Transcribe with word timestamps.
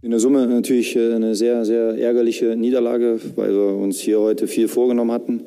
In 0.00 0.12
der 0.12 0.20
Summe 0.20 0.46
natürlich 0.46 0.94
äh, 0.94 1.12
eine 1.12 1.34
sehr, 1.34 1.64
sehr 1.64 1.98
ärgerliche 1.98 2.54
Niederlage, 2.54 3.18
weil 3.34 3.50
wir 3.50 3.74
uns 3.74 3.98
hier 3.98 4.20
heute 4.20 4.46
viel 4.46 4.68
vorgenommen 4.68 5.10
hatten, 5.10 5.42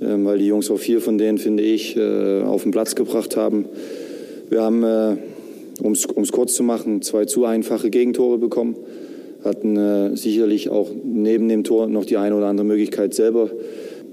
ähm, 0.00 0.24
weil 0.24 0.38
die 0.38 0.46
Jungs 0.46 0.70
auch 0.70 0.78
viel 0.78 1.00
von 1.00 1.18
denen, 1.18 1.36
finde 1.36 1.62
ich, 1.62 1.98
äh, 1.98 2.40
auf 2.40 2.62
den 2.62 2.72
Platz 2.72 2.94
gebracht 2.94 3.36
haben. 3.36 3.66
Wir 4.48 4.62
haben, 4.62 4.84
äh, 4.84 5.16
um 5.82 5.92
es 5.92 6.32
kurz 6.32 6.54
zu 6.54 6.62
machen, 6.62 7.02
zwei 7.02 7.26
zu 7.26 7.44
einfache 7.44 7.90
Gegentore 7.90 8.38
bekommen, 8.38 8.74
hatten 9.44 10.16
sicherlich 10.16 10.70
auch 10.70 10.90
neben 11.04 11.48
dem 11.48 11.64
Tor 11.64 11.86
noch 11.86 12.06
die 12.06 12.16
eine 12.16 12.34
oder 12.34 12.46
andere 12.46 12.66
Möglichkeit 12.66 13.12
selber 13.12 13.50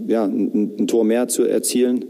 ja, 0.06 0.26
ein, 0.26 0.76
ein 0.80 0.88
Tor 0.88 1.06
mehr 1.06 1.30
zu 1.30 1.44
erzielen. 1.44 2.06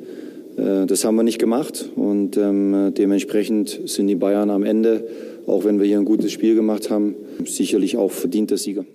Das 0.55 1.03
haben 1.03 1.15
wir 1.15 1.23
nicht 1.23 1.39
gemacht 1.39 1.89
und 1.95 2.37
ähm, 2.37 2.91
dementsprechend 2.95 3.79
sind 3.85 4.07
die 4.07 4.15
Bayern 4.15 4.51
am 4.51 4.63
Ende 4.63 5.03
auch 5.47 5.63
wenn 5.63 5.79
wir 5.79 5.87
hier 5.87 5.97
ein 5.97 6.05
gutes 6.05 6.31
Spiel 6.31 6.55
gemacht 6.55 6.89
haben, 6.89 7.15
sicherlich 7.45 7.97
auch 7.97 8.11
verdienter 8.11 8.57
Sieger. 8.57 8.85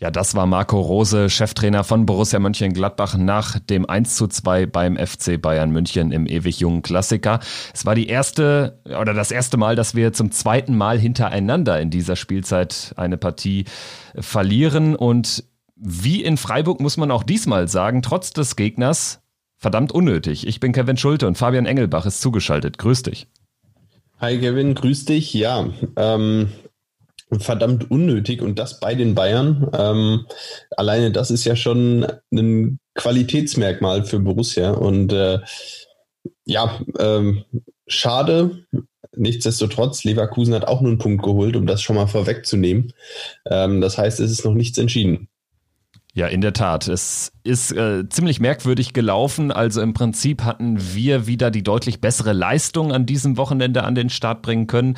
Ja, 0.00 0.12
das 0.12 0.36
war 0.36 0.46
Marco 0.46 0.80
Rose, 0.80 1.28
Cheftrainer 1.28 1.82
von 1.82 2.06
Borussia 2.06 2.38
Mönchengladbach 2.38 3.16
nach 3.16 3.58
dem 3.58 3.84
1 3.84 4.14
zu 4.14 4.28
2 4.28 4.66
beim 4.66 4.96
FC 4.96 5.42
Bayern 5.42 5.72
München 5.72 6.12
im 6.12 6.26
ewig 6.26 6.60
jungen 6.60 6.82
Klassiker. 6.82 7.40
Es 7.74 7.84
war 7.84 7.96
die 7.96 8.06
erste 8.06 8.80
oder 8.84 9.12
das 9.12 9.32
erste 9.32 9.56
Mal, 9.56 9.74
dass 9.74 9.96
wir 9.96 10.12
zum 10.12 10.30
zweiten 10.30 10.76
Mal 10.76 11.00
hintereinander 11.00 11.80
in 11.80 11.90
dieser 11.90 12.14
Spielzeit 12.14 12.92
eine 12.96 13.16
Partie 13.16 13.64
verlieren 14.14 14.94
und 14.94 15.44
wie 15.74 16.22
in 16.22 16.36
Freiburg 16.36 16.80
muss 16.80 16.96
man 16.96 17.10
auch 17.10 17.24
diesmal 17.24 17.66
sagen, 17.66 18.00
trotz 18.00 18.32
des 18.32 18.54
Gegners 18.54 19.20
verdammt 19.56 19.90
unnötig. 19.90 20.46
Ich 20.46 20.60
bin 20.60 20.72
Kevin 20.72 20.96
Schulte 20.96 21.26
und 21.26 21.36
Fabian 21.36 21.66
Engelbach 21.66 22.06
ist 22.06 22.20
zugeschaltet. 22.20 22.78
Grüß 22.78 23.02
dich. 23.02 23.26
Hi 24.20 24.36
Kevin, 24.40 24.74
grüß 24.74 25.04
dich. 25.04 25.32
Ja, 25.32 25.70
ähm, 25.96 26.48
verdammt 27.38 27.88
unnötig 27.88 28.42
und 28.42 28.58
das 28.58 28.80
bei 28.80 28.96
den 28.96 29.14
Bayern. 29.14 29.70
Ähm, 29.72 30.26
alleine 30.76 31.12
das 31.12 31.30
ist 31.30 31.44
ja 31.44 31.54
schon 31.54 32.04
ein 32.32 32.80
Qualitätsmerkmal 32.96 34.04
für 34.04 34.18
Borussia 34.18 34.72
und 34.72 35.12
äh, 35.12 35.38
ja, 36.46 36.80
ähm, 36.98 37.44
schade. 37.86 38.64
Nichtsdestotrotz, 39.14 40.02
Leverkusen 40.02 40.54
hat 40.54 40.66
auch 40.66 40.80
nur 40.80 40.90
einen 40.90 40.98
Punkt 40.98 41.22
geholt, 41.22 41.54
um 41.54 41.66
das 41.66 41.80
schon 41.80 41.94
mal 41.94 42.08
vorwegzunehmen. 42.08 42.92
Ähm, 43.46 43.80
das 43.80 43.98
heißt, 43.98 44.18
es 44.18 44.32
ist 44.32 44.44
noch 44.44 44.54
nichts 44.54 44.78
entschieden. 44.78 45.27
Ja, 46.18 46.26
in 46.26 46.40
der 46.40 46.52
Tat. 46.52 46.88
Es 46.88 47.30
ist 47.44 47.70
äh, 47.70 48.08
ziemlich 48.08 48.40
merkwürdig 48.40 48.92
gelaufen. 48.92 49.52
Also 49.52 49.80
im 49.80 49.94
Prinzip 49.94 50.42
hatten 50.42 50.76
wir 50.92 51.28
wieder 51.28 51.52
die 51.52 51.62
deutlich 51.62 52.00
bessere 52.00 52.32
Leistung 52.32 52.90
an 52.90 53.06
diesem 53.06 53.36
Wochenende 53.36 53.84
an 53.84 53.94
den 53.94 54.10
Start 54.10 54.42
bringen 54.42 54.66
können. 54.66 54.96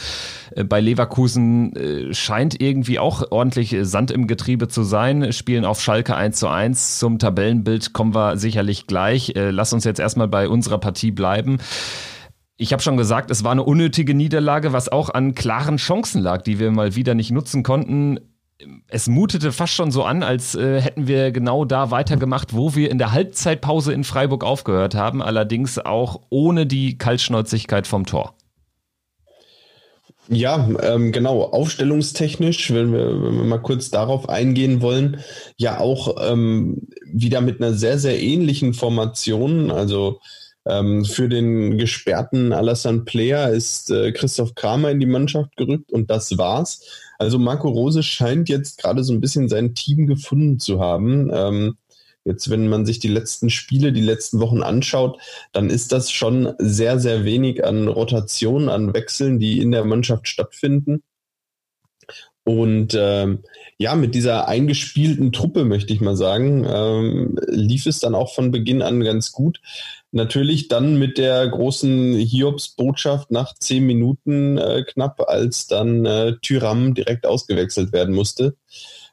Äh, 0.56 0.64
bei 0.64 0.80
Leverkusen 0.80 1.76
äh, 1.76 2.14
scheint 2.14 2.58
irgendwie 2.58 2.98
auch 2.98 3.32
ordentlich 3.32 3.76
Sand 3.82 4.10
im 4.10 4.28
Getriebe 4.28 4.68
zu 4.68 4.82
sein. 4.82 5.30
Spielen 5.34 5.66
auf 5.66 5.82
Schalke 5.82 6.16
1 6.16 6.38
zu 6.38 6.48
1. 6.48 6.98
Zum 6.98 7.18
Tabellenbild 7.18 7.92
kommen 7.92 8.14
wir 8.14 8.38
sicherlich 8.38 8.86
gleich. 8.86 9.36
Äh, 9.36 9.50
lass 9.50 9.74
uns 9.74 9.84
jetzt 9.84 10.00
erstmal 10.00 10.28
bei 10.28 10.48
unserer 10.48 10.78
Partie 10.78 11.10
bleiben. 11.10 11.58
Ich 12.56 12.72
habe 12.72 12.82
schon 12.82 12.96
gesagt, 12.96 13.30
es 13.30 13.44
war 13.44 13.52
eine 13.52 13.64
unnötige 13.64 14.14
Niederlage, 14.14 14.72
was 14.72 14.88
auch 14.88 15.10
an 15.10 15.34
klaren 15.34 15.76
Chancen 15.76 16.22
lag, 16.22 16.40
die 16.40 16.58
wir 16.58 16.70
mal 16.70 16.94
wieder 16.94 17.14
nicht 17.14 17.30
nutzen 17.30 17.62
konnten 17.62 18.20
es 18.88 19.08
mutete 19.08 19.52
fast 19.52 19.74
schon 19.74 19.90
so 19.90 20.04
an, 20.04 20.22
als 20.22 20.54
äh, 20.54 20.80
hätten 20.80 21.06
wir 21.06 21.32
genau 21.32 21.64
da 21.64 21.90
weitergemacht, 21.90 22.54
wo 22.54 22.74
wir 22.74 22.90
in 22.90 22.98
der 22.98 23.12
Halbzeitpause 23.12 23.92
in 23.92 24.04
Freiburg 24.04 24.44
aufgehört 24.44 24.94
haben, 24.94 25.22
allerdings 25.22 25.78
auch 25.78 26.20
ohne 26.30 26.66
die 26.66 26.98
Kaltschnäuzigkeit 26.98 27.86
vom 27.86 28.06
Tor. 28.06 28.34
Ja, 30.32 30.68
ähm, 30.82 31.10
genau. 31.10 31.42
Aufstellungstechnisch, 31.42 32.72
wenn 32.72 32.92
wir, 32.92 33.20
wenn 33.20 33.36
wir 33.36 33.44
mal 33.44 33.58
kurz 33.58 33.90
darauf 33.90 34.28
eingehen 34.28 34.80
wollen, 34.80 35.24
ja 35.56 35.80
auch 35.80 36.16
ähm, 36.30 36.86
wieder 37.04 37.40
mit 37.40 37.60
einer 37.60 37.74
sehr, 37.74 37.98
sehr 37.98 38.22
ähnlichen 38.22 38.72
Formation. 38.72 39.72
Also 39.72 40.20
ähm, 40.66 41.04
für 41.04 41.28
den 41.28 41.78
gesperrten 41.78 42.52
Alassane 42.52 43.00
Player 43.00 43.50
ist 43.50 43.90
äh, 43.90 44.12
Christoph 44.12 44.54
Kramer 44.54 44.90
in 44.90 45.00
die 45.00 45.06
Mannschaft 45.06 45.56
gerückt 45.56 45.90
und 45.90 46.10
das 46.10 46.38
war's. 46.38 46.80
Also 47.20 47.38
Marco 47.38 47.68
Rose 47.68 48.02
scheint 48.02 48.48
jetzt 48.48 48.78
gerade 48.78 49.04
so 49.04 49.12
ein 49.12 49.20
bisschen 49.20 49.50
sein 49.50 49.74
Team 49.74 50.06
gefunden 50.06 50.58
zu 50.58 50.80
haben. 50.80 51.30
Ähm, 51.30 51.76
jetzt, 52.24 52.48
wenn 52.48 52.66
man 52.66 52.86
sich 52.86 52.98
die 52.98 53.08
letzten 53.08 53.50
Spiele, 53.50 53.92
die 53.92 54.00
letzten 54.00 54.40
Wochen 54.40 54.62
anschaut, 54.62 55.20
dann 55.52 55.68
ist 55.68 55.92
das 55.92 56.10
schon 56.10 56.54
sehr, 56.58 56.98
sehr 56.98 57.26
wenig 57.26 57.62
an 57.62 57.88
Rotationen, 57.88 58.70
an 58.70 58.94
Wechseln, 58.94 59.38
die 59.38 59.60
in 59.60 59.70
der 59.70 59.84
Mannschaft 59.84 60.28
stattfinden. 60.28 61.02
Und 62.44 62.96
ähm, 62.98 63.40
ja, 63.78 63.94
mit 63.94 64.14
dieser 64.14 64.48
eingespielten 64.48 65.30
Truppe, 65.32 65.64
möchte 65.64 65.92
ich 65.92 66.00
mal 66.00 66.16
sagen, 66.16 66.66
ähm, 66.68 67.38
lief 67.48 67.86
es 67.86 68.00
dann 68.00 68.14
auch 68.14 68.34
von 68.34 68.50
Beginn 68.50 68.82
an 68.82 69.00
ganz 69.02 69.30
gut. 69.32 69.60
Natürlich 70.10 70.68
dann 70.68 70.98
mit 70.98 71.18
der 71.18 71.46
großen 71.46 72.14
Hiobs-Botschaft 72.14 73.30
nach 73.30 73.54
zehn 73.54 73.86
Minuten 73.86 74.58
äh, 74.58 74.84
knapp, 74.84 75.20
als 75.28 75.66
dann 75.66 76.04
äh, 76.06 76.36
Tyram 76.42 76.94
direkt 76.94 77.26
ausgewechselt 77.26 77.92
werden 77.92 78.14
musste. 78.14 78.56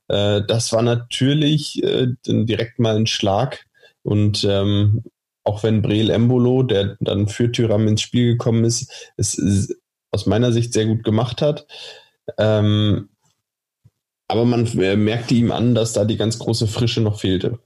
Äh, 0.07 0.41
das 0.47 0.71
war 0.71 0.81
natürlich 0.81 1.83
äh, 1.83 2.07
direkt 2.25 2.79
mal 2.79 2.95
ein 2.95 3.07
Schlag. 3.07 3.65
Und 4.03 4.45
ähm, 4.49 5.03
auch 5.43 5.63
wenn 5.63 5.81
Breel 5.81 6.09
Embolo, 6.09 6.63
der 6.63 6.97
dann 6.99 7.27
für 7.27 7.51
Tyram 7.51 7.87
ins 7.87 8.01
Spiel 8.01 8.33
gekommen 8.33 8.63
ist, 8.63 9.11
es 9.17 9.77
aus 10.11 10.25
meiner 10.25 10.51
Sicht 10.51 10.73
sehr 10.73 10.85
gut 10.85 11.03
gemacht 11.03 11.41
hat. 11.41 11.67
Ähm, 12.37 13.09
aber 14.27 14.45
man 14.45 14.65
äh, 14.77 14.95
merkte 14.95 15.33
ihm 15.35 15.51
an, 15.51 15.75
dass 15.75 15.93
da 15.93 16.05
die 16.05 16.17
ganz 16.17 16.39
große 16.39 16.67
Frische 16.67 17.01
noch 17.01 17.19
fehlte. 17.19 17.59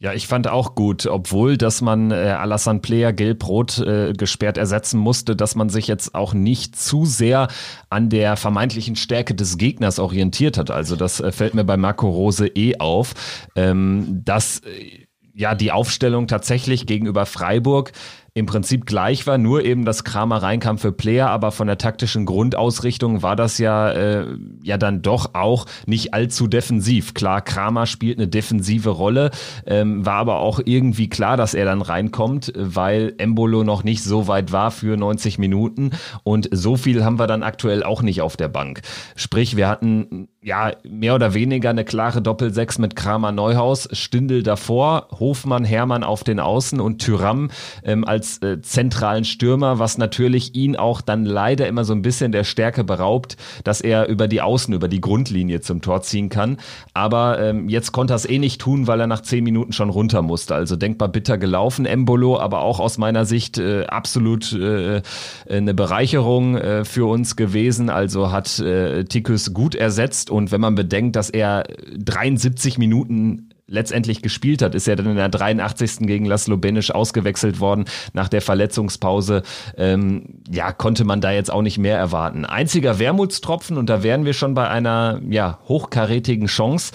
Ja, 0.00 0.12
ich 0.12 0.28
fand 0.28 0.46
auch 0.46 0.76
gut, 0.76 1.06
obwohl, 1.06 1.56
dass 1.56 1.80
man 1.80 2.12
äh, 2.12 2.14
Alassane 2.14 2.78
Player 2.78 3.12
gelb-rot 3.12 3.78
äh, 3.78 4.12
gesperrt 4.12 4.56
ersetzen 4.56 5.00
musste, 5.00 5.34
dass 5.34 5.56
man 5.56 5.70
sich 5.70 5.88
jetzt 5.88 6.14
auch 6.14 6.34
nicht 6.34 6.76
zu 6.76 7.04
sehr 7.04 7.48
an 7.90 8.08
der 8.08 8.36
vermeintlichen 8.36 8.94
Stärke 8.94 9.34
des 9.34 9.58
Gegners 9.58 9.98
orientiert 9.98 10.56
hat. 10.56 10.70
Also 10.70 10.94
das 10.94 11.18
äh, 11.18 11.32
fällt 11.32 11.54
mir 11.54 11.64
bei 11.64 11.76
Marco 11.76 12.08
Rose 12.08 12.46
eh 12.46 12.78
auf, 12.78 13.14
ähm, 13.56 14.22
dass 14.24 14.60
äh, 14.60 15.08
ja 15.34 15.56
die 15.56 15.72
Aufstellung 15.72 16.28
tatsächlich 16.28 16.86
gegenüber 16.86 17.26
Freiburg 17.26 17.90
im 18.34 18.46
Prinzip 18.46 18.86
gleich 18.86 19.26
war, 19.26 19.38
nur 19.38 19.64
eben 19.64 19.84
das 19.84 20.04
Kramer 20.04 20.42
reinkam 20.42 20.78
für 20.78 20.92
Player, 20.92 21.28
aber 21.28 21.50
von 21.50 21.66
der 21.66 21.78
taktischen 21.78 22.24
Grundausrichtung 22.24 23.22
war 23.22 23.36
das 23.36 23.58
ja, 23.58 23.90
äh, 23.90 24.26
ja 24.62 24.76
dann 24.76 25.02
doch 25.02 25.34
auch 25.34 25.66
nicht 25.86 26.14
allzu 26.14 26.46
defensiv. 26.46 27.14
Klar, 27.14 27.40
Kramer 27.40 27.86
spielt 27.86 28.18
eine 28.18 28.28
defensive 28.28 28.90
Rolle, 28.90 29.30
ähm, 29.66 30.04
war 30.06 30.16
aber 30.16 30.38
auch 30.38 30.60
irgendwie 30.64 31.08
klar, 31.08 31.36
dass 31.36 31.54
er 31.54 31.64
dann 31.64 31.82
reinkommt, 31.82 32.52
weil 32.54 33.14
Embolo 33.18 33.64
noch 33.64 33.82
nicht 33.82 34.02
so 34.02 34.28
weit 34.28 34.52
war 34.52 34.70
für 34.70 34.96
90 34.96 35.38
Minuten 35.38 35.90
und 36.22 36.48
so 36.52 36.76
viel 36.76 37.04
haben 37.04 37.18
wir 37.18 37.26
dann 37.26 37.42
aktuell 37.42 37.82
auch 37.82 38.02
nicht 38.02 38.20
auf 38.20 38.36
der 38.36 38.48
Bank. 38.48 38.82
Sprich, 39.16 39.56
wir 39.56 39.68
hatten 39.68 40.28
ja, 40.42 40.72
mehr 40.88 41.14
oder 41.14 41.34
weniger 41.34 41.70
eine 41.70 41.84
klare 41.84 42.22
Doppelsechs 42.22 42.78
mit 42.78 42.94
Kramer 42.94 43.32
Neuhaus, 43.32 43.88
Stindel 43.92 44.42
davor, 44.42 45.08
Hofmann, 45.18 45.64
Hermann 45.64 46.04
auf 46.04 46.24
den 46.24 46.38
Außen 46.40 46.80
und 46.80 47.02
Tyram 47.02 47.50
ähm, 47.82 48.04
als 48.06 48.27
äh, 48.42 48.60
zentralen 48.60 49.24
Stürmer, 49.24 49.78
was 49.78 49.96
natürlich 49.96 50.54
ihn 50.54 50.76
auch 50.76 51.00
dann 51.00 51.24
leider 51.24 51.66
immer 51.66 51.84
so 51.84 51.94
ein 51.94 52.02
bisschen 52.02 52.30
der 52.32 52.44
Stärke 52.44 52.84
beraubt, 52.84 53.36
dass 53.64 53.80
er 53.80 54.08
über 54.08 54.28
die 54.28 54.42
Außen, 54.42 54.74
über 54.74 54.88
die 54.88 55.00
Grundlinie 55.00 55.62
zum 55.62 55.80
Tor 55.80 56.02
ziehen 56.02 56.28
kann. 56.28 56.58
Aber 56.92 57.40
ähm, 57.40 57.68
jetzt 57.70 57.92
konnte 57.92 58.12
er 58.12 58.16
es 58.16 58.28
eh 58.28 58.38
nicht 58.38 58.60
tun, 58.60 58.86
weil 58.86 59.00
er 59.00 59.06
nach 59.06 59.22
zehn 59.22 59.42
Minuten 59.42 59.72
schon 59.72 59.90
runter 59.90 60.22
musste. 60.22 60.54
Also 60.54 60.76
denkbar 60.76 61.08
bitter 61.08 61.38
gelaufen, 61.38 61.86
Embolo, 61.86 62.38
aber 62.38 62.60
auch 62.60 62.78
aus 62.78 62.98
meiner 62.98 63.24
Sicht 63.24 63.58
äh, 63.58 63.86
absolut 63.86 64.52
äh, 64.52 65.00
eine 65.48 65.74
Bereicherung 65.74 66.56
äh, 66.56 66.84
für 66.84 67.08
uns 67.08 67.36
gewesen. 67.36 67.88
Also 67.88 68.30
hat 68.30 68.58
äh, 68.58 69.04
Tikus 69.04 69.54
gut 69.54 69.74
ersetzt 69.74 70.30
und 70.30 70.52
wenn 70.52 70.60
man 70.60 70.74
bedenkt, 70.74 71.16
dass 71.16 71.30
er 71.30 71.64
73 71.96 72.78
Minuten 72.78 73.48
letztendlich 73.68 74.22
gespielt 74.22 74.62
hat, 74.62 74.74
ist 74.74 74.88
er 74.88 74.96
dann 74.96 75.06
in 75.06 75.16
der 75.16 75.28
83. 75.28 75.98
gegen 76.00 76.24
Laszlo 76.24 76.56
Benisch 76.56 76.90
ausgewechselt 76.90 77.60
worden 77.60 77.84
nach 78.14 78.28
der 78.28 78.42
Verletzungspause. 78.42 79.42
Ähm, 79.76 80.40
ja, 80.50 80.72
konnte 80.72 81.04
man 81.04 81.20
da 81.20 81.30
jetzt 81.30 81.52
auch 81.52 81.62
nicht 81.62 81.78
mehr 81.78 81.98
erwarten. 81.98 82.44
Einziger 82.44 82.98
Wermutstropfen, 82.98 83.76
und 83.76 83.88
da 83.88 84.02
wären 84.02 84.24
wir 84.24 84.32
schon 84.32 84.54
bei 84.54 84.68
einer 84.68 85.20
ja, 85.28 85.58
hochkarätigen 85.68 86.48
Chance. 86.48 86.92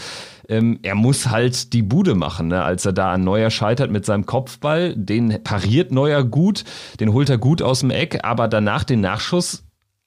Ähm, 0.50 0.80
er 0.82 0.96
muss 0.96 1.30
halt 1.30 1.72
die 1.72 1.84
Bude 1.84 2.16
machen, 2.16 2.50
ne? 2.50 2.64
als 2.64 2.86
er 2.86 2.92
da 2.92 3.14
an 3.14 3.24
Neuer 3.24 3.50
scheitert 3.50 3.92
mit 3.92 4.06
seinem 4.06 4.26
Kopfball. 4.26 4.94
Den 4.96 5.44
pariert 5.44 5.92
Neuer 5.92 6.24
gut, 6.24 6.66
den 7.00 7.14
holt 7.14 7.30
er 7.30 7.38
gut 7.38 7.62
aus 7.62 7.80
dem 7.80 7.92
Eck, 7.92 8.20
aber 8.24 8.48
danach 8.48 8.84
den 8.84 9.00
Nachschuss 9.00 9.64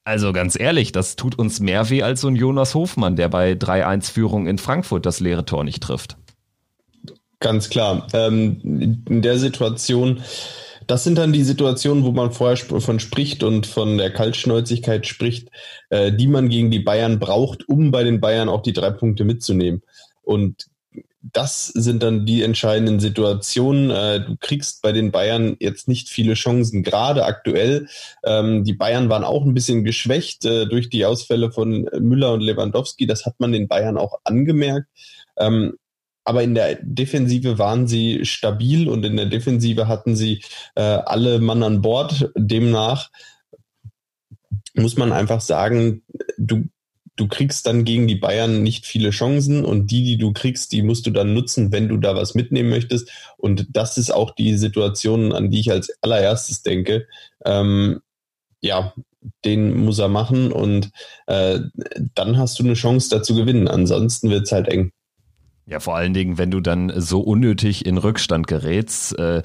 also 0.07 0.31
ganz 0.31 0.57
ehrlich, 0.57 0.93
das 0.93 1.17
tut 1.17 1.37
uns 1.37 1.59
mehr 1.59 1.89
weh 1.89 2.01
als 2.01 2.21
so 2.21 2.29
ein 2.29 2.37
Jonas 2.37 2.75
Hofmann, 2.75 3.17
der 3.17 3.27
bei 3.27 3.51
3-1-Führung 3.51 4.47
in 4.47 4.57
Frankfurt 4.57 5.05
das 5.05 5.19
leere 5.19 5.43
Tor 5.43 5.65
nicht 5.65 5.83
trifft. 5.83 6.15
Ganz 7.39 7.69
klar. 7.69 8.07
Ähm, 8.13 9.03
in 9.07 9.21
der 9.21 9.37
Situation 9.37 10.23
das 10.87 11.03
sind 11.03 11.17
dann 11.17 11.33
die 11.33 11.43
Situationen, 11.43 12.05
wo 12.05 12.11
man 12.11 12.31
vorher 12.31 12.57
von 12.57 12.99
spricht 12.99 13.43
und 13.43 13.67
von 13.67 13.97
der 13.97 14.11
Kaltschnäuzigkeit 14.11 15.05
spricht, 15.05 15.49
äh, 15.89 16.13
die 16.13 16.27
man 16.27 16.47
gegen 16.47 16.71
die 16.71 16.79
Bayern 16.79 17.19
braucht, 17.19 17.67
um 17.67 17.91
bei 17.91 18.05
den 18.05 18.21
Bayern 18.21 18.47
auch 18.47 18.61
die 18.61 18.73
drei 18.73 18.91
Punkte 18.91 19.25
mitzunehmen. 19.25 19.83
Und 20.23 20.67
das 21.21 21.67
sind 21.67 22.03
dann 22.03 22.25
die 22.25 22.41
entscheidenden 22.41 23.01
Situationen. 23.01 23.91
Äh, 23.91 24.21
du 24.21 24.37
kriegst 24.39 24.81
bei 24.81 24.93
den 24.93 25.11
Bayern 25.11 25.57
jetzt 25.59 25.89
nicht 25.89 26.07
viele 26.07 26.35
Chancen, 26.35 26.83
gerade 26.83 27.25
aktuell. 27.25 27.87
Ähm, 28.23 28.63
die 28.63 28.73
Bayern 28.73 29.09
waren 29.09 29.25
auch 29.25 29.43
ein 29.43 29.53
bisschen 29.53 29.83
geschwächt 29.83 30.45
äh, 30.45 30.67
durch 30.67 30.89
die 30.89 31.05
Ausfälle 31.05 31.51
von 31.51 31.89
Müller 31.99 32.31
und 32.31 32.41
Lewandowski. 32.41 33.07
Das 33.07 33.25
hat 33.25 33.39
man 33.39 33.51
den 33.51 33.67
Bayern 33.67 33.97
auch 33.97 34.19
angemerkt. 34.23 34.87
Aber 36.27 36.43
in 36.43 36.55
der 36.55 36.75
Defensive 36.81 37.57
waren 37.57 37.87
sie 37.87 38.25
stabil 38.25 38.89
und 38.89 39.05
in 39.05 39.15
der 39.15 39.27
Defensive 39.27 39.87
hatten 39.87 40.17
sie 40.17 40.41
äh, 40.75 40.81
alle 40.81 41.39
Mann 41.39 41.63
an 41.63 41.81
Bord. 41.81 42.29
Demnach 42.35 43.09
muss 44.73 44.97
man 44.97 45.13
einfach 45.13 45.39
sagen, 45.39 46.03
du 46.37 46.65
du 47.15 47.29
kriegst 47.29 47.65
dann 47.65 47.85
gegen 47.85 48.09
die 48.09 48.17
Bayern 48.17 48.61
nicht 48.61 48.85
viele 48.85 49.11
Chancen 49.11 49.63
und 49.63 49.89
die, 49.89 50.03
die 50.03 50.17
du 50.17 50.33
kriegst, 50.33 50.73
die 50.73 50.83
musst 50.83 51.07
du 51.07 51.11
dann 51.11 51.33
nutzen, 51.33 51.71
wenn 51.71 51.87
du 51.87 51.95
da 51.95 52.13
was 52.13 52.35
mitnehmen 52.35 52.69
möchtest. 52.69 53.09
Und 53.37 53.65
das 53.71 53.97
ist 53.97 54.11
auch 54.11 54.31
die 54.31 54.57
Situation, 54.57 55.31
an 55.31 55.49
die 55.49 55.61
ich 55.61 55.71
als 55.71 55.89
allererstes 56.01 56.61
denke. 56.61 57.07
Ähm, 57.45 58.01
ja, 58.61 58.93
den 59.45 59.77
muss 59.77 59.97
er 59.97 60.09
machen 60.09 60.51
und 60.51 60.91
äh, 61.27 61.61
dann 62.13 62.37
hast 62.37 62.59
du 62.59 62.63
eine 62.63 62.73
Chance 62.73 63.09
da 63.09 63.23
zu 63.23 63.33
gewinnen. 63.33 63.69
Ansonsten 63.69 64.29
wird 64.29 64.43
es 64.43 64.51
halt 64.51 64.67
eng. 64.67 64.91
Ja, 65.67 65.79
vor 65.81 65.95
allen 65.95 66.13
Dingen, 66.13 66.37
wenn 66.37 66.49
du 66.49 66.61
dann 66.61 66.91
so 66.95 67.19
unnötig 67.19 67.85
in 67.85 67.97
Rückstand 67.97 68.47
gerätst. 68.47 69.17
Äh 69.19 69.43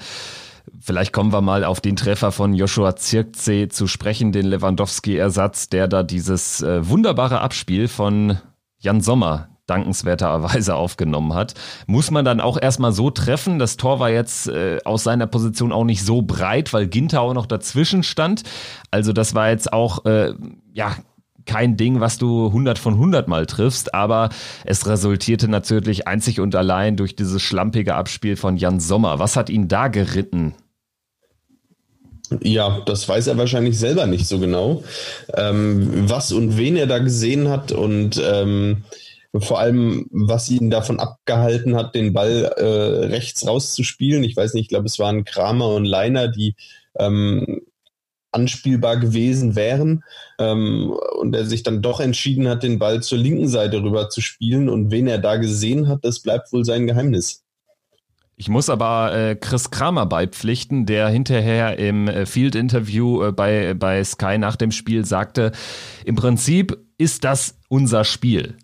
Vielleicht 0.79 1.11
kommen 1.11 1.33
wir 1.33 1.41
mal 1.41 1.65
auf 1.65 1.81
den 1.81 1.97
Treffer 1.97 2.31
von 2.31 2.53
Joshua 2.53 2.95
Zirkzee 2.95 3.67
zu 3.67 3.85
sprechen, 3.85 4.31
den 4.31 4.45
Lewandowski-Ersatz, 4.45 5.67
der 5.67 5.89
da 5.89 6.03
dieses 6.03 6.61
äh, 6.61 6.87
wunderbare 6.87 7.41
Abspiel 7.41 7.89
von 7.89 8.37
Jan 8.79 9.01
Sommer 9.01 9.49
dankenswerterweise 9.65 10.75
aufgenommen 10.77 11.33
hat. 11.33 11.53
Muss 11.85 12.11
man 12.11 12.25
dann 12.25 12.39
auch 12.41 12.61
erstmal 12.61 12.93
so 12.93 13.09
treffen. 13.09 13.59
Das 13.59 13.77
Tor 13.77 13.99
war 13.99 14.09
jetzt 14.09 14.47
äh, 14.47 14.79
aus 14.85 15.03
seiner 15.03 15.27
Position 15.27 15.71
auch 15.71 15.85
nicht 15.85 16.03
so 16.03 16.21
breit, 16.21 16.73
weil 16.73 16.87
Ginter 16.87 17.21
auch 17.21 17.33
noch 17.33 17.45
dazwischen 17.45 18.03
stand. 18.03 18.43
Also 18.91 19.13
das 19.13 19.35
war 19.35 19.49
jetzt 19.49 19.71
auch, 19.73 20.05
äh, 20.05 20.33
ja, 20.71 20.95
kein 21.45 21.77
Ding, 21.77 21.99
was 21.99 22.17
du 22.17 22.47
100 22.47 22.79
von 22.79 22.93
100 22.93 23.27
mal 23.27 23.45
triffst, 23.45 23.93
aber 23.93 24.29
es 24.65 24.87
resultierte 24.87 25.47
natürlich 25.47 26.07
einzig 26.07 26.39
und 26.39 26.55
allein 26.55 26.97
durch 26.97 27.15
dieses 27.15 27.41
schlampige 27.41 27.95
Abspiel 27.95 28.35
von 28.35 28.57
Jan 28.57 28.79
Sommer. 28.79 29.19
Was 29.19 29.35
hat 29.35 29.49
ihn 29.49 29.67
da 29.67 29.87
geritten? 29.87 30.55
Ja, 32.41 32.81
das 32.85 33.07
weiß 33.07 33.27
er 33.27 33.37
wahrscheinlich 33.37 33.77
selber 33.77 34.07
nicht 34.07 34.27
so 34.27 34.39
genau, 34.39 34.83
ähm, 35.35 36.09
was 36.09 36.31
und 36.31 36.57
wen 36.57 36.77
er 36.77 36.87
da 36.87 36.99
gesehen 36.99 37.49
hat 37.49 37.71
und 37.71 38.21
ähm, 38.23 38.83
vor 39.39 39.59
allem, 39.59 40.05
was 40.11 40.49
ihn 40.49 40.69
davon 40.69 40.99
abgehalten 40.99 41.75
hat, 41.75 41.95
den 41.95 42.13
Ball 42.13 42.53
äh, 42.55 43.05
rechts 43.07 43.47
rauszuspielen. 43.47 44.23
Ich 44.23 44.37
weiß 44.37 44.53
nicht, 44.53 44.63
ich 44.63 44.69
glaube, 44.69 44.85
es 44.85 44.99
waren 44.99 45.25
Kramer 45.25 45.69
und 45.69 45.85
Leiner, 45.85 46.27
die 46.27 46.55
ähm, 46.99 47.61
anspielbar 48.33 48.97
gewesen 48.97 49.55
wären 49.55 50.03
ähm, 50.39 50.93
und 51.19 51.35
er 51.35 51.45
sich 51.45 51.63
dann 51.63 51.81
doch 51.81 51.99
entschieden 51.99 52.47
hat, 52.47 52.63
den 52.63 52.79
Ball 52.79 53.01
zur 53.01 53.17
linken 53.17 53.47
Seite 53.47 53.81
rüber 53.81 54.09
zu 54.09 54.21
spielen 54.21 54.69
und 54.69 54.91
wen 54.91 55.07
er 55.07 55.19
da 55.19 55.37
gesehen 55.37 55.87
hat, 55.87 56.03
das 56.03 56.19
bleibt 56.19 56.51
wohl 56.51 56.65
sein 56.65 56.87
Geheimnis. 56.87 57.43
Ich 58.35 58.49
muss 58.49 58.69
aber 58.69 59.15
äh, 59.15 59.35
Chris 59.35 59.69
Kramer 59.69 60.07
beipflichten, 60.07 60.85
der 60.87 61.07
hinterher 61.07 61.77
im 61.77 62.07
äh, 62.07 62.25
Field-Interview 62.25 63.25
äh, 63.25 63.31
bei, 63.31 63.75
bei 63.75 64.03
Sky 64.03 64.37
nach 64.39 64.55
dem 64.55 64.71
Spiel 64.71 65.05
sagte, 65.05 65.51
im 66.03 66.15
Prinzip 66.15 66.77
ist 66.97 67.23
das 67.23 67.59
unser 67.69 68.03
Spiel 68.03 68.57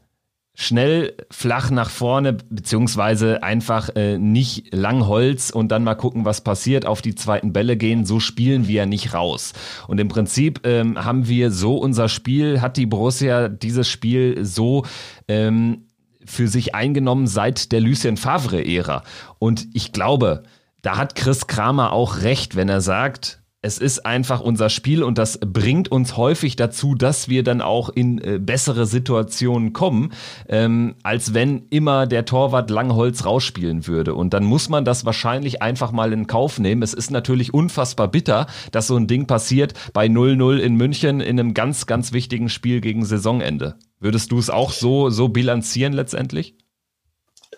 schnell 0.61 1.15
flach 1.31 1.71
nach 1.71 1.89
vorne, 1.89 2.33
beziehungsweise 2.33 3.43
einfach 3.43 3.95
äh, 3.95 4.17
nicht 4.17 4.75
lang 4.75 5.07
Holz 5.07 5.51
und 5.51 5.69
dann 5.69 5.85
mal 5.85 5.95
gucken, 5.95 6.25
was 6.25 6.41
passiert, 6.41 6.85
auf 6.85 7.01
die 7.01 7.15
zweiten 7.15 7.53
Bälle 7.53 7.77
gehen. 7.77 8.05
So 8.05 8.19
spielen 8.19 8.67
wir 8.67 8.85
nicht 8.85 9.13
raus. 9.13 9.53
Und 9.87 10.01
im 10.01 10.09
Prinzip 10.09 10.67
ähm, 10.67 11.01
haben 11.01 11.29
wir 11.29 11.51
so 11.51 11.77
unser 11.77 12.09
Spiel, 12.09 12.59
hat 12.59 12.75
die 12.75 12.87
Borussia 12.87 13.47
dieses 13.47 13.87
Spiel 13.87 14.43
so 14.43 14.83
ähm, 15.29 15.85
für 16.25 16.49
sich 16.49 16.75
eingenommen 16.75 17.25
seit 17.25 17.71
der 17.71 17.79
Lucien 17.79 18.17
Favre-Ära. 18.17 19.03
Und 19.39 19.65
ich 19.71 19.93
glaube, 19.93 20.43
da 20.81 20.97
hat 20.97 21.15
Chris 21.15 21.47
Kramer 21.47 21.93
auch 21.93 22.21
recht, 22.21 22.57
wenn 22.57 22.67
er 22.67 22.81
sagt, 22.81 23.38
es 23.61 23.77
ist 23.77 24.05
einfach 24.05 24.39
unser 24.39 24.69
Spiel 24.69 25.03
und 25.03 25.17
das 25.17 25.37
bringt 25.39 25.91
uns 25.91 26.15
häufig 26.15 26.55
dazu, 26.55 26.95
dass 26.95 27.27
wir 27.27 27.43
dann 27.43 27.61
auch 27.61 27.89
in 27.89 28.17
äh, 28.19 28.39
bessere 28.39 28.85
Situationen 28.85 29.73
kommen, 29.73 30.13
ähm, 30.47 30.95
als 31.03 31.33
wenn 31.33 31.63
immer 31.69 32.07
der 32.07 32.23
Torwart 32.23 32.69
Langholz 32.69 33.25
rausspielen 33.25 33.85
würde. 33.85 34.15
Und 34.15 34.33
dann 34.33 34.45
muss 34.45 34.69
man 34.69 34.85
das 34.85 35.03
wahrscheinlich 35.03 35.61
einfach 35.61 35.91
mal 35.91 36.13
in 36.13 36.25
Kauf 36.25 36.57
nehmen. 36.57 36.83
Es 36.83 36.93
ist 36.93 37.11
natürlich 37.11 37.53
unfassbar 37.53 38.07
bitter, 38.07 38.47
dass 38.71 38.87
so 38.87 38.95
ein 38.95 39.07
Ding 39.07 39.27
passiert 39.27 39.73
bei 39.91 40.05
0-0 40.05 40.57
in 40.57 40.75
München 40.75 41.19
in 41.19 41.37
einem 41.37 41.53
ganz, 41.53 41.85
ganz 41.85 42.13
wichtigen 42.13 42.47
Spiel 42.47 42.79
gegen 42.79 43.03
Saisonende. 43.03 43.75
Würdest 43.99 44.31
du 44.31 44.39
es 44.39 44.49
auch 44.49 44.71
so, 44.71 45.09
so 45.09 45.27
bilanzieren 45.27 45.91
letztendlich? 45.91 46.55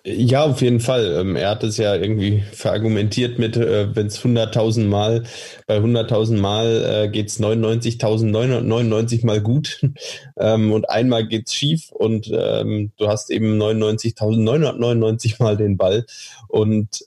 Ja, 0.03 0.45
auf 0.45 0.61
jeden 0.61 0.79
Fall. 0.79 1.15
Ähm, 1.19 1.35
er 1.35 1.49
hat 1.51 1.63
es 1.63 1.77
ja 1.77 1.95
irgendwie 1.95 2.43
verargumentiert 2.53 3.37
mit, 3.37 3.55
wenn 3.55 4.07
es 4.07 4.19
100.000 4.19 4.87
Mal, 4.87 5.23
bei 5.67 5.77
100.000 5.77 6.37
Mal 6.37 7.09
geht 7.11 7.27
es 7.27 7.39
99.999 7.39 9.25
Mal 9.25 9.41
gut 9.41 9.79
ähm, 10.39 10.71
und 10.71 10.89
einmal 10.89 11.27
geht 11.27 11.47
es 11.47 11.53
schief 11.53 11.91
und 11.91 12.31
ähm, 12.33 12.91
du 12.97 13.09
hast 13.09 13.29
eben 13.29 13.61
99.999 13.61 15.35
Mal 15.37 15.55
den 15.55 15.77
Ball 15.77 16.05
und 16.47 17.05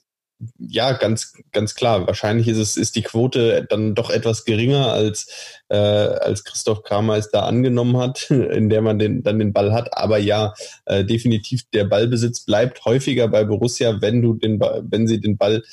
ja, 0.59 0.91
ganz, 0.93 1.33
ganz 1.51 1.75
klar. 1.75 2.07
Wahrscheinlich 2.07 2.47
ist 2.47 2.57
es, 2.57 2.77
ist 2.77 2.95
die 2.95 3.01
Quote 3.01 3.65
dann 3.69 3.95
doch 3.95 4.09
etwas 4.09 4.43
geringer 4.43 4.91
als, 4.91 5.61
äh, 5.69 5.77
als 5.77 6.43
Christoph 6.43 6.83
Kramer 6.83 7.15
es 7.15 7.31
da 7.31 7.43
angenommen 7.43 7.97
hat, 7.97 8.29
in 8.29 8.69
der 8.69 8.81
man 8.81 8.99
den, 8.99 9.23
dann 9.23 9.39
den 9.39 9.53
Ball 9.53 9.73
hat. 9.73 9.97
Aber 9.97 10.17
ja, 10.17 10.53
äh, 10.85 11.05
definitiv 11.05 11.63
der 11.73 11.85
Ballbesitz 11.85 12.41
bleibt 12.41 12.83
häufiger 12.85 13.27
bei 13.27 13.45
Borussia, 13.45 14.01
wenn 14.01 14.21
du 14.21 14.33
den, 14.33 14.59
wenn 14.59 15.07
sie 15.07 15.21
den 15.21 15.37
Ball 15.37 15.63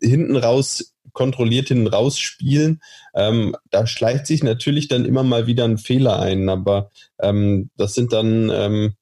hinten 0.00 0.36
raus 0.36 0.92
kontrolliert 1.12 1.68
hinten 1.68 1.86
raus 1.86 2.18
spielen. 2.18 2.82
Ähm, 3.14 3.56
da 3.70 3.86
schleicht 3.86 4.26
sich 4.26 4.44
natürlich 4.44 4.86
dann 4.86 5.06
immer 5.06 5.22
mal 5.22 5.46
wieder 5.46 5.64
ein 5.64 5.78
Fehler 5.78 6.20
ein, 6.20 6.50
aber 6.50 6.90
ähm, 7.18 7.70
das 7.78 7.94
sind 7.94 8.12
dann, 8.12 8.50
ähm, 8.52 8.94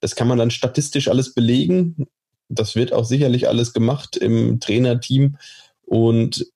das 0.00 0.14
kann 0.14 0.28
man 0.28 0.36
dann 0.36 0.50
statistisch 0.50 1.08
alles 1.08 1.32
belegen 1.32 2.06
das 2.58 2.74
wird 2.74 2.92
auch 2.92 3.04
sicherlich 3.04 3.48
alles 3.48 3.72
gemacht 3.72 4.16
im 4.16 4.60
Trainerteam 4.60 5.36
und 5.82 6.46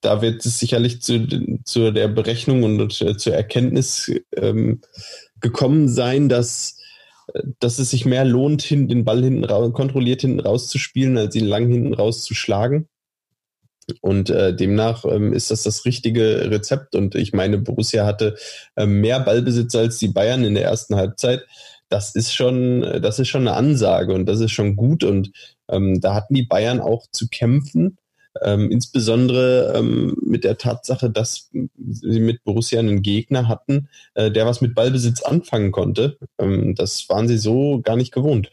da 0.00 0.22
wird 0.22 0.44
es 0.44 0.58
sicherlich 0.58 1.02
zu, 1.02 1.26
zu 1.64 1.90
der 1.90 2.08
Berechnung 2.08 2.62
und 2.62 2.92
zur 2.92 3.34
Erkenntnis 3.34 4.10
ähm, 4.36 4.80
gekommen 5.40 5.88
sein, 5.88 6.28
dass, 6.28 6.78
dass 7.58 7.78
es 7.78 7.90
sich 7.90 8.04
mehr 8.04 8.24
lohnt, 8.24 8.62
hin, 8.62 8.88
den 8.88 9.04
Ball 9.04 9.22
hinten 9.22 9.44
raus, 9.44 9.72
kontrolliert 9.72 10.20
hinten 10.20 10.40
rauszuspielen, 10.40 11.16
als 11.18 11.34
ihn 11.34 11.46
lang 11.46 11.68
hinten 11.68 11.94
rauszuschlagen. 11.94 12.88
Und 14.02 14.30
äh, 14.30 14.54
demnach 14.54 15.04
ähm, 15.04 15.32
ist 15.32 15.50
das 15.50 15.64
das 15.64 15.84
richtige 15.84 16.50
Rezept. 16.50 16.94
Und 16.94 17.16
ich 17.16 17.32
meine, 17.32 17.58
Borussia 17.58 18.06
hatte 18.06 18.36
äh, 18.76 18.86
mehr 18.86 19.18
Ballbesitz 19.18 19.74
als 19.74 19.98
die 19.98 20.08
Bayern 20.08 20.44
in 20.44 20.54
der 20.54 20.64
ersten 20.64 20.94
Halbzeit 20.94 21.44
das 21.90 22.14
ist 22.14 22.32
schon, 22.32 22.80
das 23.02 23.18
ist 23.18 23.28
schon 23.28 23.46
eine 23.46 23.56
Ansage 23.56 24.14
und 24.14 24.26
das 24.26 24.40
ist 24.40 24.52
schon 24.52 24.76
gut. 24.76 25.04
Und 25.04 25.32
ähm, 25.68 26.00
da 26.00 26.14
hatten 26.14 26.34
die 26.34 26.44
Bayern 26.44 26.80
auch 26.80 27.06
zu 27.12 27.28
kämpfen. 27.28 27.98
Ähm, 28.42 28.70
insbesondere 28.70 29.74
ähm, 29.76 30.16
mit 30.22 30.44
der 30.44 30.56
Tatsache, 30.56 31.10
dass 31.10 31.50
sie 31.52 32.20
mit 32.20 32.44
Borussia 32.44 32.78
einen 32.78 33.02
Gegner 33.02 33.48
hatten, 33.48 33.88
äh, 34.14 34.30
der 34.30 34.46
was 34.46 34.60
mit 34.60 34.76
Ballbesitz 34.76 35.22
anfangen 35.22 35.72
konnte. 35.72 36.16
Ähm, 36.38 36.76
das 36.76 37.08
waren 37.08 37.26
sie 37.26 37.38
so 37.38 37.80
gar 37.82 37.96
nicht 37.96 38.12
gewohnt. 38.12 38.52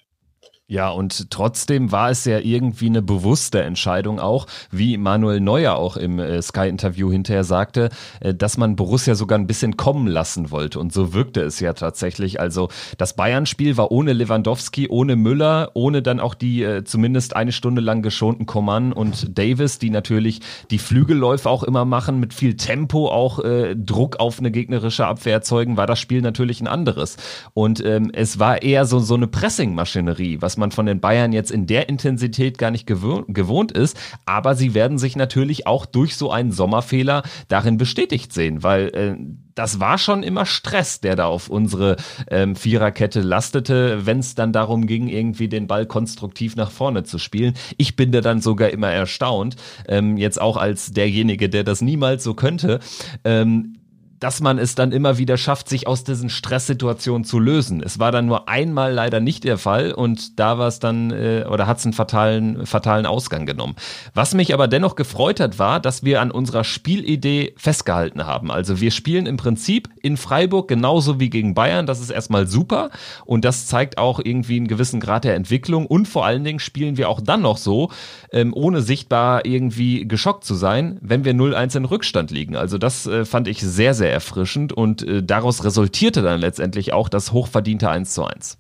Ja, 0.70 0.90
und 0.90 1.32
trotzdem 1.32 1.94
war 1.94 2.10
es 2.10 2.26
ja 2.26 2.40
irgendwie 2.40 2.88
eine 2.88 3.02
bewusste 3.02 3.62
Entscheidung 3.62 4.20
auch, 4.20 4.48
wie 4.70 4.98
Manuel 4.98 5.40
Neuer 5.40 5.76
auch 5.76 5.96
im 5.96 6.20
äh, 6.20 6.42
Sky-Interview 6.42 7.10
hinterher 7.10 7.46
sagte, 7.46 7.88
äh, 8.20 8.34
dass 8.34 8.58
man 8.58 8.76
Borussia 8.76 9.16
sogar 9.16 9.40
ein 9.40 9.48
bisschen 9.48 9.78
kommen 9.78 10.08
lassen 10.08 10.52
wollte. 10.52 10.82
Und 10.82 10.92
so 10.92 11.14
wirkte 11.14 11.40
es 11.40 11.62
ja 11.62 11.72
tatsächlich. 11.72 12.42
Also 12.42 12.68
das 12.98 13.16
Bayern-Spiel 13.16 13.78
war 13.78 13.92
ohne 13.92 14.12
Lewandowski, 14.12 14.90
ohne 14.90 15.16
Müller, 15.16 15.72
ohne 15.74 16.02
dann 16.02 16.20
auch 16.20 16.34
die 16.34 16.64
äh, 16.64 16.84
zumindest 16.84 17.34
eine 17.38 17.54
Stunde 17.54 17.82
lang 17.82 18.02
geschonten 18.02 18.46
Coman 18.46 18.92
und 18.92 19.38
Davis, 19.38 19.80
die 19.80 19.90
natürlich 19.90 20.42
die 20.70 20.80
Flügelläufe 20.80 21.50
auch 21.50 21.64
immer 21.64 21.86
machen, 21.86 22.20
mit 22.20 22.34
viel 22.34 22.58
Tempo 22.58 23.08
auch 23.08 23.40
Druck 23.76 24.20
auf 24.20 24.40
eine 24.40 24.52
gegnerische 24.52 25.06
Abwehr 25.06 25.34
erzeugen, 25.34 25.78
war 25.78 25.88
das 25.88 26.00
Spiel 26.00 26.22
natürlich 26.22 26.60
ein 26.60 26.68
anderes. 26.68 27.16
Und 27.54 27.84
ähm, 27.86 28.10
es 28.12 28.40
war 28.40 28.64
eher 28.64 28.86
so, 28.86 29.00
so 29.00 29.14
eine 29.14 29.28
Pressing-Maschinerie, 29.28 30.42
was 30.42 30.57
man 30.58 30.72
von 30.72 30.86
den 30.86 31.00
Bayern 31.00 31.34
jetzt 31.34 31.52
in 31.52 31.68
der 31.68 31.90
Intensität 31.90 32.58
gar 32.58 32.72
nicht 32.72 32.88
gewohnt 32.88 33.72
ist. 33.72 33.98
Aber 34.26 34.56
sie 34.56 34.74
werden 34.74 34.98
sich 34.98 35.16
natürlich 35.16 35.68
auch 35.68 35.86
durch 35.86 36.16
so 36.16 36.32
einen 36.32 36.52
Sommerfehler 36.52 37.24
darin 37.48 37.78
bestätigt 37.78 38.34
sehen, 38.34 38.64
weil 38.64 38.88
äh, 38.90 39.16
das 39.58 39.80
war 39.80 39.98
schon 39.98 40.22
immer 40.22 40.46
Stress, 40.46 41.02
der 41.02 41.16
da 41.16 41.26
auf 41.26 41.50
unsere 41.50 41.96
ähm, 42.30 42.56
Viererkette 42.56 43.22
lastete, 43.22 44.06
wenn 44.06 44.20
es 44.20 44.36
dann 44.36 44.54
darum 44.54 44.86
ging, 44.86 45.08
irgendwie 45.08 45.48
den 45.48 45.66
Ball 45.66 45.88
konstruktiv 45.88 46.56
nach 46.56 46.70
vorne 46.70 47.04
zu 47.04 47.18
spielen. 47.18 47.56
Ich 47.78 47.96
bin 47.96 48.12
da 48.12 48.22
dann 48.22 48.40
sogar 48.40 48.70
immer 48.70 48.92
erstaunt, 48.92 49.56
ähm, 49.88 50.18
jetzt 50.18 50.40
auch 50.40 50.58
als 50.58 50.92
derjenige, 50.92 51.50
der 51.50 51.64
das 51.64 51.82
niemals 51.82 52.24
so 52.24 52.36
könnte. 52.36 52.80
Ähm, 53.24 53.77
dass 54.20 54.42
man 54.42 54.58
es 54.58 54.76
dann 54.76 54.92
immer 54.92 55.18
wieder 55.18 55.38
schafft, 55.38 55.70
sich 55.70 55.88
aus 55.88 56.04
diesen 56.04 56.30
Stresssituationen 56.30 57.24
zu 57.24 57.40
lösen. 57.40 57.82
Es 57.84 58.00
war 58.00 58.12
dann 58.12 58.26
nur 58.26 58.50
einmal 58.50 58.92
leider 58.92 59.20
nicht 59.20 59.44
der 59.44 59.58
Fall 59.58 59.92
und 59.92 60.40
da 60.40 60.58
war 60.58 60.68
es 60.68 60.80
dann 60.80 61.12
äh, 61.12 61.46
oder 61.50 61.68
hat 61.68 61.78
es 61.78 61.86
einen 61.86 61.94
fatalen, 61.94 62.66
fatalen 62.66 63.06
Ausgang 63.06 63.46
genommen. 63.46 63.76
Was 64.14 64.34
mich 64.34 64.54
aber 64.54 64.68
dennoch 64.68 64.96
gefreut 64.96 65.40
hat, 65.40 65.60
war, 65.60 65.80
dass 65.80 66.04
wir 66.04 66.22
an 66.22 66.32
unserer 66.32 66.64
Spielidee 66.64 67.54
festgehalten 67.58 68.26
haben. 68.26 68.50
Also 68.50 68.82
wir 68.82 68.92
spielen 68.92 69.28
im 69.28 69.38
Prinzip 69.38 69.90
in 70.02 70.18
Freiburg 70.18 70.68
genauso 70.68 71.20
wie 71.20 71.30
gegen 71.30 71.54
Bayern. 71.54 71.86
Das 71.86 72.00
ist 72.00 72.10
erstmal 72.10 72.48
super 72.48 72.90
und 73.26 73.46
das 73.46 73.68
zeigt 73.68 73.98
auch 74.00 74.20
irgendwie 74.24 74.58
einen 74.58 74.68
gewissen 74.68 75.00
Grad 75.00 75.26
der 75.26 75.36
Entwicklung 75.36 75.86
und 75.86 76.08
vor 76.08 76.26
allen 76.26 76.44
Dingen 76.44 76.60
spielen 76.60 76.98
wir 76.98 77.10
auch 77.10 77.22
dann 77.22 77.42
noch 77.42 77.58
so, 77.58 77.92
ähm, 78.32 78.54
ohne 78.54 78.82
sichtbar 78.82 79.46
irgendwie 79.46 80.08
geschockt 80.08 80.44
zu 80.44 80.56
sein, 80.56 80.98
wenn 81.02 81.24
wir 81.24 81.34
0-1 81.34 81.78
in 81.78 81.86
Rückstand 81.86 82.32
liegen. 82.32 82.56
Also 82.56 82.78
das 82.78 83.06
äh, 83.06 83.24
fand 83.24 83.48
ich 83.48 83.62
sehr, 83.62 83.94
sehr 83.94 84.07
sehr 84.08 84.14
erfrischend 84.14 84.72
und 84.72 85.04
äh, 85.04 85.22
daraus 85.22 85.66
resultierte 85.66 86.22
dann 86.22 86.40
letztendlich 86.40 86.94
auch 86.94 87.10
das 87.10 87.34
hochverdiente 87.34 87.90
1 87.90 88.14
zu 88.14 88.24
1. 88.24 88.58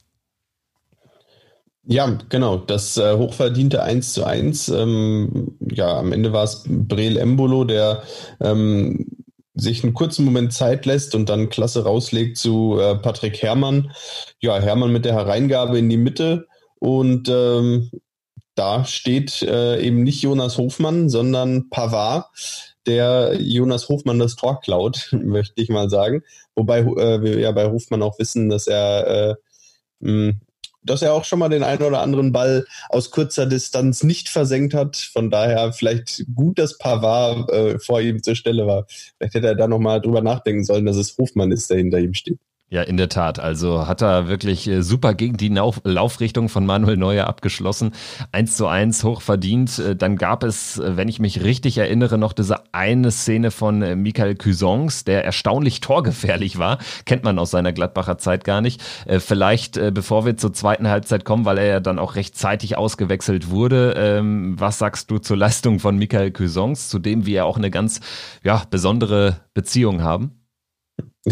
Ja, 1.85 2.17
genau, 2.27 2.57
das 2.57 2.97
äh, 2.97 3.15
hochverdiente 3.15 3.81
1 3.81 4.11
zu 4.11 4.25
1. 4.25 4.67
Ähm, 4.69 5.57
ja, 5.71 5.97
am 5.97 6.11
Ende 6.11 6.33
war 6.33 6.43
es 6.43 6.65
Breel 6.67 7.15
Embolo, 7.15 7.63
der 7.63 8.03
ähm, 8.41 9.05
sich 9.53 9.83
einen 9.83 9.93
kurzen 9.93 10.25
Moment 10.25 10.51
Zeit 10.51 10.85
lässt 10.85 11.15
und 11.15 11.29
dann 11.29 11.49
klasse 11.49 11.85
rauslegt 11.85 12.37
zu 12.37 12.77
äh, 12.77 12.95
Patrick 12.95 13.41
Herrmann. 13.41 13.91
Ja, 14.41 14.59
Herrmann 14.59 14.91
mit 14.91 15.05
der 15.05 15.13
Hereingabe 15.13 15.79
in 15.79 15.89
die 15.89 15.97
Mitte 15.97 16.47
und 16.79 17.29
ähm, 17.29 17.89
da 18.55 18.83
steht 18.83 19.43
äh, 19.43 19.79
eben 19.79 20.03
nicht 20.03 20.21
Jonas 20.21 20.57
Hofmann, 20.57 21.09
sondern 21.09 21.69
Pavard, 21.69 22.25
der 22.87 23.35
Jonas 23.39 23.89
Hofmann 23.89 24.19
das 24.19 24.35
Tor 24.35 24.59
klaut, 24.61 25.09
möchte 25.11 25.61
ich 25.61 25.69
mal 25.69 25.89
sagen. 25.89 26.23
Wobei 26.55 26.79
äh, 26.79 27.21
wir 27.21 27.39
ja 27.39 27.51
bei 27.51 27.69
Hofmann 27.69 28.01
auch 28.01 28.17
wissen, 28.17 28.49
dass 28.49 28.67
er, 28.67 29.37
äh, 30.01 30.33
dass 30.83 31.01
er 31.01 31.13
auch 31.13 31.25
schon 31.25 31.39
mal 31.39 31.49
den 31.49 31.63
einen 31.63 31.83
oder 31.83 32.01
anderen 32.01 32.31
Ball 32.31 32.65
aus 32.89 33.11
kurzer 33.11 33.45
Distanz 33.45 34.03
nicht 34.03 34.29
versenkt 34.29 34.73
hat. 34.73 34.95
Von 34.95 35.29
daher 35.29 35.73
vielleicht 35.73 36.25
gut, 36.33 36.57
dass 36.57 36.77
Pavard 36.77 37.49
äh, 37.51 37.79
vor 37.79 38.01
ihm 38.01 38.23
zur 38.23 38.35
Stelle 38.35 38.65
war. 38.65 38.85
Vielleicht 39.17 39.35
hätte 39.35 39.47
er 39.47 39.55
da 39.55 39.67
nochmal 39.67 40.01
drüber 40.01 40.21
nachdenken 40.21 40.63
sollen, 40.63 40.85
dass 40.85 40.97
es 40.97 41.17
Hofmann 41.17 41.51
ist, 41.51 41.69
der 41.69 41.77
hinter 41.77 41.99
ihm 41.99 42.13
steht. 42.13 42.39
Ja, 42.69 42.81
in 42.81 42.97
der 42.97 43.07
Tat. 43.07 43.39
Also 43.39 43.87
hat 43.87 44.01
er 44.01 44.27
wirklich 44.27 44.67
äh, 44.67 44.83
super 44.83 45.13
gegen 45.13 45.37
die 45.37 45.47
Lauf 45.47 45.79
Laufrichtung 45.85 46.49
von 46.49 46.65
Manuel 46.65 46.97
Neuer 46.97 47.25
abgeschlossen. 47.25 47.93
Eins 48.33 48.57
zu 48.57 48.67
eins 48.67 49.05
hoch 49.05 49.21
verdient. 49.21 49.79
Äh, 49.79 49.95
dann 49.95 50.17
gab 50.17 50.43
es, 50.43 50.77
äh, 50.77 50.97
wenn 50.97 51.07
ich 51.07 51.21
mich 51.21 51.45
richtig 51.45 51.77
erinnere, 51.77 52.17
noch 52.17 52.33
diese 52.33 52.73
eine 52.73 53.11
Szene 53.11 53.51
von 53.51 54.01
Michael 54.01 54.35
Cusons, 54.35 55.05
der 55.05 55.23
erstaunlich 55.23 55.79
torgefährlich 55.79 56.57
war. 56.59 56.79
Kennt 57.05 57.23
man 57.23 57.39
aus 57.39 57.51
seiner 57.51 57.71
Gladbacher 57.71 58.17
Zeit 58.17 58.43
gar 58.43 58.59
nicht. 58.59 58.81
Vielleicht, 59.19 59.79
bevor 59.93 60.25
wir 60.25 60.37
zur 60.37 60.53
zweiten 60.53 60.87
Halbzeit 60.87 61.23
kommen, 61.23 61.45
weil 61.45 61.57
er 61.57 61.65
ja 61.65 61.79
dann 61.79 61.99
auch 61.99 62.15
rechtzeitig 62.15 62.77
ausgewechselt 62.77 63.49
wurde. 63.49 63.93
Ähm, 63.97 64.59
was 64.59 64.77
sagst 64.77 65.09
du 65.09 65.19
zur 65.19 65.37
Leistung 65.37 65.79
von 65.79 65.97
Michael 65.97 66.31
Cusons, 66.31 66.89
zu 66.89 66.99
dem 66.99 67.25
wir 67.25 67.45
auch 67.45 67.57
eine 67.57 67.71
ganz 67.71 68.01
ja, 68.43 68.63
besondere 68.69 69.41
Beziehung 69.53 70.03
haben? 70.03 70.43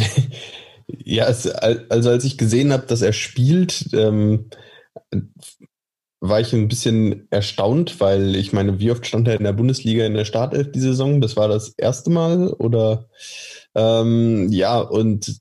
Ja, 0.87 1.27
es, 1.27 1.47
also 1.47 2.09
als 2.09 2.23
ich 2.23 2.37
gesehen 2.37 2.71
habe, 2.71 2.85
dass 2.85 3.01
er 3.01 3.13
spielt, 3.13 3.89
ähm, 3.93 4.49
war 6.19 6.39
ich 6.39 6.53
ein 6.53 6.67
bisschen 6.67 7.27
erstaunt, 7.31 7.99
weil 7.99 8.35
ich 8.35 8.53
meine, 8.53 8.79
wie 8.79 8.91
oft 8.91 9.05
stand 9.05 9.27
er 9.27 9.35
in 9.35 9.43
der 9.43 9.53
Bundesliga 9.53 10.05
in 10.05 10.13
der 10.13 10.25
Startelf 10.25 10.71
die 10.71 10.79
Saison? 10.79 11.21
Das 11.21 11.35
war 11.35 11.47
das 11.47 11.73
erste 11.77 12.09
Mal 12.09 12.49
oder 12.49 13.09
ähm, 13.75 14.49
ja, 14.51 14.79
und 14.79 15.39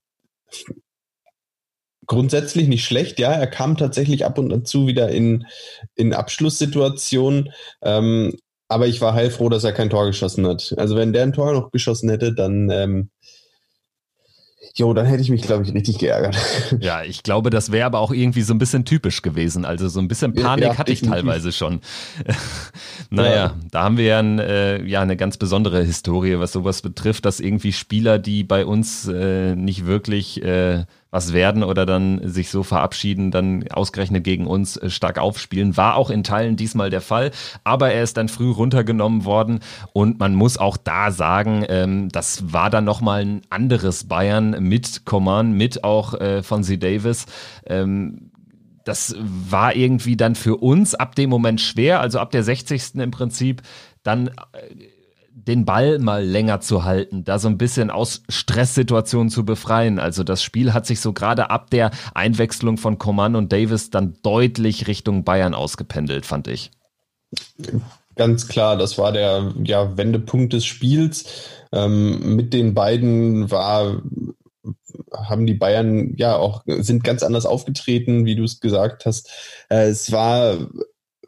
grundsätzlich 2.07 2.69
nicht 2.69 2.85
schlecht, 2.85 3.19
ja, 3.19 3.33
er 3.33 3.47
kam 3.47 3.77
tatsächlich 3.77 4.25
ab 4.25 4.39
und 4.39 4.67
zu 4.69 4.87
wieder 4.87 5.11
in, 5.11 5.47
in 5.95 6.13
Abschlusssituationen, 6.13 7.51
ähm, 7.83 8.35
aber 8.69 8.87
ich 8.87 9.01
war 9.01 9.15
heilfroh, 9.15 9.49
dass 9.49 9.65
er 9.65 9.73
kein 9.73 9.91
Tor 9.91 10.07
geschossen 10.07 10.47
hat. 10.47 10.75
Also 10.77 10.97
wenn 10.97 11.13
der 11.13 11.23
ein 11.23 11.33
Tor 11.33 11.53
noch 11.53 11.71
geschossen 11.71 12.11
hätte, 12.11 12.35
dann 12.35 12.71
ähm, 12.71 13.11
Jo, 14.77 14.93
dann 14.93 15.07
hätte 15.07 15.23
ich 15.23 15.31
mich, 15.31 15.43
glaube 15.43 15.63
ich, 15.63 15.73
richtig 15.73 15.99
geärgert. 15.99 16.37
Ja, 16.81 17.05
ich 17.05 17.23
glaube, 17.23 17.51
das 17.51 17.71
wäre 17.71 17.87
aber 17.87 18.01
auch 18.01 18.11
irgendwie 18.11 18.43
so 18.43 18.53
ein 18.53 18.59
bisschen 18.59 18.85
typisch 18.85 19.23
gewesen. 19.23 19.65
Also 19.65 19.89
so 19.89 20.01
ein 20.01 20.09
bisschen 20.09 20.35
Panik 20.35 20.65
ja, 20.65 20.79
hatte 20.79 20.93
ich 20.93 21.03
teilweise 21.03 21.53
schon. 21.53 21.81
naja, 23.11 23.35
ja. 23.35 23.55
da 23.71 23.85
haben 23.85 23.97
wir 23.97 24.05
ja, 24.05 24.19
ein, 24.19 24.41
äh, 24.41 24.83
ja 24.83 25.01
eine 25.01 25.17
ganz 25.17 25.37
besondere 25.37 25.85
Historie, 25.85 26.41
was 26.41 26.51
sowas 26.51 26.83
betrifft, 26.83 27.25
dass 27.25 27.39
irgendwie 27.39 27.73
Spieler, 27.73 28.19
die 28.19 28.43
bei 28.43 28.67
uns 28.67 29.07
äh, 29.07 29.55
nicht 29.55 29.87
wirklich 29.87 30.43
äh, 30.43 30.87
was 31.15 31.33
werden 31.33 31.63
oder 31.63 31.87
dann 31.87 32.21
sich 32.29 32.51
so 32.51 32.65
verabschieden, 32.65 33.31
dann 33.31 33.69
ausgerechnet 33.69 34.25
gegen 34.25 34.49
uns 34.49 34.77
äh, 34.77 34.91
stark 34.91 35.21
aufspielen. 35.21 35.77
War 35.77 35.95
auch 35.95 36.11
in 36.11 36.25
Teilen 36.25 36.57
diesmal 36.57 36.91
der 36.91 37.01
Fall, 37.01 37.31
aber 37.63 37.93
er 37.93 38.03
ist 38.03 38.17
dann 38.17 38.29
früh 38.29 38.51
runtergenommen 38.51 39.25
worden 39.25 39.61
und 39.93 40.19
man 40.19 40.35
muss 40.35 40.59
auch 40.59 40.77
da 40.77 41.13
sagen, 41.13 41.65
ähm, 41.69 42.09
das 42.09 42.53
war 42.53 42.69
dann 42.69 42.85
nochmal 42.85 43.21
ein 43.21 43.43
anderes 43.49 44.09
Bayern 44.09 44.57
mit 44.59 45.05
Coman, 45.05 45.53
mit 45.53 45.85
auch 45.85 46.15
äh, 46.15 46.43
von 46.43 46.65
C. 46.65 46.79
Davis. 46.79 47.27
Ähm, 47.65 48.33
das 48.85 49.15
war 49.21 49.77
irgendwie 49.77 50.17
dann 50.17 50.35
für 50.35 50.57
uns 50.57 50.97
ab 50.97 51.15
dem 51.15 51.31
Moment 51.31 51.61
schwer, 51.61 52.01
also 52.01 52.19
ab 52.19 52.33
der 52.33 52.43
60. 52.43 52.97
im 52.97 53.13
Prinzip, 53.13 53.63
dann 54.03 54.27
äh, 54.27 54.33
den 55.47 55.65
Ball 55.65 55.99
mal 55.99 56.25
länger 56.25 56.61
zu 56.61 56.85
halten, 56.85 57.25
da 57.25 57.39
so 57.39 57.49
ein 57.49 57.59
bisschen 57.59 57.91
aus 57.91 58.23
Stresssituationen 58.29 59.31
zu 59.31 59.45
befreien. 59.45 59.99
Also 59.99 60.25
das 60.25 60.43
Spiel 60.43 60.73
hat 60.73 60.87
sich 60.87 61.01
so 61.01 61.13
gerade 61.13 61.51
ab 61.51 61.71
der 61.71 61.91
Einwechslung 62.15 62.77
von 62.77 62.99
Coman 62.99 63.37
und 63.37 63.53
Davis 63.53 63.91
dann 63.91 64.17
deutlich 64.23 64.87
Richtung 64.87 65.25
Bayern 65.25 65.55
ausgependelt, 65.55 66.27
fand 66.27 66.49
ich. 66.49 66.71
Ganz 68.17 68.47
klar, 68.47 68.77
das 68.77 68.97
war 68.97 69.13
der 69.13 69.55
ja, 69.65 69.97
Wendepunkt 69.97 70.53
des 70.53 70.65
Spiels. 70.65 71.25
Ähm, 71.73 72.37
mit 72.37 72.53
den 72.53 72.75
beiden 72.75 73.51
war 73.51 74.03
haben 75.13 75.47
die 75.47 75.55
Bayern 75.55 76.15
ja 76.17 76.37
auch 76.37 76.63
sind 76.67 77.05
ganz 77.05 77.23
anders 77.23 77.47
aufgetreten, 77.47 78.25
wie 78.25 78.37
du 78.37 78.45
es 78.45 78.61
gesagt 78.61 79.07
hast. 79.07 79.31
Äh, 79.69 79.89
es 79.89 80.13
war 80.13 80.57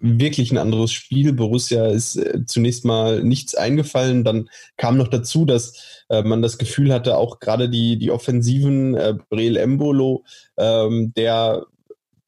wirklich 0.01 0.51
ein 0.53 0.59
anderes 0.59 0.93
Spiel. 0.93 1.33
Borussia 1.33 1.87
ist 1.87 2.17
äh, 2.17 2.45
zunächst 2.47 2.85
mal 2.85 3.23
nichts 3.23 3.55
eingefallen. 3.55 4.25
Dann 4.25 4.49
kam 4.77 4.97
noch 4.97 5.09
dazu, 5.09 5.45
dass 5.45 6.05
äh, 6.09 6.23
man 6.23 6.43
das 6.43 6.59
Gefühl 6.59 6.93
hatte, 6.93 7.17
auch 7.17 7.41
gerade 7.41 7.69
die, 7.69 7.99
die 7.99 8.11
Offensiven, 8.11 8.95
äh, 8.95 9.15
Breel 9.29 9.57
Embolo, 9.57 10.25
ähm, 10.57 11.13
der 11.17 11.67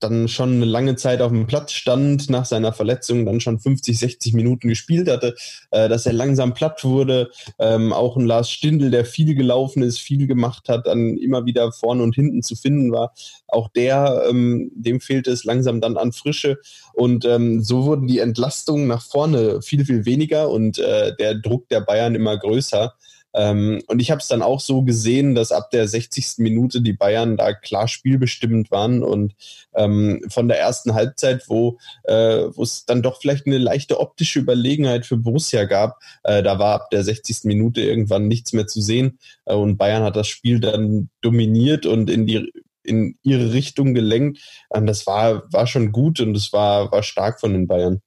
dann 0.01 0.29
schon 0.29 0.55
eine 0.55 0.65
lange 0.65 0.97
Zeit 0.97 1.21
auf 1.21 1.31
dem 1.31 1.47
Platz 1.47 1.73
stand, 1.73 2.31
nach 2.31 2.45
seiner 2.45 2.73
Verletzung 2.73 3.27
dann 3.27 3.41
schon 3.41 3.59
50, 3.59 3.99
60 3.99 4.35
Minuten 4.35 4.69
gespielt 4.69 5.09
hatte, 5.09 5.35
äh, 5.71 5.89
dass 5.89 6.07
er 6.07 6.13
langsam 6.13 6.55
platt 6.55 6.85
wurde. 6.85 7.31
Ähm, 7.59 7.93
auch 7.93 8.17
ein 8.17 8.27
Lars 8.27 8.51
Stindl, 8.51 8.91
der 8.91 9.05
viel 9.05 9.35
gelaufen 9.35 9.83
ist, 9.83 9.99
viel 9.99 10.27
gemacht 10.27 10.69
hat, 10.69 10.87
dann 10.87 11.17
immer 11.17 11.47
wieder 11.47 11.73
vorne 11.73 12.03
und 12.03 12.15
hinten 12.15 12.43
zu 12.43 12.57
finden 12.57 12.93
war. 12.93 13.13
Auch 13.47 13.69
der, 13.69 14.25
ähm, 14.29 14.71
dem 14.75 15.01
fehlte 15.01 15.31
es 15.31 15.45
langsam 15.45 15.81
dann 15.81 15.97
an 15.97 16.13
Frische. 16.13 16.59
Und 16.93 17.25
ähm, 17.25 17.63
so 17.63 17.85
wurden 17.85 18.07
die 18.07 18.19
Entlastungen 18.19 18.87
nach 18.87 19.03
vorne 19.03 19.63
viel, 19.63 19.85
viel 19.85 20.05
weniger 20.05 20.51
und 20.51 20.79
äh, 20.79 21.15
der 21.17 21.35
Druck 21.35 21.69
der 21.69 21.81
Bayern 21.81 22.15
immer 22.15 22.37
größer. 22.37 22.95
Ähm, 23.35 23.83
und 23.87 24.01
ich 24.01 24.11
habe 24.11 24.21
es 24.21 24.29
dann 24.29 24.43
auch 24.43 24.61
so 24.61 24.83
gesehen, 24.83 25.35
dass 25.35 25.53
ab 25.53 25.71
der 25.71 25.87
60. 25.87 26.39
Minute 26.39 26.81
die 26.81 26.93
Bayern 26.93 27.37
da 27.37 27.53
klar 27.53 27.89
spielbestimmend 27.89 28.71
waren 28.71 29.03
und 29.03 29.35
ähm, 29.75 30.23
von 30.29 30.49
der 30.49 30.59
ersten 30.59 30.95
Halbzeit, 30.95 31.45
wo 31.49 31.79
äh, 32.05 32.49
es 32.61 32.87
dann 32.87 33.03
doch 33.03 33.21
vielleicht 33.21 33.47
eine 33.47 33.59
leichte 33.59 34.01
optische 34.01 34.41
Überlegenheit 34.41 35.07
für 35.07 35.17
Borussia 35.19 35.65
gab, 35.65 36.01
äh, 36.25 36.43
da 36.43 36.59
war 36.59 36.75
ab 36.75 36.91
der 36.91 37.05
60. 37.05 37.45
Minute 37.45 37.83
irgendwann 37.83 38.29
nichts 38.29 38.53
mehr 38.53 38.67
zu 38.67 38.81
sehen 38.81 39.19
äh, 39.45 39.55
und 39.55 39.77
Bayern 39.77 40.03
hat 40.03 40.17
das 40.17 40.29
Spiel 40.29 40.61
dann 40.61 41.11
dominiert 41.21 41.87
und 41.87 42.11
in 42.11 42.27
die 42.27 42.51
in 42.85 43.19
ihre 43.23 43.53
Richtung 43.53 43.93
gelenkt. 43.93 44.41
Das 44.71 45.07
war, 45.07 45.53
war 45.53 45.67
schon 45.67 45.93
gut 45.93 46.21
und 46.21 46.35
es 46.35 46.55
war, 46.55 46.91
war 46.91 47.03
stark 47.03 47.39
von 47.39 47.53
den 47.53 47.67
Bayern. 47.67 48.01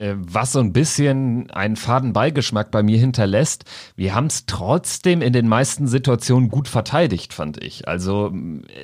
Äh, 0.00 0.16
was 0.16 0.50
so 0.50 0.58
ein 0.58 0.72
bisschen 0.72 1.52
einen 1.52 1.76
faden 1.76 2.12
Beigeschmack 2.12 2.72
bei 2.72 2.82
mir 2.82 2.98
hinterlässt, 2.98 3.64
wir 3.94 4.12
haben 4.12 4.26
es 4.26 4.44
trotzdem 4.46 5.22
in 5.22 5.32
den 5.32 5.46
meisten 5.46 5.86
Situationen 5.86 6.48
gut 6.48 6.66
verteidigt, 6.66 7.32
fand 7.32 7.62
ich. 7.62 7.86
Also 7.86 8.32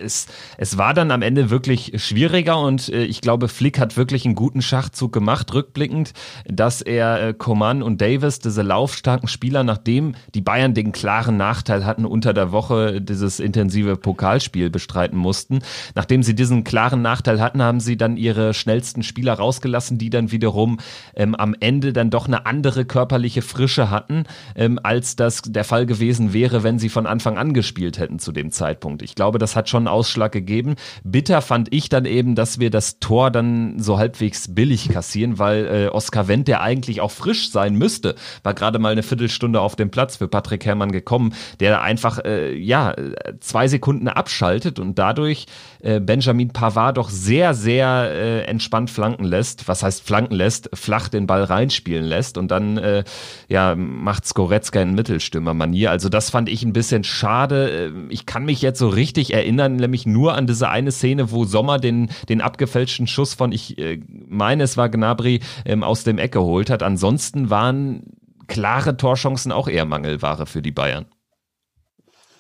es, 0.00 0.28
es 0.56 0.78
war 0.78 0.94
dann 0.94 1.10
am 1.10 1.22
Ende 1.22 1.50
wirklich 1.50 1.94
schwieriger 1.96 2.60
und 2.60 2.90
äh, 2.90 3.02
ich 3.02 3.22
glaube, 3.22 3.48
Flick 3.48 3.80
hat 3.80 3.96
wirklich 3.96 4.24
einen 4.24 4.36
guten 4.36 4.62
Schachzug 4.62 5.12
gemacht, 5.12 5.52
rückblickend, 5.52 6.12
dass 6.46 6.80
er 6.80 7.20
äh, 7.20 7.34
Coman 7.34 7.82
und 7.82 8.00
Davis, 8.00 8.38
diese 8.38 8.62
laufstarken 8.62 9.26
Spieler, 9.26 9.64
nachdem 9.64 10.14
die 10.36 10.42
Bayern 10.42 10.74
den 10.74 10.92
klaren 10.92 11.36
Nachteil 11.36 11.84
hatten, 11.84 12.04
unter 12.04 12.32
der 12.34 12.52
Woche 12.52 13.02
dieses 13.02 13.40
intensive 13.40 13.96
Pokalspiel 13.96 14.70
bestreiten 14.70 15.18
mussten, 15.18 15.58
nachdem 15.96 16.22
sie 16.22 16.36
diesen 16.36 16.62
klaren 16.62 17.02
Nachteil 17.02 17.40
hatten, 17.40 17.62
haben 17.62 17.80
sie 17.80 17.96
dann 17.96 18.16
ihre 18.16 18.54
schnellsten 18.54 19.02
Spieler 19.02 19.34
rausgelassen, 19.34 19.98
die 19.98 20.10
dann 20.10 20.30
wiederum 20.30 20.78
ähm, 21.14 21.34
am 21.34 21.54
Ende 21.58 21.92
dann 21.92 22.10
doch 22.10 22.26
eine 22.26 22.46
andere 22.46 22.84
körperliche 22.84 23.42
Frische 23.42 23.90
hatten, 23.90 24.24
ähm, 24.54 24.78
als 24.82 25.16
das 25.16 25.42
der 25.42 25.64
Fall 25.64 25.86
gewesen 25.86 26.32
wäre, 26.32 26.62
wenn 26.62 26.78
sie 26.78 26.88
von 26.88 27.06
Anfang 27.06 27.38
an 27.38 27.54
gespielt 27.54 27.98
hätten 27.98 28.18
zu 28.18 28.32
dem 28.32 28.50
Zeitpunkt. 28.50 29.02
Ich 29.02 29.14
glaube, 29.14 29.38
das 29.38 29.56
hat 29.56 29.68
schon 29.68 29.86
einen 29.86 29.88
Ausschlag 29.88 30.32
gegeben. 30.32 30.76
Bitter 31.04 31.42
fand 31.42 31.72
ich 31.72 31.88
dann 31.88 32.04
eben, 32.04 32.34
dass 32.34 32.58
wir 32.58 32.70
das 32.70 32.98
Tor 33.00 33.30
dann 33.30 33.78
so 33.78 33.98
halbwegs 33.98 34.54
billig 34.54 34.88
kassieren, 34.88 35.38
weil 35.38 35.66
äh, 35.66 35.88
Oskar 35.88 36.28
Wendt, 36.28 36.48
der 36.48 36.62
eigentlich 36.62 37.00
auch 37.00 37.10
frisch 37.10 37.50
sein 37.50 37.74
müsste, 37.74 38.14
war 38.42 38.54
gerade 38.54 38.78
mal 38.78 38.92
eine 38.92 39.02
Viertelstunde 39.02 39.60
auf 39.60 39.76
dem 39.76 39.90
Platz 39.90 40.16
für 40.16 40.28
Patrick 40.28 40.64
Herrmann 40.64 40.92
gekommen, 40.92 41.34
der 41.60 41.82
einfach 41.82 42.18
äh, 42.24 42.56
ja 42.56 42.94
zwei 43.40 43.68
Sekunden 43.68 44.08
abschaltet 44.08 44.78
und 44.78 44.98
dadurch 44.98 45.46
äh, 45.80 46.00
Benjamin 46.00 46.50
Pavard 46.50 46.96
doch 46.96 47.08
sehr, 47.08 47.54
sehr 47.54 48.10
äh, 48.10 48.40
entspannt 48.42 48.90
flanken 48.90 49.24
lässt. 49.24 49.68
Was 49.68 49.82
heißt 49.82 50.02
flanken 50.02 50.34
lässt? 50.34 50.70
Flach 50.90 51.08
den 51.08 51.28
Ball 51.28 51.44
reinspielen 51.44 52.04
lässt 52.04 52.36
und 52.36 52.50
dann 52.50 52.76
äh, 52.76 53.04
ja, 53.48 53.76
macht 53.76 54.26
Skoretzka 54.26 54.82
in 54.82 54.96
Mittelstürmermanier. 54.96 55.88
Also 55.88 56.08
das 56.08 56.30
fand 56.30 56.48
ich 56.48 56.64
ein 56.64 56.72
bisschen 56.72 57.04
schade. 57.04 57.92
Äh, 57.92 57.92
ich 58.08 58.26
kann 58.26 58.44
mich 58.44 58.60
jetzt 58.60 58.80
so 58.80 58.88
richtig 58.88 59.32
erinnern, 59.32 59.76
nämlich 59.76 60.04
nur 60.04 60.34
an 60.34 60.48
diese 60.48 60.68
eine 60.68 60.90
Szene, 60.90 61.30
wo 61.30 61.44
Sommer 61.44 61.78
den, 61.78 62.10
den 62.28 62.40
abgefälschten 62.40 63.06
Schuss 63.06 63.34
von, 63.34 63.52
ich 63.52 63.78
äh, 63.78 64.00
meine, 64.26 64.64
es 64.64 64.76
war 64.76 64.88
Gnabry, 64.88 65.38
ähm, 65.64 65.84
aus 65.84 66.02
dem 66.02 66.18
Eck 66.18 66.32
geholt 66.32 66.70
hat. 66.70 66.82
Ansonsten 66.82 67.50
waren 67.50 68.02
klare 68.48 68.96
Torchancen 68.96 69.52
auch 69.52 69.68
eher 69.68 69.84
Mangelware 69.84 70.44
für 70.46 70.60
die 70.60 70.72
Bayern. 70.72 71.06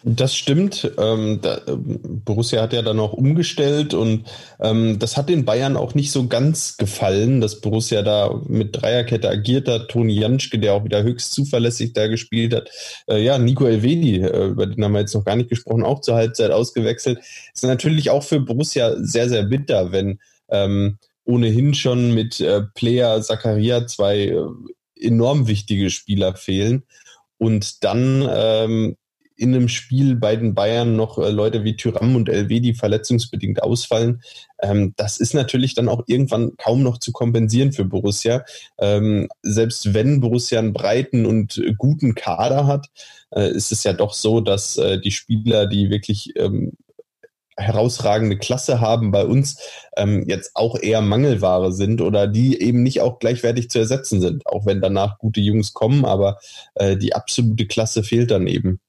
Das 0.02 0.34
stimmt. 0.34 0.90
Ähm, 0.98 1.40
da, 1.42 1.60
Borussia 1.66 2.62
hat 2.62 2.72
ja 2.72 2.80
dann 2.80 2.98
auch 2.98 3.12
umgestellt 3.12 3.92
und 3.92 4.24
ähm, 4.58 4.98
das 4.98 5.18
hat 5.18 5.28
den 5.28 5.44
Bayern 5.44 5.76
auch 5.76 5.94
nicht 5.94 6.10
so 6.10 6.26
ganz 6.26 6.78
gefallen, 6.78 7.42
dass 7.42 7.60
Borussia 7.60 8.00
da 8.00 8.40
mit 8.46 8.80
Dreierkette 8.80 9.28
agiert 9.28 9.68
hat. 9.68 9.88
Toni 9.88 10.14
Janschke, 10.14 10.58
der 10.58 10.72
auch 10.72 10.84
wieder 10.84 11.02
höchst 11.02 11.32
zuverlässig 11.32 11.92
da 11.92 12.06
gespielt 12.06 12.54
hat. 12.54 12.70
Äh, 13.08 13.22
ja, 13.22 13.36
Nico 13.38 13.66
Elvedi, 13.66 14.20
äh, 14.20 14.46
über 14.46 14.66
den 14.66 14.82
haben 14.82 14.92
wir 14.92 15.00
jetzt 15.00 15.14
noch 15.14 15.24
gar 15.24 15.36
nicht 15.36 15.50
gesprochen, 15.50 15.84
auch 15.84 16.00
zur 16.00 16.14
Halbzeit 16.14 16.50
ausgewechselt. 16.50 17.18
Ist 17.52 17.64
natürlich 17.64 18.08
auch 18.08 18.22
für 18.22 18.40
Borussia 18.40 18.94
sehr, 18.96 19.28
sehr 19.28 19.42
bitter, 19.42 19.92
wenn 19.92 20.18
ähm, 20.48 20.96
ohnehin 21.24 21.74
schon 21.74 22.14
mit 22.14 22.40
äh, 22.40 22.62
Player 22.74 23.20
Zakaria 23.20 23.86
zwei 23.86 24.28
äh, 24.28 24.46
enorm 24.98 25.46
wichtige 25.46 25.90
Spieler 25.90 26.34
fehlen. 26.34 26.84
Und 27.36 27.84
dann 27.84 28.26
ähm, 28.30 28.96
in 29.40 29.54
einem 29.54 29.68
Spiel 29.68 30.16
bei 30.16 30.36
den 30.36 30.54
Bayern 30.54 30.96
noch 30.96 31.18
äh, 31.18 31.30
Leute 31.30 31.64
wie 31.64 31.74
Tyram 31.74 32.14
und 32.14 32.28
LW, 32.28 32.60
die 32.60 32.74
verletzungsbedingt 32.74 33.62
ausfallen. 33.62 34.22
Ähm, 34.60 34.92
das 34.96 35.18
ist 35.18 35.32
natürlich 35.32 35.74
dann 35.74 35.88
auch 35.88 36.02
irgendwann 36.06 36.56
kaum 36.58 36.82
noch 36.82 36.98
zu 36.98 37.10
kompensieren 37.10 37.72
für 37.72 37.86
Borussia. 37.86 38.44
Ähm, 38.78 39.28
selbst 39.42 39.94
wenn 39.94 40.20
Borussia 40.20 40.58
einen 40.58 40.74
breiten 40.74 41.24
und 41.24 41.62
guten 41.78 42.14
Kader 42.14 42.66
hat, 42.66 42.88
äh, 43.30 43.50
ist 43.50 43.72
es 43.72 43.82
ja 43.82 43.94
doch 43.94 44.12
so, 44.12 44.42
dass 44.42 44.76
äh, 44.76 45.00
die 45.00 45.10
Spieler, 45.10 45.66
die 45.66 45.88
wirklich 45.88 46.34
ähm, 46.36 46.72
herausragende 47.56 48.36
Klasse 48.36 48.80
haben 48.80 49.10
bei 49.10 49.24
uns, 49.24 49.58
ähm, 49.96 50.24
jetzt 50.28 50.50
auch 50.54 50.78
eher 50.78 51.00
Mangelware 51.00 51.72
sind 51.72 52.02
oder 52.02 52.26
die 52.26 52.60
eben 52.60 52.82
nicht 52.82 53.00
auch 53.00 53.18
gleichwertig 53.18 53.70
zu 53.70 53.78
ersetzen 53.78 54.20
sind, 54.20 54.46
auch 54.46 54.66
wenn 54.66 54.82
danach 54.82 55.18
gute 55.18 55.40
Jungs 55.40 55.72
kommen, 55.72 56.04
aber 56.04 56.38
äh, 56.74 56.98
die 56.98 57.14
absolute 57.14 57.66
Klasse 57.66 58.02
fehlt 58.02 58.30
dann 58.30 58.46
eben. 58.46 58.80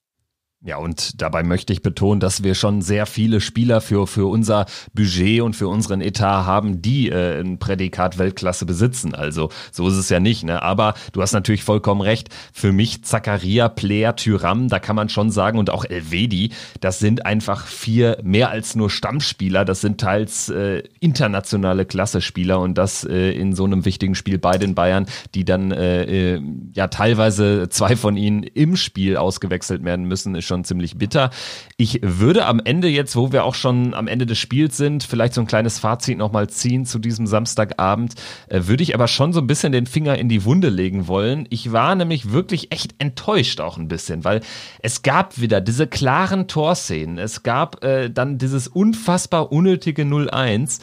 Ja, 0.64 0.76
und 0.76 1.20
dabei 1.20 1.42
möchte 1.42 1.72
ich 1.72 1.82
betonen, 1.82 2.20
dass 2.20 2.44
wir 2.44 2.54
schon 2.54 2.82
sehr 2.82 3.06
viele 3.06 3.40
Spieler 3.40 3.80
für, 3.80 4.06
für 4.06 4.26
unser 4.26 4.66
Budget 4.94 5.40
und 5.40 5.56
für 5.56 5.66
unseren 5.66 6.00
Etat 6.00 6.46
haben, 6.46 6.80
die 6.80 7.08
äh, 7.08 7.40
ein 7.40 7.58
Prädikat 7.58 8.16
Weltklasse 8.16 8.64
besitzen. 8.64 9.12
Also 9.12 9.50
so 9.72 9.88
ist 9.88 9.96
es 9.96 10.08
ja 10.08 10.20
nicht. 10.20 10.44
Ne? 10.44 10.62
Aber 10.62 10.94
du 11.12 11.20
hast 11.20 11.32
natürlich 11.32 11.64
vollkommen 11.64 12.00
recht. 12.00 12.28
Für 12.52 12.70
mich 12.70 13.02
Zakaria, 13.02 13.68
Player, 13.68 14.14
Tyram, 14.14 14.68
da 14.68 14.78
kann 14.78 14.94
man 14.94 15.08
schon 15.08 15.32
sagen, 15.32 15.58
und 15.58 15.68
auch 15.68 15.84
Elvedi, 15.84 16.52
das 16.78 17.00
sind 17.00 17.26
einfach 17.26 17.66
vier 17.66 18.18
mehr 18.22 18.50
als 18.50 18.76
nur 18.76 18.88
Stammspieler. 18.88 19.64
Das 19.64 19.80
sind 19.80 20.00
teils 20.00 20.48
äh, 20.48 20.84
internationale 21.00 21.86
Klasse-Spieler 21.86 22.60
und 22.60 22.78
das 22.78 23.02
äh, 23.02 23.32
in 23.32 23.56
so 23.56 23.64
einem 23.64 23.84
wichtigen 23.84 24.14
Spiel 24.14 24.38
bei 24.38 24.58
den 24.58 24.76
Bayern, 24.76 25.06
die 25.34 25.44
dann 25.44 25.72
äh, 25.72 26.34
äh, 26.34 26.42
ja 26.72 26.86
teilweise 26.86 27.68
zwei 27.68 27.96
von 27.96 28.16
ihnen 28.16 28.44
im 28.44 28.76
Spiel 28.76 29.16
ausgewechselt 29.16 29.82
werden 29.82 30.04
müssen, 30.04 30.36
ist 30.36 30.51
schon 30.52 30.64
ziemlich 30.64 30.98
bitter. 30.98 31.30
Ich 31.78 32.00
würde 32.02 32.44
am 32.44 32.60
Ende 32.62 32.88
jetzt, 32.88 33.16
wo 33.16 33.32
wir 33.32 33.44
auch 33.44 33.54
schon 33.54 33.94
am 33.94 34.06
Ende 34.06 34.26
des 34.26 34.38
Spiels 34.38 34.76
sind, 34.76 35.02
vielleicht 35.02 35.32
so 35.32 35.40
ein 35.40 35.46
kleines 35.46 35.78
Fazit 35.78 36.18
nochmal 36.18 36.50
ziehen 36.50 36.84
zu 36.84 36.98
diesem 36.98 37.26
Samstagabend, 37.26 38.14
äh, 38.48 38.60
würde 38.64 38.82
ich 38.82 38.94
aber 38.94 39.08
schon 39.08 39.32
so 39.32 39.40
ein 39.40 39.46
bisschen 39.46 39.72
den 39.72 39.86
Finger 39.86 40.18
in 40.18 40.28
die 40.28 40.44
Wunde 40.44 40.68
legen 40.68 41.08
wollen. 41.08 41.46
Ich 41.48 41.72
war 41.72 41.94
nämlich 41.94 42.32
wirklich 42.32 42.70
echt 42.70 42.94
enttäuscht 42.98 43.60
auch 43.60 43.78
ein 43.78 43.88
bisschen, 43.88 44.24
weil 44.24 44.40
es 44.80 45.02
gab 45.02 45.40
wieder 45.40 45.62
diese 45.62 45.86
klaren 45.86 46.48
Torszenen. 46.48 47.16
Es 47.16 47.42
gab 47.42 47.82
äh, 47.82 48.10
dann 48.10 48.36
dieses 48.36 48.68
unfassbar 48.68 49.52
unnötige 49.52 50.02
0-1 50.02 50.80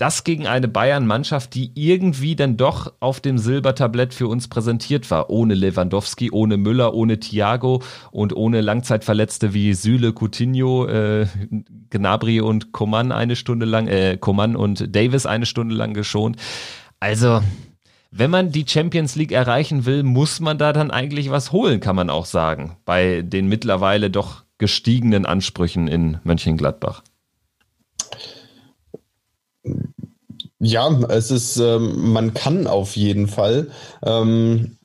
das 0.00 0.24
gegen 0.24 0.46
eine 0.46 0.66
Bayern-Mannschaft, 0.66 1.54
die 1.54 1.72
irgendwie 1.74 2.34
dann 2.34 2.56
doch 2.56 2.94
auf 3.00 3.20
dem 3.20 3.36
Silbertablett 3.36 4.14
für 4.14 4.28
uns 4.28 4.48
präsentiert 4.48 5.10
war. 5.10 5.28
Ohne 5.28 5.52
Lewandowski, 5.52 6.30
ohne 6.30 6.56
Müller, 6.56 6.94
ohne 6.94 7.20
Thiago 7.20 7.82
und 8.10 8.34
ohne 8.34 8.62
Langzeitverletzte 8.62 9.52
wie 9.52 9.74
Süle, 9.74 10.14
Coutinho, 10.14 10.86
äh, 10.86 11.26
Gnabry 11.90 12.40
und 12.40 12.72
Coman 12.72 13.12
eine 13.12 13.36
Stunde 13.36 13.66
lang, 13.66 13.88
äh, 13.88 14.16
Coman 14.18 14.56
und 14.56 14.96
Davis 14.96 15.26
eine 15.26 15.44
Stunde 15.44 15.74
lang 15.74 15.92
geschont. 15.92 16.36
Also, 16.98 17.42
wenn 18.10 18.30
man 18.30 18.52
die 18.52 18.64
Champions 18.66 19.16
League 19.16 19.32
erreichen 19.32 19.84
will, 19.84 20.02
muss 20.02 20.40
man 20.40 20.56
da 20.56 20.72
dann 20.72 20.90
eigentlich 20.90 21.30
was 21.30 21.52
holen, 21.52 21.80
kann 21.80 21.96
man 21.96 22.08
auch 22.08 22.24
sagen. 22.24 22.78
Bei 22.86 23.20
den 23.20 23.48
mittlerweile 23.48 24.08
doch 24.08 24.44
gestiegenen 24.56 25.26
Ansprüchen 25.26 25.88
in 25.88 26.18
Mönchengladbach. 26.24 27.02
Ja, 30.60 30.90
es 31.08 31.30
ist, 31.30 31.56
ähm, 31.56 32.12
man 32.12 32.34
kann 32.34 32.66
auf 32.66 32.94
jeden 32.94 33.28
Fall. 33.28 33.70
Ähm, 34.04 34.76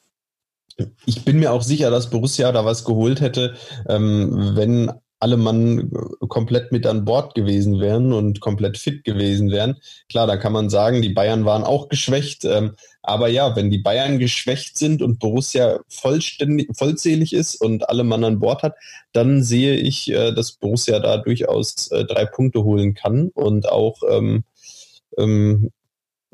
ich 1.06 1.26
bin 1.26 1.40
mir 1.40 1.52
auch 1.52 1.62
sicher, 1.64 1.92
dass 1.92 2.10
Borussia 2.10 2.52
da 2.54 2.66
was 2.66 2.86
geholt 2.86 3.20
hätte, 3.22 3.56
ähm, 3.88 4.56
wenn 4.56 4.92
alle 5.20 5.38
Mann 5.38 5.92
komplett 6.28 6.72
mit 6.72 6.86
an 6.86 7.06
Bord 7.06 7.36
gewesen 7.36 7.80
wären 7.80 8.14
und 8.14 8.42
komplett 8.42 8.78
fit 8.78 9.04
gewesen 9.04 9.50
wären. 9.50 9.78
Klar, 10.10 10.28
da 10.28 10.38
kann 10.38 10.54
man 10.54 10.70
sagen, 10.70 11.02
die 11.02 11.10
Bayern 11.10 11.46
waren 11.46 11.64
auch 11.64 11.90
geschwächt. 11.90 12.46
Ähm, 12.46 12.76
aber 13.02 13.28
ja, 13.28 13.56
wenn 13.56 13.70
die 13.70 13.78
Bayern 13.80 14.20
geschwächt 14.20 14.78
sind 14.78 15.02
und 15.02 15.20
Borussia 15.20 15.80
vollständig, 15.88 16.70
vollzählig 16.78 17.34
ist 17.34 17.56
und 17.56 17.90
alle 17.90 18.04
Mann 18.04 18.24
an 18.24 18.40
Bord 18.40 18.64
hat, 18.64 18.76
dann 19.14 19.44
sehe 19.44 19.76
ich, 19.76 20.12
äh, 20.12 20.32
dass 20.34 20.54
Borussia 20.54 21.00
da 21.00 21.18
durchaus 21.18 21.90
äh, 21.92 22.06
drei 22.06 22.26
Punkte 22.26 22.64
holen 22.64 22.94
kann 22.94 23.30
und 23.34 23.70
auch 23.70 24.02
ähm, 24.10 24.44
ähm, 25.18 25.72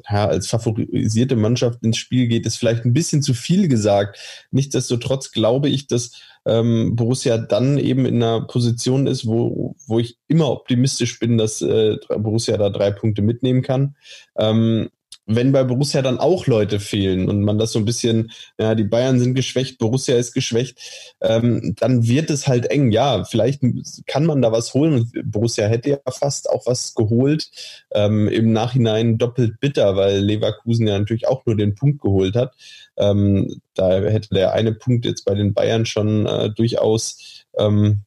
ja, 0.09 0.27
als 0.27 0.47
favorisierte 0.47 1.35
Mannschaft 1.35 1.83
ins 1.83 1.97
Spiel 1.97 2.27
geht, 2.27 2.45
ist 2.45 2.57
vielleicht 2.57 2.85
ein 2.85 2.93
bisschen 2.93 3.21
zu 3.21 3.33
viel 3.33 3.67
gesagt. 3.67 4.17
Nichtsdestotrotz 4.51 5.31
glaube 5.31 5.69
ich, 5.69 5.87
dass 5.87 6.11
ähm, 6.45 6.95
Borussia 6.95 7.37
dann 7.37 7.77
eben 7.77 8.05
in 8.05 8.15
einer 8.15 8.41
Position 8.47 9.05
ist, 9.05 9.27
wo, 9.27 9.75
wo 9.85 9.99
ich 9.99 10.17
immer 10.27 10.49
optimistisch 10.49 11.19
bin, 11.19 11.37
dass 11.37 11.61
äh, 11.61 11.97
Borussia 12.09 12.57
da 12.57 12.69
drei 12.69 12.91
Punkte 12.91 13.21
mitnehmen 13.21 13.61
kann. 13.61 13.95
Ähm, 14.37 14.89
wenn 15.25 15.51
bei 15.51 15.63
Borussia 15.63 16.01
dann 16.01 16.19
auch 16.19 16.47
Leute 16.47 16.79
fehlen 16.79 17.29
und 17.29 17.41
man 17.41 17.57
das 17.57 17.71
so 17.71 17.79
ein 17.79 17.85
bisschen, 17.85 18.31
ja, 18.59 18.75
die 18.75 18.83
Bayern 18.83 19.19
sind 19.19 19.35
geschwächt, 19.35 19.77
Borussia 19.77 20.17
ist 20.17 20.33
geschwächt, 20.33 20.77
ähm, 21.21 21.75
dann 21.79 22.07
wird 22.07 22.29
es 22.29 22.47
halt 22.47 22.67
eng. 22.67 22.91
Ja, 22.91 23.23
vielleicht 23.23 23.61
kann 24.07 24.25
man 24.25 24.41
da 24.41 24.51
was 24.51 24.73
holen. 24.73 25.11
Borussia 25.23 25.67
hätte 25.67 25.89
ja 25.91 25.97
fast 26.11 26.49
auch 26.49 26.65
was 26.65 26.95
geholt. 26.95 27.49
Ähm, 27.93 28.27
Im 28.27 28.51
Nachhinein 28.51 29.17
doppelt 29.17 29.59
bitter, 29.59 29.95
weil 29.95 30.19
Leverkusen 30.19 30.87
ja 30.87 30.97
natürlich 30.97 31.27
auch 31.27 31.45
nur 31.45 31.55
den 31.55 31.75
Punkt 31.75 32.01
geholt 32.01 32.35
hat. 32.35 32.55
Ähm, 32.97 33.61
da 33.73 33.99
hätte 34.01 34.29
der 34.33 34.53
eine 34.53 34.73
Punkt 34.73 35.05
jetzt 35.05 35.25
bei 35.25 35.35
den 35.35 35.53
Bayern 35.53 35.85
schon 35.85 36.25
äh, 36.25 36.49
durchaus 36.49 37.45
ähm, 37.57 38.03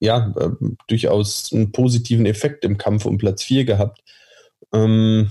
ja, 0.00 0.34
äh, 0.38 0.50
durchaus 0.88 1.52
einen 1.52 1.72
positiven 1.72 2.26
Effekt 2.26 2.64
im 2.64 2.76
Kampf 2.76 3.06
um 3.06 3.18
Platz 3.18 3.42
4 3.42 3.64
gehabt. 3.64 4.02
Ähm, 4.72 5.30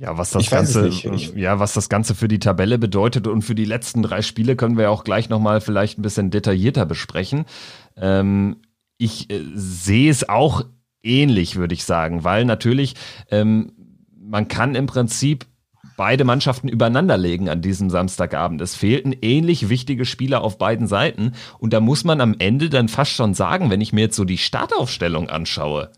Ja, 0.00 0.16
was 0.16 0.30
das 0.30 0.44
ich 0.44 0.50
Ganze, 0.50 0.88
ich, 0.88 1.34
ja, 1.34 1.58
was 1.58 1.74
das 1.74 1.90
Ganze 1.90 2.14
für 2.14 2.26
die 2.26 2.38
Tabelle 2.38 2.78
bedeutet 2.78 3.26
und 3.26 3.42
für 3.42 3.54
die 3.54 3.66
letzten 3.66 4.02
drei 4.02 4.22
Spiele 4.22 4.56
können 4.56 4.78
wir 4.78 4.90
auch 4.90 5.04
gleich 5.04 5.28
nochmal 5.28 5.60
vielleicht 5.60 5.98
ein 5.98 6.02
bisschen 6.02 6.30
detaillierter 6.30 6.86
besprechen. 6.86 7.44
Ähm, 7.98 8.56
ich 8.96 9.30
äh, 9.30 9.42
sehe 9.54 10.10
es 10.10 10.26
auch 10.26 10.64
ähnlich, 11.02 11.56
würde 11.56 11.74
ich 11.74 11.84
sagen, 11.84 12.24
weil 12.24 12.46
natürlich 12.46 12.94
ähm, 13.30 13.72
man 14.18 14.48
kann 14.48 14.74
im 14.74 14.86
Prinzip 14.86 15.44
beide 15.98 16.24
Mannschaften 16.24 16.68
übereinanderlegen 16.68 17.50
an 17.50 17.60
diesem 17.60 17.90
Samstagabend. 17.90 18.62
Es 18.62 18.74
fehlten 18.74 19.14
ähnlich 19.20 19.68
wichtige 19.68 20.06
Spieler 20.06 20.40
auf 20.40 20.56
beiden 20.56 20.86
Seiten 20.86 21.32
und 21.58 21.74
da 21.74 21.80
muss 21.80 22.04
man 22.04 22.22
am 22.22 22.36
Ende 22.38 22.70
dann 22.70 22.88
fast 22.88 23.12
schon 23.12 23.34
sagen, 23.34 23.68
wenn 23.68 23.82
ich 23.82 23.92
mir 23.92 24.00
jetzt 24.00 24.16
so 24.16 24.24
die 24.24 24.38
Startaufstellung 24.38 25.28
anschaue, 25.28 25.92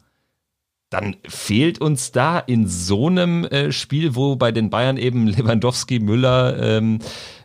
dann 0.92 1.16
fehlt 1.26 1.81
uns 1.81 2.12
da 2.12 2.38
in 2.38 2.66
so 2.66 3.07
einem 3.07 3.44
äh, 3.44 3.72
Spiel, 3.72 4.14
wo 4.14 4.37
bei 4.37 4.52
den 4.52 4.70
Bayern 4.70 4.96
eben 4.96 5.26
Lewandowski, 5.28 6.00
Müller, 6.00 6.59
ähm, 6.61 6.98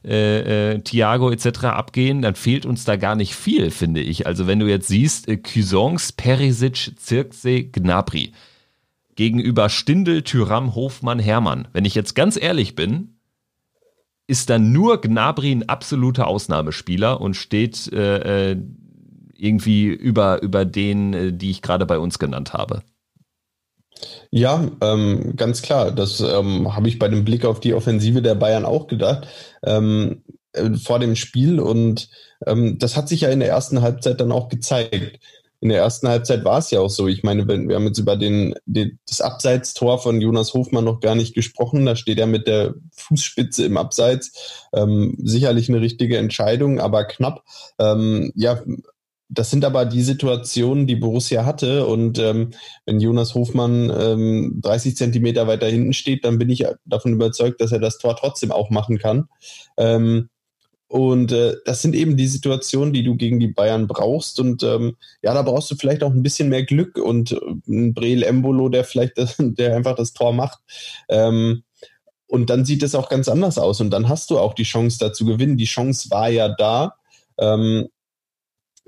äh, 0.03 0.73
äh, 0.73 0.79
Thiago 0.79 1.31
etc. 1.31 1.65
abgehen, 1.65 2.21
dann 2.21 2.35
fehlt 2.35 2.65
uns 2.65 2.83
da 2.83 2.95
gar 2.95 3.15
nicht 3.15 3.35
viel, 3.35 3.71
finde 3.71 4.01
ich. 4.01 4.27
Also 4.27 4.47
wenn 4.47 4.59
du 4.59 4.67
jetzt 4.67 4.87
siehst, 4.87 5.27
äh, 5.27 5.37
Cuisance, 5.37 6.13
Perisic, 6.15 6.93
Zirkse, 6.97 7.63
Gnabry 7.63 8.33
gegenüber 9.15 9.69
Stindel, 9.69 10.21
Tyram, 10.23 10.75
Hofmann, 10.75 11.19
Hermann. 11.19 11.67
Wenn 11.73 11.85
ich 11.85 11.95
jetzt 11.95 12.15
ganz 12.15 12.37
ehrlich 12.39 12.75
bin, 12.75 13.15
ist 14.27 14.49
dann 14.49 14.71
nur 14.71 15.01
Gnabry 15.01 15.51
ein 15.51 15.69
absoluter 15.69 16.27
Ausnahmespieler 16.27 17.19
und 17.21 17.35
steht 17.35 17.91
äh, 17.91 18.51
äh 18.51 18.57
irgendwie 19.39 19.85
über, 19.85 20.41
über 20.41 20.65
den, 20.65 21.13
äh, 21.13 21.33
die 21.33 21.51
ich 21.51 21.61
gerade 21.61 21.85
bei 21.85 21.99
uns 21.99 22.19
genannt 22.19 22.53
habe. 22.53 22.81
Ja, 24.31 24.69
ähm, 24.81 25.35
ganz 25.35 25.61
klar. 25.61 25.91
Das 25.91 26.19
ähm, 26.19 26.75
habe 26.75 26.87
ich 26.87 26.99
bei 26.99 27.07
dem 27.07 27.25
Blick 27.25 27.45
auf 27.45 27.59
die 27.59 27.73
Offensive 27.73 28.21
der 28.21 28.35
Bayern 28.35 28.65
auch 28.65 28.87
gedacht 28.87 29.27
ähm, 29.63 30.23
äh, 30.53 30.73
vor 30.73 30.99
dem 30.99 31.15
Spiel 31.15 31.59
und 31.59 32.09
ähm, 32.45 32.77
das 32.79 32.95
hat 32.95 33.09
sich 33.09 33.21
ja 33.21 33.29
in 33.29 33.39
der 33.39 33.49
ersten 33.49 33.81
Halbzeit 33.81 34.19
dann 34.19 34.31
auch 34.31 34.49
gezeigt. 34.49 35.19
In 35.59 35.69
der 35.69 35.79
ersten 35.79 36.07
Halbzeit 36.07 36.45
war 36.45 36.59
es 36.59 36.69
ja 36.69 36.81
auch 36.81 36.89
so. 36.89 37.07
Ich 37.07 37.23
meine, 37.23 37.47
wir 37.47 37.75
haben 37.75 37.87
jetzt 37.87 37.97
über 37.97 38.15
den, 38.15 38.53
den, 38.67 38.99
das 39.07 39.21
Abseitstor 39.21 39.97
von 39.97 40.21
Jonas 40.21 40.53
Hofmann 40.53 40.85
noch 40.85 40.99
gar 40.99 41.15
nicht 41.15 41.33
gesprochen. 41.33 41.83
Da 41.83 41.95
steht 41.95 42.19
er 42.19 42.27
mit 42.27 42.45
der 42.45 42.75
Fußspitze 42.91 43.65
im 43.65 43.75
Abseits. 43.75 44.67
Ähm, 44.71 45.17
sicherlich 45.17 45.67
eine 45.67 45.81
richtige 45.81 46.17
Entscheidung, 46.17 46.79
aber 46.79 47.05
knapp. 47.05 47.43
Ähm, 47.79 48.31
ja, 48.35 48.61
das 49.29 49.49
sind 49.49 49.65
aber 49.65 49.85
die 49.85 50.01
Situationen, 50.01 50.87
die 50.87 50.95
Borussia 50.95 51.45
hatte. 51.45 51.85
Und 51.85 52.17
ähm, 52.19 52.51
wenn 52.85 52.99
Jonas 52.99 53.35
Hofmann 53.35 53.91
ähm, 53.95 54.59
30 54.61 54.95
Zentimeter 54.95 55.47
weiter 55.47 55.67
hinten 55.67 55.93
steht, 55.93 56.23
dann 56.23 56.37
bin 56.37 56.49
ich 56.49 56.65
davon 56.85 57.13
überzeugt, 57.13 57.59
dass 57.59 57.71
er 57.71 57.79
das 57.79 57.97
Tor 57.97 58.15
trotzdem 58.15 58.51
auch 58.51 58.69
machen 58.69 58.97
kann. 58.97 59.27
Ähm, 59.77 60.29
und 60.89 61.33
äh, 61.33 61.55
das 61.65 61.81
sind 61.81 61.95
eben 61.95 62.15
die 62.15 62.27
Situationen, 62.27 62.93
die 62.93 63.03
du 63.03 63.15
gegen 63.15 63.41
die 63.41 63.47
Bayern 63.47 63.87
brauchst. 63.87 64.39
Und 64.39 64.63
ähm, 64.63 64.95
ja, 65.21 65.33
da 65.33 65.41
brauchst 65.41 65.69
du 65.69 65.75
vielleicht 65.75 66.03
auch 66.03 66.11
ein 66.11 66.23
bisschen 66.23 66.47
mehr 66.47 66.63
Glück 66.63 66.97
und 66.97 67.33
äh, 67.33 67.39
ein 67.67 67.93
Breel 67.93 68.23
Embolo, 68.23 68.69
der 68.69 68.85
vielleicht 68.85 69.17
das, 69.17 69.35
der 69.39 69.75
einfach 69.75 69.95
das 69.95 70.13
Tor 70.13 70.31
macht. 70.31 70.59
Ähm, 71.09 71.63
und 72.27 72.49
dann 72.49 72.63
sieht 72.63 72.83
es 72.83 72.95
auch 72.95 73.09
ganz 73.09 73.27
anders 73.27 73.57
aus. 73.57 73.81
Und 73.81 73.89
dann 73.89 74.07
hast 74.07 74.29
du 74.29 74.39
auch 74.39 74.53
die 74.53 74.63
Chance 74.63 74.97
da 74.99 75.11
zu 75.11 75.25
gewinnen. 75.25 75.57
Die 75.57 75.65
Chance 75.65 76.09
war 76.11 76.29
ja 76.29 76.47
da. 76.49 76.95
Ähm, 77.37 77.87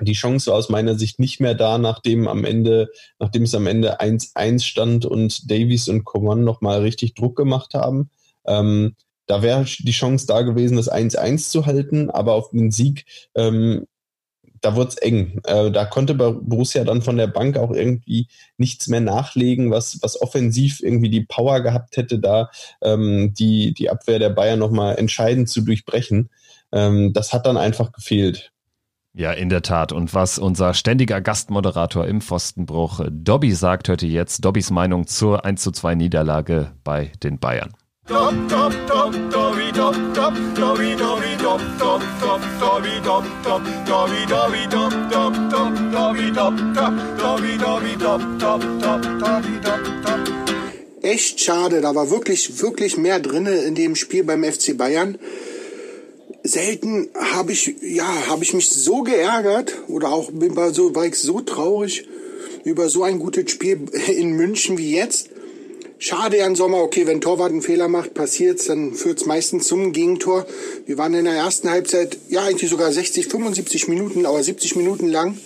die 0.02 0.14
Chance 0.14 0.50
war 0.50 0.58
aus 0.58 0.70
meiner 0.70 0.96
Sicht 0.96 1.20
nicht 1.20 1.40
mehr 1.40 1.56
da, 1.56 1.78
nachdem 1.78 2.28
am 2.28 2.46
Ende, 2.46 2.90
nachdem 3.20 3.44
es 3.44 3.56
am 3.56 3.68
Ende 3.68 4.00
1-1 4.00 4.64
stand 4.64 5.06
und 5.06 5.50
Davies 5.50 5.90
und 5.90 6.06
Coman 6.06 6.44
nochmal 6.44 6.82
richtig 6.82 7.14
Druck 7.14 7.36
gemacht 7.36 7.74
haben. 7.74 8.10
Ähm, 8.46 8.96
da 9.28 9.42
wäre 9.42 9.64
die 9.64 9.92
Chance 9.92 10.26
da 10.26 10.42
gewesen, 10.42 10.78
das 10.78 10.92
1-1 10.92 11.52
zu 11.52 11.66
halten, 11.66 12.10
aber 12.10 12.34
auf 12.34 12.50
den 12.50 12.72
Sieg, 12.72 13.06
ähm, 13.36 13.86
da 14.62 14.76
wurde 14.76 14.90
es 14.90 14.98
eng. 14.98 15.40
Äh, 15.46 15.72
da 15.72 15.86
konnte 15.86 16.16
Borussia 16.16 16.84
dann 16.84 17.02
von 17.02 17.18
der 17.18 17.28
Bank 17.28 17.58
auch 17.58 17.72
irgendwie 17.72 18.28
nichts 18.58 18.88
mehr 18.88 19.02
nachlegen, 19.02 19.72
was, 19.72 20.00
was 20.02 20.22
offensiv 20.22 20.82
irgendwie 20.82 21.10
die 21.10 21.26
Power 21.26 21.62
gehabt 21.62 21.96
hätte, 21.98 22.20
da 22.20 22.50
ähm, 22.82 23.34
die, 23.38 23.74
die 23.74 23.90
Abwehr 23.90 24.20
der 24.20 24.32
Bayern 24.32 24.60
nochmal 24.60 24.98
entscheidend 24.98 25.50
zu 25.50 25.62
durchbrechen. 25.62 26.30
Ähm, 26.72 27.14
das 27.14 27.32
hat 27.32 27.46
dann 27.46 27.58
einfach 27.58 27.92
gefehlt. 27.92 28.52
Ja, 29.20 29.34
in 29.34 29.50
der 29.50 29.62
Tat. 29.62 29.92
Und 29.92 30.14
was 30.14 30.40
unser 30.40 30.74
ständiger 30.74 31.20
Gastmoderator 31.20 32.08
im 32.08 32.22
Pfostenbruch 32.22 33.02
Dobby 33.12 33.52
sagt, 33.52 33.90
hört 33.90 34.02
ihr 34.02 34.08
jetzt 34.08 34.46
Dobbys 34.46 34.72
Meinung 34.72 35.08
zur 35.08 35.44
1 35.44 35.62
zu 35.62 35.72
2 35.74 35.96
Niederlage 35.96 36.72
bei 36.86 37.12
den 37.22 37.38
Bayern. 37.38 37.74
Echt 51.02 51.42
schade, 51.42 51.82
da 51.82 51.94
war 51.94 52.10
wirklich, 52.10 52.62
wirklich 52.62 52.98
mehr 52.98 53.20
drin 53.20 53.46
in 53.48 53.76
dem 53.76 53.98
Spiel 53.98 54.24
beim 54.24 54.46
FC 54.46 54.78
Bayern 54.78 55.18
selten 56.44 57.10
habe 57.16 57.52
ich, 57.52 57.76
ja, 57.82 58.28
habe 58.28 58.44
ich 58.44 58.54
mich 58.54 58.70
so 58.70 59.04
geärgert 59.04 59.76
oder 59.88 60.12
auch 60.12 60.30
war, 60.32 60.74
so, 60.74 60.96
war 60.96 61.06
ich 61.06 61.16
so 61.16 61.42
traurig 61.42 62.08
über 62.64 62.90
so 62.90 63.04
ein 63.04 63.20
gutes 63.20 63.52
Spiel 63.52 63.82
in 64.08 64.32
München 64.32 64.78
wie 64.78 64.96
jetzt. 64.96 65.30
Schade 66.02 66.38
im 66.38 66.56
Sommer, 66.56 66.82
okay, 66.82 67.06
wenn 67.08 67.20
Torwart 67.20 67.52
einen 67.52 67.62
Fehler 67.62 67.90
macht, 67.90 68.14
passiert's, 68.14 68.68
dann 68.68 68.94
führt's 68.94 69.26
meistens 69.26 69.68
zum 69.68 69.92
Gegentor. 69.92 70.46
Wir 70.86 70.98
waren 70.98 71.14
in 71.14 71.26
der 71.26 71.34
ersten 71.34 71.70
Halbzeit, 71.70 72.18
ja, 72.30 72.44
eigentlich 72.44 72.70
sogar 72.70 72.90
60, 72.90 73.28
75 73.28 73.90
Minuten, 73.90 74.26
aber 74.26 74.42
70 74.42 74.78
Minuten 74.78 75.10
lang 75.10 75.38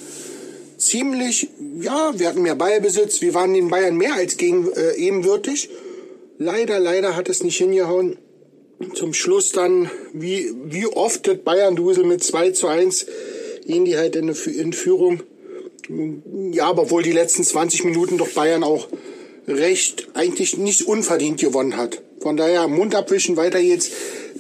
ziemlich, 0.77 1.49
ja, 1.79 2.11
wir 2.15 2.27
hatten 2.27 2.41
mehr 2.41 2.55
Ballbesitz, 2.55 3.21
wir 3.21 3.33
waren 3.33 3.53
den 3.53 3.69
Bayern 3.69 3.97
mehr 3.97 4.13
als 4.13 4.37
gegen, 4.37 4.71
äh, 4.73 4.93
ebenwürdig. 4.95 5.69
Leider, 6.37 6.79
leider 6.79 7.15
hat 7.15 7.29
es 7.29 7.43
nicht 7.43 7.57
hingehauen 7.57 8.17
zum 8.93 9.13
Schluss 9.13 9.51
dann, 9.51 9.89
wie, 10.13 10.51
wie 10.65 10.87
oft 10.87 11.27
das 11.27 11.37
Bayern-Dusel 11.37 12.03
mit 12.03 12.23
2 12.23 12.51
zu 12.51 12.67
1 12.67 13.05
gehen 13.65 13.85
die 13.85 13.97
halt 13.97 14.15
in, 14.15 14.29
in 14.29 14.73
Führung. 14.73 15.23
Ja, 16.51 16.67
aber 16.67 16.89
wohl 16.91 17.03
die 17.03 17.11
letzten 17.11 17.43
20 17.43 17.85
Minuten 17.85 18.17
doch 18.17 18.29
Bayern 18.29 18.63
auch 18.63 18.87
recht, 19.47 20.07
eigentlich 20.13 20.57
nicht 20.57 20.83
unverdient 20.83 21.39
gewonnen 21.39 21.77
hat. 21.77 22.01
Von 22.21 22.37
daher 22.37 22.67
Mund 22.67 22.95
abwischen, 22.95 23.35
weiter 23.35 23.59
jetzt. 23.59 23.91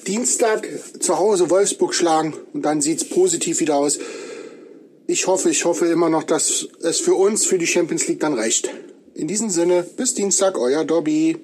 Dienstag 0.07 0.67
zu 0.99 1.17
Hause 1.17 1.49
Wolfsburg 1.49 1.93
schlagen 1.93 2.33
und 2.53 2.63
dann 2.63 2.81
sieht's 2.81 3.05
positiv 3.05 3.59
wieder 3.59 3.75
aus. 3.75 3.99
Ich 5.05 5.27
hoffe, 5.27 5.49
ich 5.49 5.65
hoffe 5.65 5.87
immer 5.87 6.09
noch, 6.09 6.23
dass 6.23 6.67
es 6.81 6.99
für 6.99 7.15
uns, 7.15 7.45
für 7.45 7.57
die 7.57 7.67
Champions 7.67 8.07
League 8.07 8.21
dann 8.21 8.33
reicht. 8.33 8.69
In 9.13 9.27
diesem 9.27 9.49
Sinne, 9.49 9.85
bis 9.97 10.13
Dienstag, 10.13 10.57
euer 10.57 10.85
Dobby. 10.85 11.37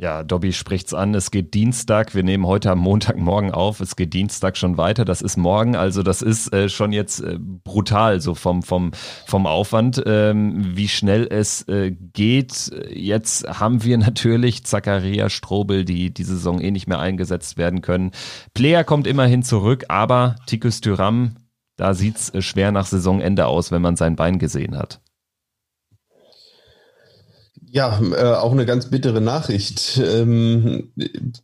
Ja, 0.00 0.22
Dobby 0.22 0.52
spricht's 0.52 0.94
an. 0.94 1.12
Es 1.16 1.32
geht 1.32 1.54
Dienstag. 1.54 2.14
Wir 2.14 2.22
nehmen 2.22 2.46
heute 2.46 2.70
am 2.70 2.78
Montagmorgen 2.78 3.50
auf. 3.50 3.80
Es 3.80 3.96
geht 3.96 4.14
Dienstag 4.14 4.56
schon 4.56 4.76
weiter. 4.76 5.04
Das 5.04 5.22
ist 5.22 5.36
morgen. 5.36 5.74
Also 5.74 6.04
das 6.04 6.22
ist 6.22 6.52
äh, 6.52 6.68
schon 6.68 6.92
jetzt 6.92 7.18
äh, 7.18 7.36
brutal 7.40 8.20
so 8.20 8.36
vom 8.36 8.62
vom 8.62 8.92
vom 9.26 9.46
Aufwand, 9.48 10.00
ähm, 10.06 10.76
wie 10.76 10.86
schnell 10.86 11.26
es 11.28 11.66
äh, 11.66 11.90
geht. 11.90 12.70
Jetzt 12.90 13.48
haben 13.48 13.82
wir 13.82 13.98
natürlich 13.98 14.64
Zakaria 14.64 15.28
Strobel, 15.30 15.84
die 15.84 16.14
die 16.14 16.24
Saison 16.24 16.60
eh 16.60 16.70
nicht 16.70 16.86
mehr 16.86 17.00
eingesetzt 17.00 17.56
werden 17.58 17.82
können. 17.82 18.12
Player 18.54 18.84
kommt 18.84 19.08
immerhin 19.08 19.42
zurück, 19.42 19.86
aber 19.88 20.36
Tikus 20.46 20.80
Tyram, 20.80 21.34
da 21.76 21.92
sieht's 21.94 22.30
äh, 22.30 22.40
schwer 22.40 22.70
nach 22.70 22.86
Saisonende 22.86 23.46
aus, 23.46 23.72
wenn 23.72 23.82
man 23.82 23.96
sein 23.96 24.14
Bein 24.14 24.38
gesehen 24.38 24.78
hat. 24.78 25.00
Ja, 27.70 28.00
äh, 28.00 28.36
auch 28.36 28.52
eine 28.52 28.64
ganz 28.64 28.88
bittere 28.88 29.20
Nachricht. 29.20 30.00
Ähm, 30.02 30.90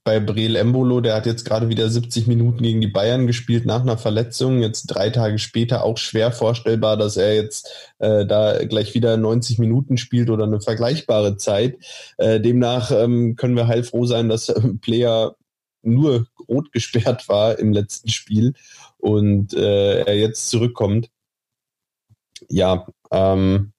bei 0.05 0.21
Breel 0.21 0.57
Embolo, 0.57 1.03
der 1.03 1.15
hat 1.17 1.27
jetzt 1.27 1.45
gerade 1.45 1.69
wieder 1.69 1.91
70 1.91 2.27
Minuten 2.27 2.63
gegen 2.63 2.81
die 2.81 2.89
Bayern 2.89 3.27
gespielt 3.27 3.67
nach 3.67 3.83
einer 3.83 3.99
Verletzung. 3.99 4.63
Jetzt 4.63 4.87
drei 4.87 5.11
Tage 5.11 5.39
später 5.39 5.85
auch 5.85 5.99
schwer 5.99 6.33
vorstellbar, 6.33 6.97
dass 6.97 7.19
er 7.19 7.35
jetzt 7.35 7.93
äh, 7.99 8.25
da 8.25 8.65
gleich 8.65 8.95
wieder 8.95 9.19
90 9.19 9.59
Minuten 9.59 9.99
spielt 9.99 10.31
oder 10.31 10.45
eine 10.45 10.63
vergleichbare 10.63 11.37
Zeit. 11.37 11.77
Äh, 12.17 12.41
demnach 12.41 12.91
ähm, 12.91 13.37
können 13.37 13.57
wir 13.57 13.67
heilfroh 13.67 14.07
sein, 14.07 14.31
dass 14.31 14.49
äh, 14.49 14.61
Player 14.81 15.37
nur 15.83 16.27
rot 16.49 16.73
gesperrt 16.73 17.29
war 17.29 17.59
im 17.59 17.73
letzten 17.75 18.09
Spiel 18.09 18.55
und 18.97 19.53
äh, 19.53 20.05
er 20.05 20.17
jetzt 20.17 20.49
zurückkommt. 20.49 21.11
Ja, 22.49 22.87
ähm, 23.11 23.74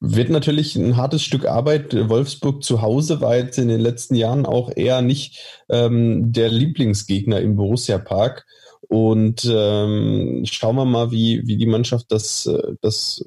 wird 0.00 0.30
natürlich 0.30 0.76
ein 0.76 0.96
hartes 0.96 1.22
Stück 1.22 1.46
Arbeit. 1.46 2.08
Wolfsburg 2.08 2.62
zu 2.62 2.82
Hause 2.82 3.20
war 3.20 3.36
jetzt 3.36 3.58
in 3.58 3.68
den 3.68 3.80
letzten 3.80 4.14
Jahren 4.14 4.46
auch 4.46 4.70
eher 4.74 5.02
nicht 5.02 5.64
ähm, 5.68 6.32
der 6.32 6.48
Lieblingsgegner 6.48 7.40
im 7.40 7.56
Borussia 7.56 7.98
Park. 7.98 8.46
Und 8.88 9.44
ähm, 9.50 10.44
schauen 10.44 10.76
wir 10.76 10.84
mal, 10.84 11.10
wie, 11.10 11.42
wie 11.46 11.56
die 11.56 11.66
Mannschaft 11.66 12.06
das, 12.10 12.46
äh, 12.46 12.74
das 12.80 13.24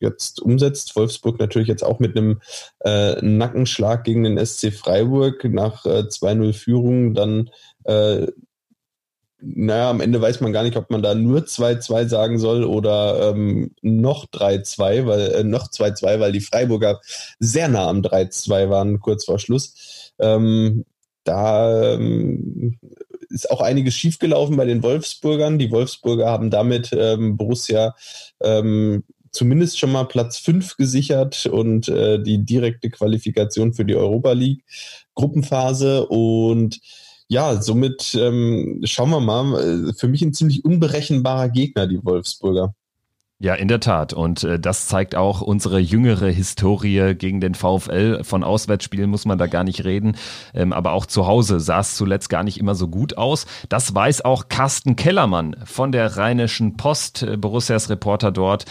jetzt 0.00 0.40
umsetzt. 0.40 0.96
Wolfsburg 0.96 1.38
natürlich 1.38 1.68
jetzt 1.68 1.84
auch 1.84 1.98
mit 1.98 2.16
einem 2.16 2.40
äh, 2.80 3.20
Nackenschlag 3.22 4.04
gegen 4.04 4.24
den 4.24 4.44
SC 4.44 4.72
Freiburg 4.72 5.44
nach 5.44 5.84
äh, 5.86 6.04
2-0 6.08 6.52
Führung 6.52 7.14
dann 7.14 7.50
äh, 7.84 8.26
naja, 9.54 9.90
am 9.90 10.00
Ende 10.00 10.20
weiß 10.20 10.40
man 10.40 10.52
gar 10.52 10.62
nicht, 10.62 10.76
ob 10.76 10.90
man 10.90 11.02
da 11.02 11.14
nur 11.14 11.40
2-2 11.40 12.08
sagen 12.08 12.38
soll 12.38 12.64
oder 12.64 13.30
ähm, 13.30 13.74
noch 13.82 14.26
3-2, 14.26 15.06
weil 15.06 15.20
äh, 15.32 15.44
noch 15.44 15.68
2-2, 15.68 16.20
weil 16.20 16.32
die 16.32 16.40
Freiburger 16.40 17.00
sehr 17.38 17.68
nah 17.68 17.88
am 17.88 18.00
3-2 18.00 18.70
waren, 18.70 19.00
kurz 19.00 19.24
vor 19.24 19.38
Schluss. 19.38 20.12
Ähm, 20.18 20.84
da 21.24 21.94
ähm, 21.94 22.78
ist 23.28 23.50
auch 23.50 23.60
einiges 23.60 23.94
schiefgelaufen 23.94 24.56
bei 24.56 24.64
den 24.64 24.82
Wolfsburgern. 24.82 25.58
Die 25.58 25.70
Wolfsburger 25.70 26.26
haben 26.26 26.50
damit 26.50 26.90
ähm, 26.92 27.36
Borussia 27.36 27.94
ähm, 28.40 29.04
zumindest 29.30 29.78
schon 29.78 29.92
mal 29.92 30.04
Platz 30.04 30.38
5 30.38 30.76
gesichert 30.76 31.46
und 31.46 31.88
äh, 31.88 32.20
die 32.20 32.44
direkte 32.44 32.90
Qualifikation 32.90 33.74
für 33.74 33.84
die 33.84 33.96
Europa 33.96 34.32
League 34.32 34.64
Gruppenphase 35.14 36.06
und 36.06 36.80
ja, 37.28 37.60
somit 37.60 38.14
ähm, 38.14 38.80
schauen 38.84 39.10
wir 39.10 39.20
mal. 39.20 39.88
Äh, 39.88 39.92
für 39.94 40.08
mich 40.08 40.22
ein 40.22 40.32
ziemlich 40.32 40.64
unberechenbarer 40.64 41.48
Gegner, 41.48 41.86
die 41.86 42.04
Wolfsburger. 42.04 42.74
Ja, 43.38 43.54
in 43.54 43.68
der 43.68 43.80
Tat. 43.80 44.14
Und 44.14 44.44
äh, 44.44 44.58
das 44.58 44.86
zeigt 44.86 45.14
auch 45.14 45.42
unsere 45.42 45.78
jüngere 45.78 46.28
Historie 46.28 47.14
gegen 47.14 47.40
den 47.40 47.54
VfL. 47.54 48.24
Von 48.24 48.42
Auswärtsspielen 48.42 49.10
muss 49.10 49.26
man 49.26 49.36
da 49.36 49.46
gar 49.46 49.62
nicht 49.62 49.84
reden. 49.84 50.16
Ähm, 50.54 50.72
aber 50.72 50.92
auch 50.92 51.04
zu 51.04 51.26
Hause 51.26 51.60
sah 51.60 51.80
es 51.80 51.96
zuletzt 51.96 52.30
gar 52.30 52.44
nicht 52.44 52.58
immer 52.58 52.74
so 52.74 52.88
gut 52.88 53.18
aus. 53.18 53.44
Das 53.68 53.94
weiß 53.94 54.24
auch 54.24 54.48
Carsten 54.48 54.96
Kellermann 54.96 55.54
von 55.66 55.92
der 55.92 56.16
Rheinischen 56.16 56.78
Post, 56.78 57.24
äh, 57.24 57.36
Borussias 57.36 57.90
Reporter 57.90 58.32
dort 58.32 58.64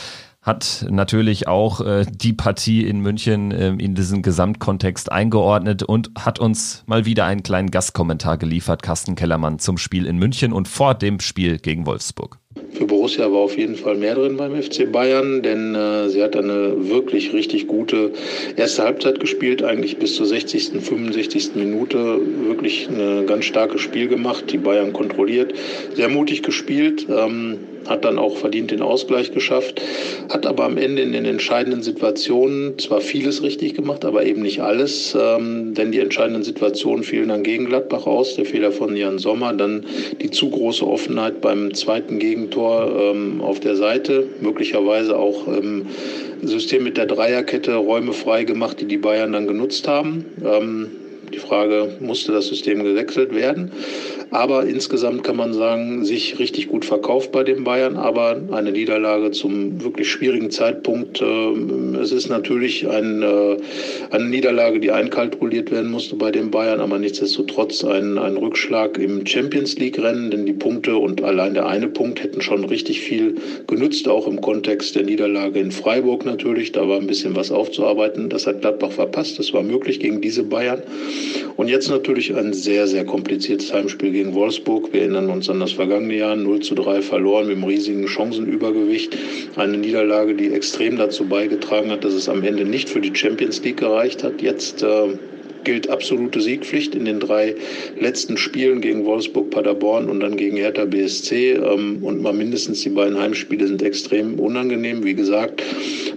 hat 0.45 0.85
natürlich 0.89 1.47
auch 1.47 1.81
äh, 1.81 2.05
die 2.07 2.33
Partie 2.33 2.85
in 2.87 2.99
München 2.99 3.51
äh, 3.51 3.69
in 3.69 3.95
diesen 3.95 4.21
Gesamtkontext 4.21 5.11
eingeordnet 5.11 5.81
und 5.81 6.11
hat 6.17 6.39
uns 6.39 6.83
mal 6.85 7.05
wieder 7.05 7.25
einen 7.25 7.41
kleinen 7.41 7.71
Gastkommentar 7.71 8.37
geliefert, 8.37 8.83
Carsten 8.83 9.15
Kellermann, 9.15 9.57
zum 9.57 9.79
Spiel 9.79 10.05
in 10.05 10.17
München 10.17 10.53
und 10.53 10.67
vor 10.67 10.93
dem 10.93 11.19
Spiel 11.19 11.57
gegen 11.57 11.87
Wolfsburg. 11.87 12.39
Für 12.71 12.85
Borussia 12.85 13.31
war 13.31 13.39
auf 13.39 13.57
jeden 13.57 13.75
Fall 13.75 13.95
mehr 13.95 14.15
drin 14.15 14.37
beim 14.37 14.61
FC 14.61 14.91
Bayern, 14.91 15.41
denn 15.41 15.75
äh, 15.75 16.09
sie 16.09 16.21
hat 16.21 16.35
eine 16.35 16.89
wirklich 16.89 17.33
richtig 17.33 17.67
gute 17.67 18.11
erste 18.55 18.83
Halbzeit 18.83 19.19
gespielt, 19.19 19.63
eigentlich 19.63 19.97
bis 19.97 20.15
zur 20.15 20.25
60., 20.25 20.71
65. 20.81 21.55
Minute 21.55 22.19
wirklich 22.47 22.89
ein 22.89 23.27
ganz 23.27 23.45
starkes 23.45 23.81
Spiel 23.81 24.07
gemacht, 24.07 24.51
die 24.51 24.57
Bayern 24.57 24.93
kontrolliert, 24.93 25.53
sehr 25.95 26.09
mutig 26.09 26.43
gespielt. 26.43 27.07
Ähm, 27.09 27.59
hat 27.87 28.05
dann 28.05 28.17
auch 28.17 28.37
verdient 28.37 28.71
den 28.71 28.81
Ausgleich 28.81 29.31
geschafft, 29.31 29.81
hat 30.29 30.45
aber 30.45 30.65
am 30.65 30.77
Ende 30.77 31.01
in 31.01 31.11
den 31.11 31.25
entscheidenden 31.25 31.83
Situationen 31.83 32.77
zwar 32.79 33.01
vieles 33.01 33.43
richtig 33.43 33.75
gemacht, 33.75 34.05
aber 34.05 34.25
eben 34.25 34.41
nicht 34.41 34.61
alles, 34.61 35.15
ähm, 35.19 35.73
denn 35.73 35.91
die 35.91 35.99
entscheidenden 35.99 36.43
Situationen 36.43 37.03
fielen 37.03 37.29
dann 37.29 37.43
gegen 37.43 37.65
Gladbach 37.65 38.05
aus, 38.05 38.35
der 38.35 38.45
Fehler 38.45 38.71
von 38.71 38.95
Jan 38.95 39.19
Sommer, 39.19 39.53
dann 39.53 39.85
die 40.21 40.31
zu 40.31 40.49
große 40.49 40.85
Offenheit 40.85 41.41
beim 41.41 41.73
zweiten 41.73 42.19
Gegentor 42.45 42.87
Tor 42.87 42.99
ähm, 42.99 43.41
auf 43.41 43.59
der 43.59 43.75
Seite, 43.75 44.27
möglicherweise 44.41 45.17
auch 45.17 45.47
im 45.47 45.87
System 46.41 46.83
mit 46.83 46.97
der 46.97 47.05
Dreierkette 47.05 47.75
Räume 47.75 48.13
frei 48.13 48.43
gemacht, 48.43 48.79
die 48.81 48.85
die 48.85 48.97
Bayern 48.97 49.33
dann 49.33 49.47
genutzt 49.47 49.87
haben. 49.87 50.25
Ähm, 50.43 50.91
die 51.33 51.39
Frage, 51.39 51.97
musste 51.99 52.31
das 52.31 52.47
System 52.47 52.83
gewechselt 52.83 53.33
werden? 53.33 53.71
Aber 54.31 54.65
insgesamt 54.65 55.23
kann 55.23 55.37
man 55.37 55.53
sagen, 55.53 56.05
sich 56.05 56.39
richtig 56.39 56.67
gut 56.67 56.85
verkauft 56.85 57.31
bei 57.31 57.43
den 57.43 57.63
Bayern, 57.63 57.97
aber 57.97 58.41
eine 58.51 58.71
Niederlage 58.71 59.31
zum 59.31 59.83
wirklich 59.83 60.09
schwierigen 60.09 60.51
Zeitpunkt. 60.51 61.21
Äh, 61.21 61.97
es 62.01 62.11
ist 62.11 62.29
natürlich 62.29 62.87
ein, 62.87 63.21
äh, 63.21 63.57
eine 64.11 64.25
Niederlage, 64.25 64.79
die 64.79 64.91
einkalkuliert 64.91 65.71
werden 65.71 65.91
musste 65.91 66.15
bei 66.15 66.31
den 66.31 66.51
Bayern, 66.51 66.79
aber 66.79 66.99
nichtsdestotrotz 66.99 67.83
ein, 67.83 68.17
ein 68.17 68.37
Rückschlag 68.37 68.97
im 68.97 69.25
Champions 69.25 69.77
League-Rennen, 69.77 70.31
denn 70.31 70.45
die 70.45 70.53
Punkte 70.53 70.97
und 70.97 71.23
allein 71.23 71.53
der 71.53 71.67
eine 71.67 71.87
Punkt 71.87 72.23
hätten 72.23 72.41
schon 72.41 72.65
richtig 72.65 73.01
viel 73.01 73.35
genützt, 73.67 74.07
auch 74.07 74.27
im 74.27 74.41
Kontext 74.41 74.95
der 74.95 75.03
Niederlage 75.03 75.59
in 75.59 75.71
Freiburg 75.71 76.25
natürlich. 76.25 76.71
Da 76.71 76.87
war 76.87 76.99
ein 76.99 77.07
bisschen 77.07 77.35
was 77.35 77.51
aufzuarbeiten. 77.51 78.29
Das 78.29 78.47
hat 78.47 78.61
Gladbach 78.61 78.91
verpasst. 78.91 79.39
Das 79.39 79.53
war 79.53 79.63
möglich 79.63 79.99
gegen 79.99 80.21
diese 80.21 80.43
Bayern. 80.43 80.81
Und 81.57 81.67
jetzt 81.67 81.89
natürlich 81.89 82.35
ein 82.35 82.53
sehr, 82.53 82.87
sehr 82.87 83.05
kompliziertes 83.05 83.73
Heimspiel 83.73 84.11
gegen 84.15 84.33
Wolfsburg. 84.33 84.93
Wir 84.93 85.01
erinnern 85.01 85.29
uns 85.29 85.49
an 85.49 85.59
das 85.59 85.73
vergangene 85.73 86.15
Jahr 86.15 86.37
0 86.37 86.61
zu 86.61 86.73
3 86.73 87.01
verloren 87.01 87.47
mit 87.47 87.57
einem 87.57 87.65
riesigen 87.65 88.07
Chancenübergewicht. 88.07 89.17
Eine 89.57 89.77
Niederlage, 89.77 90.35
die 90.35 90.53
extrem 90.53 90.95
dazu 90.95 91.25
beigetragen 91.25 91.91
hat, 91.91 92.05
dass 92.05 92.13
es 92.13 92.29
am 92.29 92.41
Ende 92.43 92.63
nicht 92.63 92.87
für 92.87 93.01
die 93.01 93.13
Champions 93.13 93.61
League 93.63 93.77
gereicht 93.77 94.23
hat. 94.23 94.41
Jetzt 94.41 94.83
äh, 94.83 95.17
gilt 95.65 95.89
absolute 95.89 96.39
Siegpflicht 96.39 96.95
in 96.95 97.05
den 97.05 97.19
drei 97.19 97.55
letzten 97.99 98.37
Spielen 98.37 98.79
gegen 98.79 99.05
Wolfsburg, 99.05 99.49
Paderborn 99.49 100.09
und 100.09 100.21
dann 100.21 100.37
gegen 100.37 100.55
Hertha 100.57 100.85
BSC. 100.85 101.53
Ähm, 101.53 101.99
und 102.01 102.21
mal 102.21 102.33
mindestens 102.33 102.81
die 102.81 102.89
beiden 102.89 103.19
Heimspiele 103.19 103.67
sind 103.67 103.81
extrem 103.81 104.39
unangenehm. 104.39 105.03
Wie 105.03 105.15
gesagt, 105.15 105.63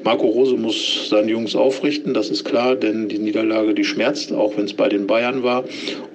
Marco 0.04 0.26
Rose 0.28 0.56
muss 0.56 1.08
seine 1.08 1.30
Jungs 1.30 1.56
aufrichten, 1.56 2.14
das 2.14 2.30
ist 2.30 2.44
klar, 2.44 2.76
denn 2.76 3.08
die 3.08 3.18
Niederlage, 3.18 3.74
die 3.74 3.84
schmerzt, 3.84 4.32
auch 4.32 4.56
wenn 4.56 4.66
es 4.66 4.74
bei 4.74 4.88
den 4.88 5.06
Bayern 5.06 5.42
war. 5.42 5.64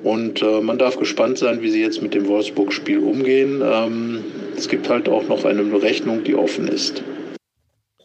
Und 0.03 0.41
äh, 0.41 0.61
man 0.61 0.77
darf 0.77 0.97
gespannt 0.97 1.37
sein, 1.37 1.61
wie 1.61 1.69
sie 1.69 1.81
jetzt 1.81 2.01
mit 2.01 2.13
dem 2.13 2.27
Wolfsburg-Spiel 2.27 2.99
umgehen. 2.99 3.61
Ähm, 3.63 4.23
es 4.55 4.69
gibt 4.69 4.89
halt 4.89 5.09
auch 5.09 5.27
noch 5.27 5.43
eine 5.45 5.81
Rechnung, 5.81 6.23
die 6.23 6.35
offen 6.35 6.67
ist. 6.67 7.03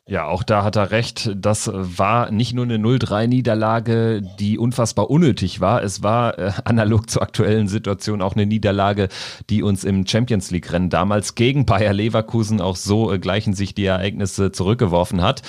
Ja, 0.08 0.24
auch 0.24 0.42
da 0.42 0.64
hat 0.64 0.76
er 0.76 0.90
recht. 0.90 1.30
Das 1.36 1.70
war 1.70 2.30
nicht 2.30 2.54
nur 2.54 2.64
eine 2.64 2.78
0-3-Niederlage, 2.78 4.22
die 4.38 4.56
unfassbar 4.56 5.10
unnötig 5.10 5.60
war. 5.60 5.82
Es 5.82 6.02
war 6.02 6.38
äh, 6.38 6.52
analog 6.64 7.10
zur 7.10 7.20
aktuellen 7.20 7.68
Situation 7.68 8.22
auch 8.22 8.34
eine 8.34 8.46
Niederlage, 8.46 9.10
die 9.50 9.62
uns 9.62 9.84
im 9.84 10.06
Champions 10.06 10.50
League-Rennen 10.50 10.88
damals 10.88 11.34
gegen 11.34 11.66
Bayer 11.66 11.92
Leverkusen 11.92 12.62
auch 12.62 12.76
so 12.76 13.12
äh, 13.12 13.18
gleichen 13.18 13.52
sich 13.52 13.74
die 13.74 13.84
Ereignisse 13.84 14.50
zurückgeworfen 14.50 15.20
hat. 15.20 15.42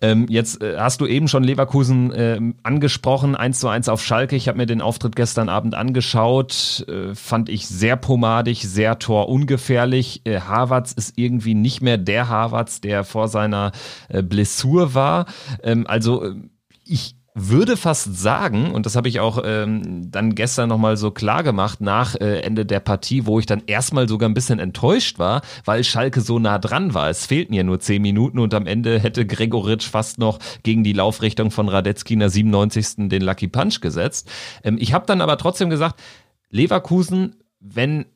Ähm, 0.00 0.26
jetzt 0.28 0.62
äh, 0.62 0.76
hast 0.78 1.00
du 1.00 1.06
eben 1.06 1.26
schon 1.26 1.42
Leverkusen 1.42 2.12
äh, 2.12 2.40
angesprochen, 2.62 3.34
1 3.34 3.58
zu 3.58 3.68
1 3.68 3.88
auf 3.88 4.02
Schalke. 4.02 4.36
Ich 4.36 4.48
habe 4.48 4.58
mir 4.58 4.66
den 4.66 4.80
Auftritt 4.80 5.16
gestern 5.16 5.48
Abend 5.48 5.74
angeschaut, 5.74 6.86
äh, 6.88 7.14
fand 7.14 7.48
ich 7.48 7.66
sehr 7.66 7.96
pomadig, 7.96 8.68
sehr 8.68 8.98
torungefährlich. 8.98 10.22
Äh, 10.24 10.40
Havertz 10.40 10.92
ist 10.92 11.18
irgendwie 11.18 11.54
nicht 11.54 11.82
mehr 11.82 11.98
der 11.98 12.28
Havertz, 12.28 12.80
der 12.80 13.02
vor 13.02 13.28
seiner 13.28 13.72
äh, 14.08 14.22
Blessur 14.22 14.94
war. 14.94 15.26
Ähm, 15.62 15.86
also 15.86 16.24
äh, 16.24 16.34
ich 16.84 17.17
würde 17.40 17.76
fast 17.76 18.16
sagen, 18.16 18.72
und 18.72 18.86
das 18.86 18.96
habe 18.96 19.08
ich 19.08 19.20
auch 19.20 19.42
ähm, 19.44 20.10
dann 20.10 20.34
gestern 20.34 20.68
nochmal 20.68 20.96
so 20.96 21.10
klar 21.10 21.42
gemacht 21.42 21.80
nach 21.80 22.14
äh, 22.16 22.40
Ende 22.40 22.66
der 22.66 22.80
Partie, 22.80 23.26
wo 23.26 23.38
ich 23.38 23.46
dann 23.46 23.62
erstmal 23.66 24.08
sogar 24.08 24.28
ein 24.28 24.34
bisschen 24.34 24.58
enttäuscht 24.58 25.18
war, 25.18 25.42
weil 25.64 25.84
Schalke 25.84 26.20
so 26.20 26.38
nah 26.38 26.58
dran 26.58 26.94
war. 26.94 27.10
Es 27.10 27.26
fehlten 27.26 27.54
ja 27.54 27.62
nur 27.62 27.80
zehn 27.80 28.02
Minuten 28.02 28.38
und 28.38 28.54
am 28.54 28.66
Ende 28.66 28.98
hätte 28.98 29.26
Gregoritsch 29.26 29.88
fast 29.88 30.18
noch 30.18 30.38
gegen 30.62 30.84
die 30.84 30.92
Laufrichtung 30.92 31.50
von 31.50 31.68
Radetzky 31.68 32.14
in 32.14 32.20
der 32.20 32.30
97. 32.30 33.08
den 33.08 33.22
Lucky 33.22 33.48
Punch 33.48 33.80
gesetzt. 33.80 34.30
Ähm, 34.64 34.76
ich 34.80 34.92
habe 34.92 35.06
dann 35.06 35.20
aber 35.20 35.38
trotzdem 35.38 35.70
gesagt, 35.70 36.00
Leverkusen, 36.50 37.36
wenn 37.60 38.06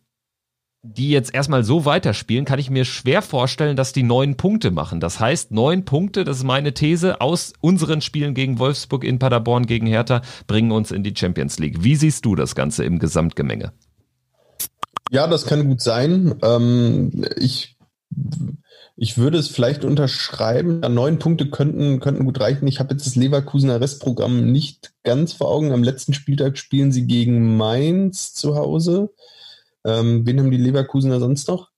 die 0.85 1.11
jetzt 1.11 1.33
erstmal 1.33 1.63
so 1.63 1.85
weiterspielen, 1.85 2.45
kann 2.45 2.59
ich 2.59 2.69
mir 2.69 2.85
schwer 2.85 3.23
vorstellen, 3.23 3.77
dass 3.77 3.93
die 3.93 4.03
neun 4.03 4.37
Punkte 4.37 4.73
machen. 4.73 4.99
Das 4.99 5.21
heißt, 5.21 5.53
neun 5.53 5.85
Punkte, 5.85 6.25
das 6.25 6.39
ist 6.39 6.45
meine 6.45 6.75
These, 6.75 7.21
aus 7.21 7.53
unseren 7.61 8.01
Spielen 8.01 8.35
gegen 8.35 8.59
Wolfsburg, 8.59 9.05
in 9.05 9.21
Paderborn, 9.21 9.67
gegen 9.67 9.87
Hertha, 9.87 10.23
bringen 10.49 10.73
uns 10.73 10.91
in 10.91 11.05
die 11.05 11.15
Champions 11.17 11.61
League. 11.61 11.85
Wie 11.85 11.95
siehst 11.95 12.25
du 12.25 12.35
das 12.35 12.57
Ganze 12.57 12.85
im 12.85 12.99
Gesamtgemenge? 12.99 13.73
Ja, 15.13 15.29
das 15.29 15.47
kann 15.47 15.69
gut 15.69 15.81
sein. 15.81 16.35
Ähm, 16.43 17.27
ich, 17.37 17.77
ich 18.97 19.19
würde 19.19 19.39
es 19.39 19.47
vielleicht 19.49 19.85
unterschreiben. 19.85 20.81
neun 20.81 21.21
Punkte 21.21 21.49
könnten, 21.49 22.01
könnten 22.01 22.25
gut 22.25 22.41
reichen. 22.41 22.67
Ich 22.67 22.81
habe 22.81 22.95
jetzt 22.95 23.07
das 23.07 23.15
Leverkusener 23.15 23.81
Restprogramm 23.81 24.51
nicht 24.51 24.95
ganz 25.05 25.33
vor 25.33 25.49
Augen. 25.49 25.71
Am 25.71 25.85
letzten 25.85 26.13
Spieltag 26.13 26.59
spielen 26.59 26.91
sie 26.91 27.07
gegen 27.07 27.57
Mainz 27.57 28.35
zu 28.35 28.57
Hause. 28.57 29.11
Ähm, 29.85 30.27
wen 30.27 30.39
haben 30.39 30.51
die 30.51 30.57
Leverkusener 30.57 31.19
sonst 31.21 31.49
noch? 31.49 31.71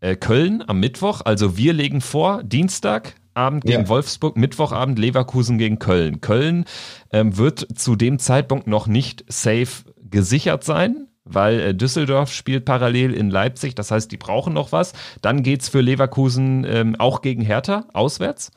Äh, 0.00 0.16
Köln 0.16 0.62
am 0.66 0.80
Mittwoch. 0.80 1.22
Also 1.24 1.56
wir 1.56 1.72
legen 1.72 2.00
vor, 2.00 2.42
Dienstagabend 2.42 3.64
gegen 3.64 3.82
ja. 3.82 3.88
Wolfsburg, 3.88 4.36
Mittwochabend 4.36 4.98
Leverkusen 4.98 5.58
gegen 5.58 5.78
Köln. 5.78 6.20
Köln 6.20 6.64
ähm, 7.12 7.36
wird 7.38 7.66
zu 7.78 7.96
dem 7.96 8.18
Zeitpunkt 8.18 8.66
noch 8.66 8.86
nicht 8.86 9.24
safe 9.28 9.84
gesichert 10.10 10.64
sein, 10.64 11.08
weil 11.24 11.60
äh, 11.60 11.74
Düsseldorf 11.74 12.32
spielt 12.32 12.64
parallel 12.64 13.14
in 13.14 13.30
Leipzig. 13.30 13.74
Das 13.74 13.90
heißt, 13.90 14.12
die 14.12 14.18
brauchen 14.18 14.52
noch 14.52 14.72
was. 14.72 14.92
Dann 15.22 15.42
geht 15.42 15.62
es 15.62 15.68
für 15.68 15.80
Leverkusen 15.80 16.64
ähm, 16.68 16.96
auch 16.96 17.22
gegen 17.22 17.42
Hertha 17.42 17.86
auswärts. 17.92 18.52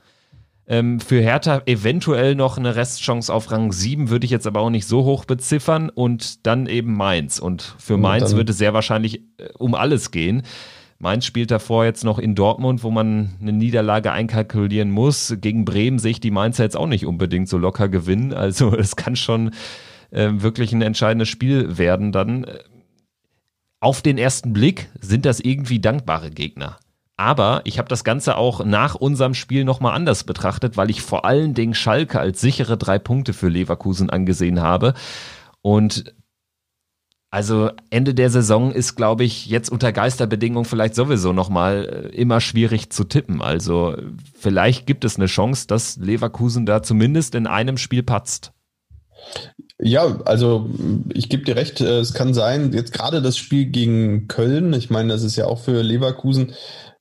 Ähm, 0.69 0.99
für 0.99 1.19
Hertha 1.19 1.63
eventuell 1.65 2.35
noch 2.35 2.59
eine 2.59 2.75
Restchance 2.75 3.33
auf 3.33 3.51
Rang 3.51 3.71
7, 3.71 4.11
würde 4.11 4.25
ich 4.25 4.31
jetzt 4.31 4.45
aber 4.45 4.61
auch 4.61 4.69
nicht 4.69 4.85
so 4.85 5.03
hoch 5.03 5.25
beziffern. 5.25 5.89
Und 5.89 6.45
dann 6.45 6.67
eben 6.67 6.95
Mainz. 6.95 7.39
Und 7.39 7.75
für 7.79 7.97
Mainz 7.97 8.35
wird 8.35 8.51
es 8.51 8.59
sehr 8.59 8.73
wahrscheinlich 8.75 9.21
äh, 9.37 9.49
um 9.57 9.73
alles 9.73 10.11
gehen. 10.11 10.43
Mainz 10.99 11.25
spielt 11.25 11.49
davor 11.49 11.85
jetzt 11.85 12.03
noch 12.03 12.19
in 12.19 12.35
Dortmund, 12.35 12.83
wo 12.83 12.91
man 12.91 13.35
eine 13.41 13.53
Niederlage 13.53 14.11
einkalkulieren 14.11 14.91
muss. 14.91 15.35
Gegen 15.41 15.65
Bremen 15.65 15.97
sehe 15.97 16.11
ich 16.11 16.19
die 16.19 16.29
Mainzer 16.29 16.65
jetzt 16.65 16.77
auch 16.77 16.87
nicht 16.87 17.05
unbedingt 17.05 17.49
so 17.49 17.57
locker 17.57 17.89
gewinnen. 17.89 18.33
Also 18.39 18.75
es 18.75 18.95
kann 18.95 19.15
schon 19.15 19.51
äh, 20.11 20.29
wirklich 20.33 20.71
ein 20.71 20.81
entscheidendes 20.83 21.29
Spiel 21.29 21.77
werden 21.79 22.11
dann. 22.11 22.45
Auf 23.79 24.01
den 24.01 24.17
ersten 24.17 24.53
Blick 24.53 24.89
sind 24.99 25.25
das 25.25 25.39
irgendwie 25.39 25.79
dankbare 25.79 26.29
Gegner. 26.29 26.77
Aber 27.19 27.59
ich 27.65 27.79
habe 27.79 27.89
das 27.89 28.05
Ganze 28.05 28.37
auch 28.37 28.63
nach 28.63 28.95
unserem 28.95 29.33
Spiel 29.33 29.65
nochmal 29.65 29.93
anders 29.93 30.23
betrachtet, 30.23 30.77
weil 30.77 30.89
ich 30.89 31.01
vor 31.01 31.25
allen 31.25 31.53
Dingen 31.53 31.73
Schalke 31.73 32.17
als 32.17 32.39
sichere 32.39 32.77
drei 32.77 32.97
Punkte 32.97 33.33
für 33.33 33.49
Leverkusen 33.49 34.09
angesehen 34.09 34.61
habe. 34.61 34.93
Und 35.61 36.15
also 37.29 37.71
Ende 37.89 38.13
der 38.13 38.29
Saison 38.29 38.71
ist, 38.71 38.95
glaube 38.95 39.25
ich, 39.25 39.47
jetzt 39.47 39.69
unter 39.69 39.91
Geisterbedingungen 39.91 40.63
vielleicht 40.63 40.95
sowieso 40.95 41.33
nochmal 41.33 42.11
äh, 42.13 42.15
immer 42.15 42.39
schwierig 42.39 42.89
zu 42.89 43.03
tippen. 43.03 43.41
Also 43.41 43.97
vielleicht 44.39 44.87
gibt 44.87 45.03
es 45.03 45.17
eine 45.17 45.25
Chance, 45.25 45.67
dass 45.67 45.97
Leverkusen 45.97 46.65
da 46.65 46.81
zumindest 46.83 47.35
in 47.35 47.47
einem 47.47 47.75
Spiel 47.75 48.01
patzt. 48.01 48.53
Ja, 49.77 50.21
also 50.23 50.69
ich 51.13 51.27
gebe 51.27 51.43
dir 51.43 51.57
recht, 51.57 51.81
äh, 51.81 51.99
es 51.99 52.13
kann 52.13 52.33
sein, 52.33 52.71
jetzt 52.71 52.93
gerade 52.93 53.21
das 53.21 53.37
Spiel 53.37 53.65
gegen 53.65 54.29
Köln, 54.29 54.71
ich 54.71 54.89
meine, 54.89 55.11
das 55.11 55.23
ist 55.23 55.35
ja 55.35 55.47
auch 55.47 55.59
für 55.59 55.81
Leverkusen 55.81 56.53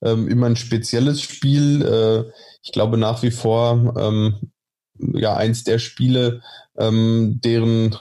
ähm, 0.02 0.28
immer 0.28 0.46
ein 0.46 0.56
spezielles 0.56 1.20
Spiel. 1.20 1.82
Äh, 1.82 2.32
ich 2.62 2.72
glaube 2.72 2.98
nach 2.98 3.22
wie 3.22 3.30
vor 3.30 3.94
ähm, 3.98 4.50
ja 4.98 5.36
eins 5.36 5.64
der 5.64 5.78
Spiele, 5.78 6.42
ähm, 6.76 7.40
deren, 7.42 7.96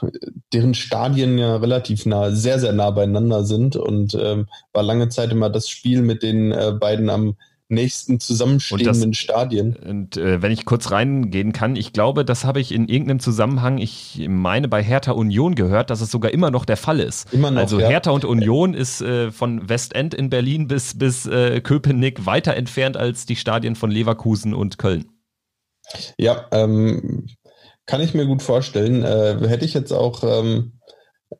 deren 0.52 0.74
Stadien 0.74 1.38
ja 1.38 1.56
relativ 1.56 2.06
nah, 2.06 2.30
sehr, 2.30 2.58
sehr 2.58 2.72
nah 2.72 2.90
beieinander 2.90 3.44
sind 3.44 3.76
und 3.76 4.14
ähm, 4.14 4.48
war 4.72 4.82
lange 4.82 5.08
Zeit 5.08 5.32
immer 5.32 5.50
das 5.50 5.68
Spiel 5.68 6.02
mit 6.02 6.22
den 6.22 6.52
äh, 6.52 6.72
beiden 6.78 7.10
am 7.10 7.36
nächsten 7.68 8.18
zusammenstehenden 8.18 9.12
das, 9.12 9.18
Stadien. 9.18 9.76
Und 9.76 10.16
äh, 10.16 10.40
wenn 10.40 10.52
ich 10.52 10.64
kurz 10.64 10.90
reingehen 10.90 11.52
kann, 11.52 11.76
ich 11.76 11.92
glaube, 11.92 12.24
das 12.24 12.44
habe 12.44 12.60
ich 12.60 12.72
in 12.72 12.88
irgendeinem 12.88 13.20
Zusammenhang, 13.20 13.78
ich 13.78 14.26
meine 14.28 14.68
bei 14.68 14.82
Hertha 14.82 15.12
Union 15.12 15.54
gehört, 15.54 15.90
dass 15.90 16.00
es 16.00 16.10
sogar 16.10 16.32
immer 16.32 16.50
noch 16.50 16.64
der 16.64 16.76
Fall 16.76 17.00
ist. 17.00 17.32
Immer 17.32 17.50
noch, 17.50 17.60
also 17.60 17.78
Hertha 17.78 18.10
und 18.10 18.24
Union 18.24 18.74
ist 18.74 19.02
äh, 19.02 19.30
von 19.30 19.68
Westend 19.68 20.14
in 20.14 20.30
Berlin 20.30 20.66
bis, 20.66 20.98
bis 20.98 21.26
äh, 21.26 21.60
Köpenick 21.60 22.24
weiter 22.24 22.54
entfernt 22.56 22.96
als 22.96 23.26
die 23.26 23.36
Stadien 23.36 23.76
von 23.76 23.90
Leverkusen 23.90 24.54
und 24.54 24.78
Köln. 24.78 25.06
Ja, 26.18 26.46
ähm, 26.50 27.26
kann 27.86 28.00
ich 28.00 28.14
mir 28.14 28.26
gut 28.26 28.42
vorstellen. 28.42 29.02
Äh, 29.02 29.46
hätte 29.48 29.64
ich 29.64 29.74
jetzt 29.74 29.92
auch 29.92 30.22
ähm, 30.22 30.77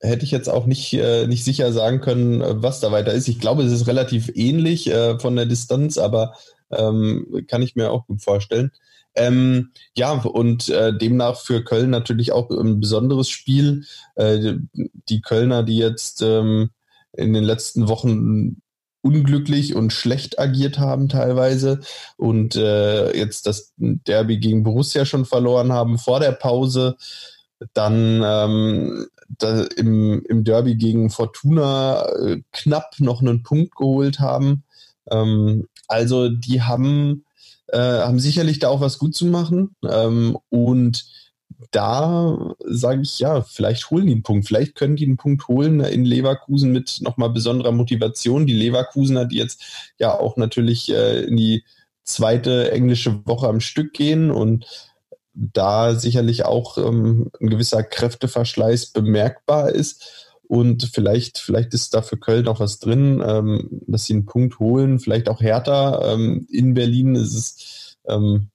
hätte 0.01 0.25
ich 0.25 0.31
jetzt 0.31 0.49
auch 0.49 0.67
nicht, 0.67 0.93
äh, 0.95 1.27
nicht 1.27 1.45
sicher 1.45 1.73
sagen 1.73 2.01
können, 2.01 2.43
was 2.63 2.81
da 2.81 2.93
weiter 2.93 3.13
ist. 3.13 3.29
Ich 3.29 3.41
glaube, 3.41 3.63
es 3.63 3.73
ist 3.73 3.87
relativ 3.87 4.31
ähnlich 4.35 4.89
äh, 4.89 5.19
von 5.19 5.37
der 5.37 5.47
Distanz, 5.47 5.99
aber 5.99 6.35
ähm, 6.71 7.45
kann 7.49 7.63
ich 7.63 7.77
mir 7.77 7.91
auch 7.91 8.07
gut 8.07 8.23
vorstellen. 8.23 8.73
Ähm, 9.15 9.71
ja, 9.97 10.13
und 10.13 10.69
äh, 10.69 10.97
demnach 10.97 11.41
für 11.41 11.65
Köln 11.65 11.91
natürlich 11.91 12.33
auch 12.33 12.51
ein 12.51 12.81
besonderes 12.81 13.29
Spiel. 13.29 13.85
Äh, 14.15 14.55
die 15.09 15.21
Kölner, 15.21 15.63
die 15.63 15.79
jetzt 15.79 16.23
ähm, 16.23 16.71
in 17.13 17.33
den 17.33 17.45
letzten 17.45 17.89
Wochen 17.89 18.61
unglücklich 19.01 19.75
und 19.75 19.93
schlecht 19.93 20.39
agiert 20.39 20.79
haben 20.79 21.09
teilweise 21.09 21.81
und 22.17 22.57
äh, 22.57 23.17
jetzt 23.17 23.47
das 23.47 23.73
Derby 23.77 24.39
gegen 24.39 24.65
Borussia 24.65 25.05
schon 25.05 25.25
verloren 25.25 25.73
haben 25.73 25.99
vor 25.99 26.21
der 26.21 26.33
Pause. 26.33 26.97
Dann 27.75 28.23
ähm, 28.25 29.07
im, 29.77 30.25
im 30.29 30.45
Derby 30.45 30.77
gegen 30.77 31.11
Fortuna 31.11 32.07
äh, 32.07 32.43
knapp 32.53 32.95
noch 32.99 33.21
einen 33.21 33.43
Punkt 33.43 33.77
geholt 33.77 34.21
haben. 34.21 34.65
Ähm, 35.11 35.69
also 35.87 36.29
die 36.29 36.63
haben, 36.63 37.25
äh, 37.69 37.79
haben 37.79 38.21
sicherlich 38.21 38.59
da 38.59 38.69
auch 38.69 38.81
was 38.81 38.99
gut 38.99 39.15
zu 39.15 39.27
machen. 39.27 39.75
Ähm, 39.89 40.39
und 40.51 41.07
da 41.71 42.55
sage 42.65 43.03
ich 43.03 43.19
ja, 43.19 43.43
vielleicht 43.43 43.91
holen 43.91 44.07
die 44.07 44.13
einen 44.13 44.23
Punkt. 44.23 44.47
Vielleicht 44.47 44.75
können 44.75 44.97
die 44.97 45.07
einen 45.07 45.17
Punkt 45.17 45.49
holen 45.49 45.81
in 45.81 46.05
Leverkusen 46.05 46.73
mit 46.73 46.99
nochmal 47.01 47.31
besonderer 47.31 47.73
Motivation. 47.73 48.47
Die 48.47 48.55
Leverkusener, 48.55 49.25
die 49.25 49.37
jetzt 49.37 49.93
ja 49.99 50.19
auch 50.19 50.37
natürlich 50.37 50.91
äh, 50.91 51.25
in 51.25 51.37
die 51.37 51.65
zweite 52.05 52.73
englische 52.73 53.27
Woche 53.27 53.49
am 53.49 53.61
Stück 53.61 53.93
gehen 53.93 54.31
und 54.31 54.67
da 55.39 55.95
sicherlich 55.95 56.45
auch 56.45 56.79
ähm, 56.79 57.31
ein 57.41 57.51
gewisser 57.51 57.83
Kräfteverschleiß 57.83 58.89
bemerkbar 58.89 59.71
ist. 59.71 60.35
Und 60.49 60.85
vielleicht, 60.93 61.39
vielleicht 61.39 61.75
ist 61.75 61.95
da 61.95 62.03
für 62.03 62.17
Köln 62.17 62.49
auch 62.49 62.61
was 62.61 62.79
drin, 62.79 63.23
ähm, 63.25 63.83
dass 63.87 64.07
sie 64.07 64.15
einen 64.15 64.27
Punkt 64.27 64.59
holen. 64.59 64.99
Vielleicht 64.99 65.29
auch 65.29 65.41
härter. 65.41 66.01
Ähm, 66.13 66.47
in 66.51 66.75
Berlin 66.75 67.15
ist 67.15 67.35
es 67.35 67.97
ähm, 68.09 68.49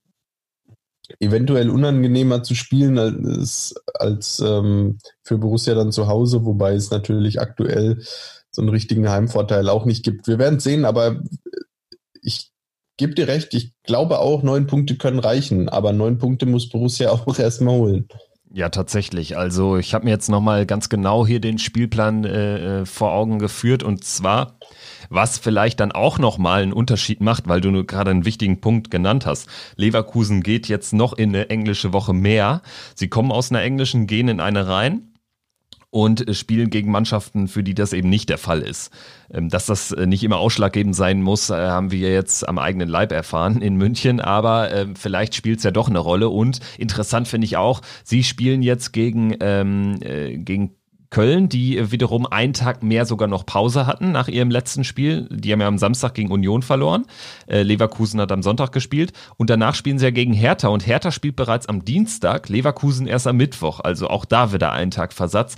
eventuell 1.19 1.69
unangenehmer 1.69 2.43
zu 2.43 2.56
spielen 2.56 2.98
als, 2.98 3.76
als 3.93 4.39
ähm, 4.39 4.98
für 5.22 5.38
Borussia 5.38 5.76
dann 5.76 5.91
zu 5.91 6.08
Hause, 6.08 6.46
wobei 6.46 6.74
es 6.74 6.91
natürlich 6.91 7.39
aktuell 7.39 8.02
so 8.52 8.62
einen 8.62 8.69
richtigen 8.69 9.10
Heimvorteil 9.10 9.69
auch 9.69 9.86
nicht 9.86 10.04
gibt. 10.04 10.28
Wir 10.28 10.39
werden 10.39 10.60
sehen, 10.60 10.86
aber 10.86 11.22
gebe 12.97 13.15
dir 13.15 13.27
recht, 13.27 13.53
ich 13.53 13.73
glaube 13.84 14.19
auch, 14.19 14.43
neun 14.43 14.67
Punkte 14.67 14.95
können 14.95 15.19
reichen, 15.19 15.69
aber 15.69 15.93
neun 15.93 16.17
Punkte 16.17 16.45
muss 16.45 16.69
Borussia 16.69 17.10
auch 17.12 17.38
erstmal 17.38 17.75
holen. 17.75 18.08
Ja, 18.56 18.69
tatsächlich. 18.69 19.36
Also 19.36 19.77
ich 19.77 19.95
habe 19.95 20.06
mir 20.06 20.12
jetzt 20.12 20.29
nochmal 20.29 20.67
ganz 20.67 20.88
genau 20.88 21.25
hier 21.25 21.39
den 21.39 21.58
Spielplan 21.58 22.23
äh, 22.23 22.82
äh, 22.82 22.86
vor 22.86 23.12
Augen 23.12 23.39
geführt 23.39 23.82
und 23.82 24.03
zwar, 24.03 24.60
was 25.10 25.39
vielleicht 25.39 25.79
dann 25.79 25.91
auch 25.91 26.19
nochmal 26.19 26.62
einen 26.62 26.71
Unterschied 26.71 27.19
macht, 27.19 27.47
weil 27.47 27.62
du 27.62 27.84
gerade 27.84 28.12
einen 28.12 28.25
wichtigen 28.25 28.62
Punkt 28.62 28.91
genannt 28.91 29.25
hast. 29.25 29.49
Leverkusen 29.75 30.43
geht 30.43 30.67
jetzt 30.67 30.93
noch 30.93 31.13
in 31.13 31.29
eine 31.29 31.49
englische 31.49 31.93
Woche 31.93 32.13
mehr. 32.13 32.62
Sie 32.93 33.08
kommen 33.08 33.32
aus 33.32 33.51
einer 33.51 33.63
englischen, 33.63 34.06
gehen 34.06 34.27
in 34.27 34.39
eine 34.39 34.67
rein 34.67 35.12
und 35.93 36.25
spielen 36.36 36.71
gegen 36.71 36.89
Mannschaften, 36.89 37.47
für 37.47 37.62
die 37.62 37.75
das 37.75 37.93
eben 37.93 38.10
nicht 38.10 38.27
der 38.27 38.39
Fall 38.39 38.62
ist. 38.62 38.91
Ähm, 39.32 39.49
dass 39.49 39.67
das 39.67 39.91
äh, 39.91 40.08
nicht 40.08 40.23
immer 40.23 40.38
ausschlaggebend 40.38 40.95
sein 40.95 41.21
muss, 41.21 41.51
äh, 41.51 41.53
haben 41.53 41.91
wir 41.91 42.12
jetzt 42.12 42.49
am 42.49 42.58
eigenen 42.58 42.89
Leib 42.89 43.12
erfahren 43.12 43.62
in 43.62 43.75
München, 43.75 44.19
aber 44.19 44.73
ähm, 44.73 44.95
vielleicht 44.95 45.36
spielt 45.36 45.60
es 45.60 45.63
ja 45.63 45.69
doch 45.69 45.89
eine 45.89 45.99
Rolle 45.99 46.29
und 46.29 46.62
interessant 46.79 47.27
finde 47.27 47.45
ich 47.45 47.58
auch, 47.58 47.82
sie 48.03 48.23
spielen 48.23 48.63
jetzt 48.63 48.91
gegen, 48.91 49.36
ähm, 49.39 49.99
äh, 50.01 50.36
gegen 50.39 50.71
Köln, 51.13 51.47
die 51.47 51.91
wiederum 51.91 52.26
einen 52.26 52.54
Tag 52.54 52.82
mehr 52.84 53.06
sogar 53.06 53.28
noch 53.28 53.45
Pause 53.45 53.88
hatten 53.88 54.12
nach 54.12 54.28
ihrem 54.28 54.49
letzten 54.49 54.84
Spiel. 54.84 55.30
Die 55.32 55.52
haben 55.52 55.62
ja 55.62 55.67
am 55.67 55.78
Samstag 55.78 56.15
gegen 56.15 56.32
Union 56.32 56.63
verloren. 56.63 57.06
Äh, 57.47 57.62
Leverkusen 57.62 58.19
hat 58.19 58.32
am 58.32 58.41
Sonntag 58.43 58.71
gespielt. 58.71 59.13
Und 59.38 59.49
danach 59.49 59.76
spielen 59.76 59.99
sie 59.99 60.06
ja 60.06 60.12
gegen 60.12 60.34
Hertha. 60.34 60.69
Und 60.69 60.88
Hertha 60.88 61.12
spielt 61.12 61.36
bereits 61.36 61.67
am 61.67 61.86
Dienstag, 61.86 62.49
Leverkusen 62.49 63.06
erst 63.06 63.28
am 63.28 63.38
Mittwoch. 63.38 63.80
Also 63.80 64.10
auch 64.10 64.26
da 64.26 64.52
wieder 64.52 64.71
einen 64.71 64.91
Tag 64.91 65.13
Versatz 65.13 65.56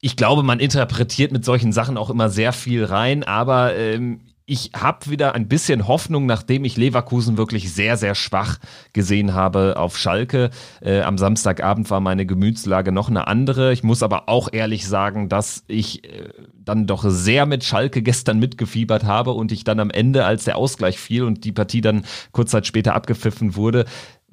ich 0.00 0.14
glaube, 0.14 0.42
man 0.42 0.60
interpretiert 0.60 1.32
mit 1.32 1.44
solchen 1.44 1.72
Sachen 1.72 1.96
auch 1.96 2.10
immer 2.10 2.28
sehr 2.28 2.52
viel 2.52 2.84
rein, 2.84 3.24
aber 3.24 3.74
ähm, 3.74 4.20
ich 4.48 4.70
habe 4.76 5.10
wieder 5.10 5.34
ein 5.34 5.48
bisschen 5.48 5.88
Hoffnung, 5.88 6.24
nachdem 6.24 6.64
ich 6.64 6.76
Leverkusen 6.76 7.36
wirklich 7.36 7.74
sehr, 7.74 7.96
sehr 7.96 8.14
schwach 8.14 8.58
gesehen 8.92 9.34
habe 9.34 9.74
auf 9.76 9.98
Schalke. 9.98 10.50
Äh, 10.80 11.00
am 11.00 11.18
Samstagabend 11.18 11.90
war 11.90 11.98
meine 11.98 12.26
Gemütslage 12.26 12.92
noch 12.92 13.08
eine 13.08 13.26
andere. 13.26 13.72
Ich 13.72 13.82
muss 13.82 14.04
aber 14.04 14.28
auch 14.28 14.48
ehrlich 14.52 14.86
sagen, 14.86 15.28
dass 15.28 15.64
ich 15.66 16.04
äh, 16.04 16.28
dann 16.54 16.86
doch 16.86 17.04
sehr 17.08 17.44
mit 17.44 17.64
Schalke 17.64 18.02
gestern 18.02 18.38
mitgefiebert 18.38 19.02
habe 19.02 19.32
und 19.32 19.50
ich 19.50 19.64
dann 19.64 19.80
am 19.80 19.90
Ende, 19.90 20.24
als 20.24 20.44
der 20.44 20.56
Ausgleich 20.56 20.98
fiel 20.98 21.24
und 21.24 21.42
die 21.44 21.52
Partie 21.52 21.80
dann 21.80 22.04
kurz 22.30 22.52
Zeit 22.52 22.68
später 22.68 22.94
abgepfiffen 22.94 23.56
wurde, 23.56 23.84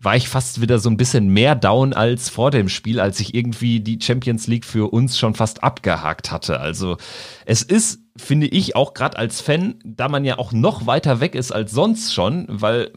war 0.04 0.16
ich 0.16 0.28
fast 0.28 0.62
wieder 0.62 0.80
so 0.80 0.90
ein 0.90 0.98
bisschen 0.98 1.30
mehr 1.30 1.56
down 1.56 1.94
als 1.94 2.30
vor 2.30 2.52
dem 2.52 2.70
Spiel, 2.70 3.00
als 3.00 3.20
ich 3.20 3.34
irgendwie 3.34 3.80
die 3.80 4.00
Champions 4.02 4.48
League 4.48 4.66
für 4.66 4.92
uns 4.92 5.18
schon 5.18 5.34
fast 5.34 5.64
abgehakt 5.64 6.32
hatte. 6.32 6.60
Also 6.60 6.98
es 7.46 7.62
ist, 7.62 8.02
finde 8.18 8.48
ich, 8.48 8.76
auch 8.76 8.94
gerade 8.94 9.18
als 9.18 9.42
Fan, 9.42 9.76
da 9.86 10.10
man 10.10 10.26
ja 10.26 10.38
auch 10.38 10.52
noch 10.52 10.86
weiter 10.86 11.20
weg 11.20 11.36
ist 11.36 11.52
als 11.52 11.72
sonst 11.72 12.14
schon, 12.14 12.46
weil 12.50 12.92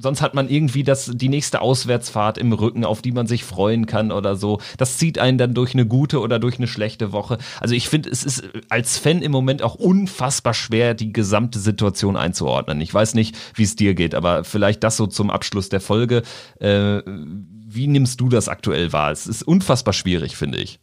sonst 0.00 0.22
hat 0.22 0.34
man 0.34 0.48
irgendwie 0.48 0.84
das, 0.84 1.10
die 1.14 1.28
nächste 1.28 1.60
Auswärtsfahrt 1.60 2.38
im 2.38 2.52
Rücken, 2.52 2.84
auf 2.84 3.02
die 3.02 3.12
man 3.12 3.26
sich 3.26 3.44
freuen 3.44 3.86
kann 3.86 4.12
oder 4.12 4.36
so. 4.36 4.60
Das 4.76 4.98
zieht 4.98 5.18
einen 5.18 5.38
dann 5.38 5.54
durch 5.54 5.74
eine 5.74 5.86
gute 5.86 6.20
oder 6.20 6.38
durch 6.38 6.58
eine 6.58 6.68
schlechte 6.68 7.12
Woche. 7.12 7.38
Also 7.60 7.74
ich 7.74 7.88
finde, 7.88 8.10
es 8.10 8.24
ist 8.24 8.44
als 8.68 8.98
Fan 8.98 9.22
im 9.22 9.32
Moment 9.32 9.62
auch 9.62 9.74
unfassbar 9.74 10.54
schwer, 10.54 10.94
die 10.94 11.12
gesamte 11.12 11.58
Situation 11.58 12.16
einzuordnen. 12.16 12.80
Ich 12.80 12.92
weiß 12.92 13.14
nicht, 13.14 13.36
wie 13.54 13.64
es 13.64 13.76
dir 13.76 13.94
geht, 13.94 14.14
aber 14.14 14.44
vielleicht 14.44 14.82
das 14.84 14.96
so 14.96 15.06
zum 15.06 15.30
Abschluss 15.30 15.68
der 15.68 15.80
Folge. 15.80 16.22
Äh, 16.60 17.02
wie 17.06 17.86
nimmst 17.86 18.20
du 18.20 18.28
das 18.28 18.48
aktuell 18.48 18.92
wahr? 18.92 19.10
Es 19.10 19.26
ist 19.26 19.42
unfassbar 19.42 19.92
schwierig, 19.92 20.36
finde 20.36 20.58
ich. 20.58 20.80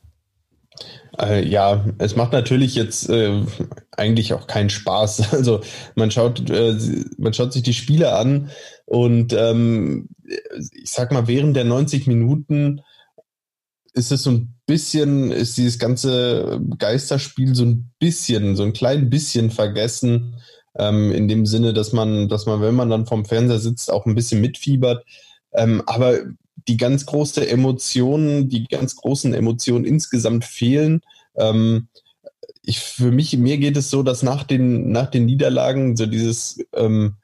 Äh, 1.19 1.47
ja, 1.47 1.85
es 1.97 2.15
macht 2.15 2.33
natürlich 2.33 2.75
jetzt 2.75 3.09
äh, 3.09 3.41
eigentlich 3.91 4.33
auch 4.33 4.47
keinen 4.47 4.69
Spaß. 4.69 5.31
Also 5.33 5.61
man 5.95 6.11
schaut, 6.11 6.49
äh, 6.49 6.77
man 7.17 7.33
schaut 7.33 7.53
sich 7.53 7.63
die 7.63 7.73
Spiele 7.73 8.13
an 8.13 8.49
und 8.85 9.33
ähm, 9.33 10.09
ich 10.23 10.91
sag 10.91 11.11
mal, 11.11 11.27
während 11.27 11.55
der 11.55 11.65
90 11.65 12.07
Minuten 12.07 12.81
ist 13.93 14.11
es 14.11 14.23
so 14.23 14.31
ein 14.31 14.55
bisschen, 14.65 15.31
ist 15.31 15.57
dieses 15.57 15.79
ganze 15.79 16.59
Geisterspiel 16.77 17.55
so 17.55 17.63
ein 17.65 17.91
bisschen, 17.99 18.55
so 18.55 18.63
ein 18.63 18.73
klein 18.73 19.09
bisschen 19.09 19.51
vergessen. 19.51 20.35
Ähm, 20.77 21.13
in 21.13 21.29
dem 21.29 21.45
Sinne, 21.45 21.73
dass 21.73 21.93
man, 21.93 22.27
dass 22.27 22.45
man, 22.45 22.61
wenn 22.61 22.75
man 22.75 22.89
dann 22.89 23.05
vom 23.05 23.23
Fernseher 23.23 23.59
sitzt, 23.59 23.91
auch 23.91 24.05
ein 24.05 24.15
bisschen 24.15 24.41
mitfiebert. 24.41 25.05
Ähm, 25.53 25.81
aber 25.85 26.19
die 26.67 26.77
ganz 26.77 27.05
große 27.05 27.47
Emotionen, 27.47 28.49
die 28.49 28.65
ganz 28.65 28.95
großen 28.95 29.33
Emotionen 29.33 29.85
insgesamt 29.85 30.45
fehlen. 30.45 31.01
Ähm, 31.35 31.87
ich, 32.63 32.79
für 32.79 33.11
mich, 33.11 33.37
mir 33.37 33.57
geht 33.57 33.77
es 33.77 33.89
so, 33.89 34.03
dass 34.03 34.23
nach 34.23 34.43
den, 34.43 34.91
nach 34.91 35.07
den 35.07 35.25
Niederlagen 35.25 35.95
so 35.95 36.05
dieses, 36.05 36.59
ähm, 36.73 37.15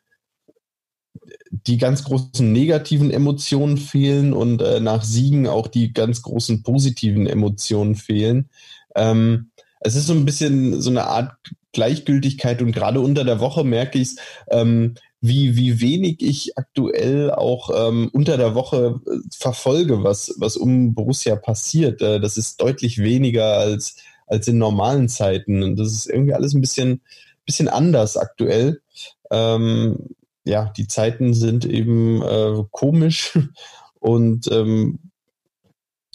die 1.52 1.78
ganz 1.78 2.04
großen 2.04 2.52
negativen 2.52 3.12
Emotionen 3.12 3.78
fehlen 3.78 4.34
und 4.34 4.62
äh, 4.62 4.80
nach 4.80 5.04
Siegen 5.04 5.48
auch 5.48 5.68
die 5.68 5.94
ganz 5.94 6.22
großen 6.22 6.64
positiven 6.64 7.28
Emotionen 7.28 7.96
fehlen. 7.96 8.50
Ähm, 8.96 9.52
es 9.80 9.96
ist 9.96 10.08
so 10.08 10.14
ein 10.14 10.26
bisschen 10.26 10.82
so 10.82 10.89
eine 10.89 11.06
Art 11.08 11.34
Gleichgültigkeit 11.74 12.62
und 12.62 12.72
gerade 12.72 13.00
unter 13.00 13.24
der 13.24 13.39
Woche 13.39 13.64
merke 13.64 13.98
ich 13.98 14.10
es, 14.10 14.16
ähm, 14.50 14.96
wie, 15.22 15.55
wie 15.55 15.80
wenig 15.80 16.22
ich 16.22 16.57
aktuell 16.57 17.32
auch 17.32 17.69
ähm, 17.76 18.09
unter 18.11 18.38
der 18.38 18.55
Woche 18.55 18.99
äh, 19.05 19.17
verfolge, 19.32 20.03
was, 20.03 20.34
was 20.38 20.57
um 20.57 20.95
Borussia 20.95 21.36
passiert. 21.36 22.01
Äh, 22.01 22.19
das 22.19 22.38
ist 22.38 22.59
deutlich 22.59 22.97
weniger 22.97 23.57
als, 23.57 23.97
als 24.26 24.47
in 24.47 24.57
normalen 24.57 25.07
Zeiten. 25.09 25.61
Und 25.61 25.78
das 25.78 25.91
ist 25.93 26.09
irgendwie 26.09 26.34
alles 26.34 26.55
ein 26.55 26.61
bisschen, 26.61 27.01
bisschen 27.45 27.67
anders 27.67 28.17
aktuell. 28.17 28.82
Ähm, 29.30 30.09
ja, 30.43 30.74
die 30.76 30.88
Zeiten 30.88 31.36
sind 31.36 31.65
eben 31.65 32.24
äh, 32.24 32.63
komisch 32.72 33.38
und 33.99 34.51
ähm, 34.51 34.97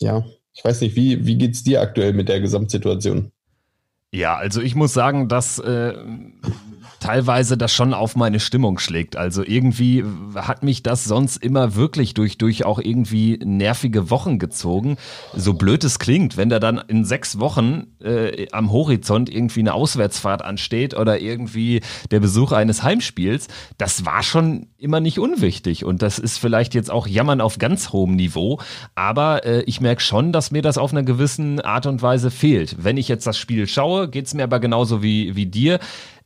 ja, 0.01 0.25
ich 0.53 0.65
weiß 0.65 0.81
nicht, 0.81 0.97
wie, 0.97 1.27
wie 1.27 1.39
geht's 1.39 1.63
dir 1.63 1.81
aktuell 1.81 2.13
mit 2.13 2.29
der 2.29 2.41
Gesamtsituation? 2.41 3.31
Ja, 4.11 4.37
also 4.37 4.61
ich 4.61 4.75
muss 4.75 4.93
sagen, 4.93 5.29
dass 5.29 5.59
äh, 5.59 5.95
teilweise 7.07 7.57
das 7.57 7.73
schon 7.73 7.95
auf 7.95 8.17
meine 8.17 8.41
Stimmung 8.41 8.81
schlägt. 8.81 9.17
Also 9.17 9.45
irgendwie 9.45 10.05
hat 10.35 10.65
mich 10.65 10.83
das 10.83 11.05
sonst 11.05 11.37
immer 11.37 11.77
wirklich 11.77 12.15
durch, 12.15 12.37
durch 12.37 12.65
auch 12.65 12.81
irgendwie 12.81 13.39
nervige 13.45 14.11
Wochen 14.11 14.41
gezogen. 14.41 14.97
So 15.33 15.55
blöd 15.55 15.85
es 15.85 16.01
klingt, 16.01 16.37
wenn 16.37 16.49
da 16.49 16.59
dann 16.59 16.83
in 16.89 17.05
sechs 17.05 17.39
Wochen 17.39 17.87
äh, 18.03 18.49
am 18.51 18.73
Horizont 18.73 19.31
irgendwie 19.31 19.61
eine 19.61 19.75
Auswärtsfahrt 19.75 20.43
ansteht 20.43 20.97
oder 20.97 21.21
irgendwie 21.21 21.81
der 22.11 22.19
Besuch 22.19 22.51
eines 22.51 22.83
Heimspiels, 22.83 23.47
das 23.79 24.05
war 24.05 24.25
schon 24.25 24.67
immer 24.79 25.01
nicht 25.01 25.19
unwichtig. 25.19 25.85
Und 25.85 26.03
das 26.03 26.19
ist 26.19 26.39
vielleicht 26.39 26.75
jetzt 26.75 26.91
auch 26.91 27.07
Jammern 27.07 27.41
auf 27.41 27.59
ganz 27.59 27.93
hohem 27.93 28.15
Niveau. 28.17 28.61
Aber 28.95 29.45
äh, 29.45 29.63
ich 29.63 29.81
merke 29.81 30.03
schon, 30.03 30.33
dass 30.33 30.51
mir 30.51 30.63
das 30.63 30.79
auf 30.79 30.93
einer 30.93 31.03
gewissen 31.03 31.61
Art 31.61 31.87
und 31.87 32.03
Weise 32.03 32.31
fehlt. 32.31 32.77
Wenn 32.83 32.97
ich 32.97 33.09
jetzt 33.09 33.27
das 33.27 33.39
Spiel 33.39 33.67
schaue, 33.67 34.09
geht 34.09 34.27
es 34.27 34.35
mir 34.35 34.45
aber 34.45 34.61
genauso 34.61 35.03
wie, 35.03 35.35
wie 35.37 35.47
dir 35.47 35.79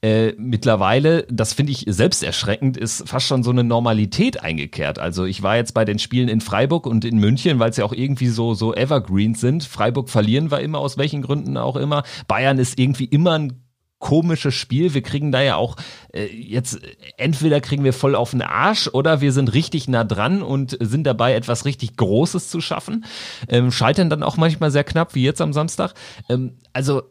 äh, 0.03 0.33
mittlerweile, 0.39 1.27
das 1.31 1.53
finde 1.53 1.73
ich 1.73 1.85
selbst 1.89 2.23
erschreckend, 2.23 2.77
ist 2.77 3.07
fast 3.07 3.27
schon 3.27 3.43
so 3.43 3.51
eine 3.51 3.65
Normalität 3.65 4.43
eingekehrt. 4.43 4.99
Also 4.99 5.27
ich 5.27 5.43
war 5.43 5.57
jetzt 5.57 5.75
bei 5.75 5.85
den 5.85 5.99
Spielen 5.99 6.29
in 6.29 6.41
Freiburg 6.41 6.87
und 6.87 7.05
in 7.05 7.19
München, 7.19 7.59
weil 7.59 7.71
es 7.71 7.77
ja 7.77 7.85
auch 7.85 7.93
irgendwie 7.93 8.29
so, 8.29 8.55
so 8.55 8.75
Evergreens 8.75 9.41
sind. 9.41 9.63
Freiburg 9.65 10.09
verlieren 10.09 10.51
wir 10.51 10.61
immer, 10.61 10.79
aus 10.79 10.97
welchen 10.97 11.23
Gründen 11.23 11.57
auch 11.57 11.77
immer. 11.77 12.03
Bayern 12.29 12.59
ist 12.59 12.79
irgendwie 12.79 13.05
immer 13.05 13.39
ein 13.39 13.70
komisches 14.01 14.55
Spiel. 14.55 14.93
Wir 14.95 15.03
kriegen 15.03 15.31
da 15.31 15.41
ja 15.41 15.55
auch 15.55 15.77
äh, 16.13 16.27
jetzt 16.27 16.81
entweder 17.17 17.61
kriegen 17.61 17.85
wir 17.85 17.93
voll 17.93 18.17
auf 18.17 18.33
den 18.33 18.43
Arsch 18.43 18.89
oder 18.89 19.21
wir 19.21 19.33
sind 19.33 19.55
richtig 19.55 19.87
nah 19.87 20.03
dran 20.03 20.43
und 20.43 20.77
sind 20.81 21.05
dabei 21.05 21.35
etwas 21.35 21.65
richtig 21.65 21.97
Großes 21.97 22.49
zu 22.49 22.61
schaffen. 22.61 23.05
Ähm, 23.49 23.71
scheitern 23.71 24.11
dann 24.11 24.25
auch 24.25 24.37
manchmal 24.37 24.73
sehr 24.73 24.85
knapp, 24.85 25.15
wie 25.15 25.23
jetzt 25.23 25.41
am 25.41 25.53
Samstag. 25.53 25.95
Ähm, 26.29 26.57
also 26.73 27.03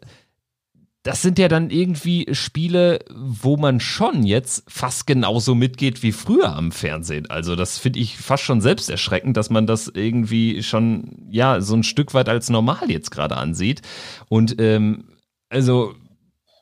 das 1.04 1.22
sind 1.22 1.40
ja 1.40 1.48
dann 1.48 1.70
irgendwie 1.70 2.28
Spiele, 2.34 3.00
wo 3.10 3.56
man 3.56 3.80
schon 3.80 4.24
jetzt 4.24 4.64
fast 4.68 5.08
genauso 5.08 5.56
mitgeht 5.56 6.04
wie 6.04 6.12
früher 6.12 6.54
am 6.54 6.74
Fernsehen. 6.74 7.30
Also 7.30 7.56
das 7.56 7.78
finde 7.78 8.00
ich 8.00 8.18
fast 8.18 8.44
schon 8.44 8.60
selbst 8.60 8.90
erschreckend, 8.90 9.38
dass 9.38 9.50
man 9.50 9.66
das 9.66 9.88
irgendwie 9.88 10.62
schon, 10.62 11.28
ja, 11.30 11.62
so 11.62 11.76
ein 11.76 11.84
Stück 11.84 12.14
weit 12.14 12.28
als 12.28 12.50
normal 12.50 12.92
jetzt 12.92 13.12
gerade 13.12 13.38
ansieht. 13.38 13.82
Und 14.28 14.60
ähm, 14.60 15.06
also 15.48 15.96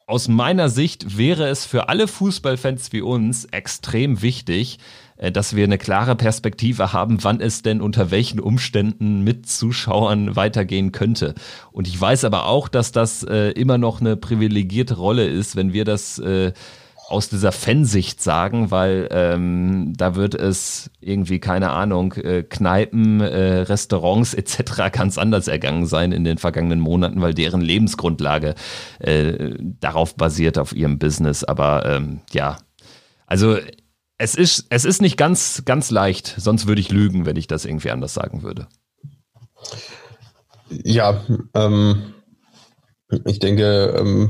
aus 0.08 0.30
meiner 0.30 0.70
Sicht 0.70 1.18
wäre 1.18 1.48
es 1.50 1.66
für 1.66 1.90
alle 1.90 2.08
Fußballfans 2.08 2.94
wie 2.94 3.02
uns 3.02 3.44
extrem 3.46 4.22
wichtig, 4.22 4.80
äh, 5.18 5.34
dass 5.34 5.56
wir 5.56 5.66
eine 5.66 5.78
klare 5.78 6.16
Perspektive 6.16 6.94
haben, 6.94 7.24
wann 7.26 7.42
es 7.42 7.62
denn 7.62 7.82
unter 7.82 8.10
welchen 8.10 8.40
Umständen 8.40 9.26
mit 9.26 9.50
Zuschauern 9.50 10.38
weitergehen 10.38 10.94
könnte. 10.94 11.36
Und 11.74 11.88
ich 11.90 12.00
weiß 12.00 12.24
aber 12.24 12.46
auch, 12.46 12.70
dass 12.70 12.94
das 12.94 13.24
äh, 13.24 13.52
immer 13.52 13.78
noch 13.78 14.00
eine 14.00 14.16
privilegierte 14.16 14.96
Rolle 14.96 15.28
ist, 15.28 15.58
wenn 15.58 15.74
wir 15.74 15.84
das 15.84 16.20
äh, 16.20 16.54
aus 17.08 17.30
dieser 17.30 17.54
Fansicht 17.54 18.22
sagen, 18.22 18.70
weil 18.70 19.08
ähm, 19.12 19.94
da 19.96 20.16
wird 20.16 20.36
es 20.36 20.92
irgendwie, 21.00 21.40
keine 21.40 21.70
Ahnung, 21.70 22.14
äh, 22.14 22.44
Kneipen, 22.44 23.22
äh, 23.22 23.60
Restaurants 23.60 24.34
etc. 24.34 24.92
ganz 24.92 25.18
anders 25.18 25.48
ergangen 25.48 25.86
sein 25.86 26.12
in 26.12 26.26
den 26.26 26.38
vergangenen 26.38 26.82
Monaten, 26.82 27.22
weil 27.22 27.34
deren 27.34 27.62
Lebensgrundlage 27.62 28.56
äh, 29.00 29.56
darauf 29.80 30.16
basiert, 30.16 30.58
auf 30.58 30.76
ihrem 30.76 31.00
Business. 31.00 31.46
Aber 31.46 31.86
ähm, 31.86 32.20
ja, 32.32 32.58
also 33.26 33.58
es 34.18 34.36
ist, 34.36 34.66
es 34.70 34.84
ist 34.84 35.02
nicht 35.02 35.16
ganz, 35.16 35.64
ganz 35.64 35.92
leicht, 35.92 36.36
sonst 36.38 36.68
würde 36.68 36.82
ich 36.82 36.92
lügen, 36.92 37.26
wenn 37.26 37.38
ich 37.38 37.48
das 37.48 37.64
irgendwie 37.64 37.92
anders 37.92 38.14
sagen 38.14 38.44
würde. 38.44 38.68
Ja, 40.70 41.24
ähm, 41.54 42.14
ich 43.26 43.40
denke, 43.40 43.96
ähm, 43.98 44.30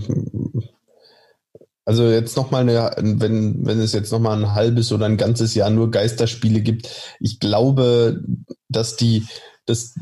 also 1.88 2.10
jetzt 2.10 2.36
nochmal 2.36 2.68
wenn, 2.68 3.66
wenn 3.66 3.80
es 3.80 3.94
jetzt 3.94 4.12
nochmal 4.12 4.38
ein 4.38 4.54
halbes 4.54 4.92
oder 4.92 5.06
ein 5.06 5.16
ganzes 5.16 5.56
Jahr 5.56 5.70
nur 5.70 5.90
Geisterspiele 5.90 6.60
gibt, 6.60 6.90
ich 7.22 7.40
glaube, 7.40 8.22
dass 8.68 8.98
die, 8.98 9.26
dass 9.66 9.96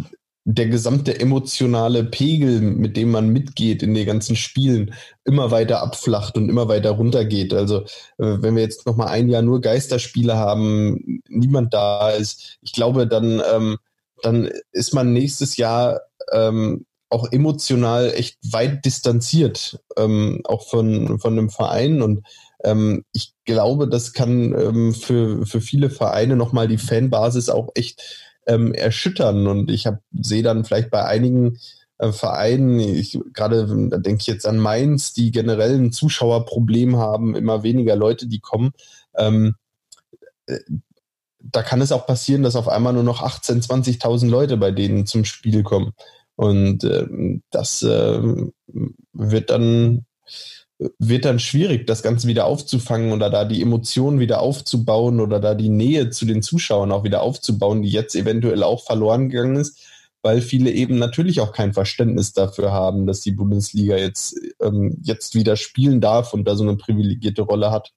der 0.46 0.68
gesamte 0.68 1.20
emotionale 1.20 2.04
Pegel, 2.04 2.60
mit 2.60 2.98
dem 2.98 3.12
man 3.12 3.30
mitgeht 3.30 3.84
in 3.84 3.94
den 3.94 4.08
ganzen 4.08 4.36
Spielen, 4.36 4.96
immer 5.26 5.52
weiter 5.52 5.84
abflacht 5.84 6.38
und 6.38 6.50
immer 6.50 6.68
weiter 6.68 6.90
runtergeht. 6.90 7.54
Also 7.54 7.82
äh, 8.18 8.42
wenn 8.42 8.56
wir 8.56 8.64
jetzt 8.64 8.88
noch 8.88 8.96
mal 8.96 9.08
ein 9.08 9.30
Jahr 9.30 9.44
nur 9.44 9.62
Geisterspiele 9.62 10.36
haben, 10.36 11.22
niemand 11.30 11.72
da 11.76 12.10
ist, 12.10 12.58
ich 12.62 12.74
glaube, 12.74 13.06
dann 13.06 13.44
ähm, 13.54 13.78
dann 14.24 14.50
ist 14.72 14.96
man 14.96 15.14
nächstes 15.14 15.56
Jahr 15.58 16.02
ähm, 16.32 16.88
auch 17.10 17.32
emotional 17.32 18.12
echt 18.16 18.38
weit 18.52 18.84
distanziert, 18.86 19.80
ähm, 19.98 20.42
auch 20.46 20.68
von 20.68 21.20
von 21.20 21.36
dem 21.36 21.50
Verein 21.50 22.02
und 22.02 22.26
ähm, 22.64 23.06
ich 23.14 23.34
glaube, 23.46 23.88
das 23.88 24.14
kann 24.14 24.54
ähm, 24.54 24.94
für 24.94 25.46
für 25.46 25.62
viele 25.62 25.90
Vereine 25.90 26.36
noch 26.36 26.52
mal 26.52 26.68
die 26.68 26.78
Fanbasis 26.78 27.50
auch 27.50 27.70
echt 27.76 28.02
ähm, 28.48 28.74
erschüttern. 28.74 29.48
Und 29.48 29.70
ich 29.72 29.88
sehe 30.12 30.44
dann 30.44 30.66
vielleicht 30.66 30.90
bei 30.90 31.06
einigen 31.06 31.60
äh, 31.98 32.12
Vereinen, 32.12 32.80
gerade 33.34 33.68
da 33.90 33.98
denke 33.98 34.22
ich 34.22 34.28
jetzt 34.28 34.46
an 34.46 34.58
Mainz, 34.60 35.14
die 35.14 35.32
generell 35.32 35.76
ein 35.76 35.92
Zuschauerproblem 35.92 36.98
haben, 36.98 37.36
immer 37.36 37.64
weniger 37.64 37.96
Leute, 37.96 38.28
die 38.28 38.40
kommen. 38.40 38.72
Ähm, 39.16 39.56
äh, 40.48 40.60
da 41.40 41.62
kann 41.62 41.82
es 41.82 41.92
auch 41.92 42.08
passieren, 42.08 42.42
dass 42.42 42.56
auf 42.56 42.68
einmal 42.68 42.94
nur 42.94 43.04
noch 43.04 43.22
18, 43.22 43.62
20.000 43.62 44.28
Leute 44.28 44.58
bei 44.58 44.72
denen 44.72 45.06
zum 45.06 45.26
Spiel 45.26 45.62
kommen. 45.62 45.94
Und 46.36 46.84
ähm, 46.84 47.42
das 47.52 47.82
äh, 47.84 48.22
wird 49.14 49.50
dann 49.50 50.06
wird 51.00 51.24
dann 51.24 51.40
schwierig, 51.40 51.88
das 51.88 52.04
Ganze 52.04 52.28
wieder 52.28 52.46
aufzufangen 52.46 53.14
oder 53.14 53.30
da 53.30 53.46
die 53.46 53.62
Emotionen 53.62 54.20
wieder 54.20 54.42
aufzubauen 54.42 55.22
oder 55.22 55.40
da 55.40 55.56
die 55.56 55.70
Nähe 55.70 56.10
zu 56.10 56.26
den 56.26 56.42
Zuschauern 56.42 56.92
auch 56.92 57.06
wieder 57.06 57.22
aufzubauen, 57.22 57.82
die 57.82 57.90
jetzt 57.90 58.16
eventuell 58.16 58.62
auch 58.62 58.84
verloren 58.84 59.30
gegangen 59.30 59.56
ist, 59.56 59.80
weil 60.22 60.42
viele 60.42 60.72
eben 60.72 60.98
natürlich 60.98 61.40
auch 61.40 61.54
kein 61.54 61.74
Verständnis 61.74 62.34
dafür 62.34 62.72
haben, 62.72 63.08
dass 63.08 63.22
die 63.22 63.32
Bundesliga 63.32 63.96
jetzt, 63.96 64.38
ähm, 64.62 64.98
jetzt 65.02 65.36
wieder 65.36 65.56
spielen 65.56 66.02
darf 66.02 66.34
und 66.34 66.46
da 66.46 66.56
so 66.56 66.64
eine 66.64 66.76
privilegierte 66.76 67.44
Rolle 67.44 67.72
hat. 67.72 67.94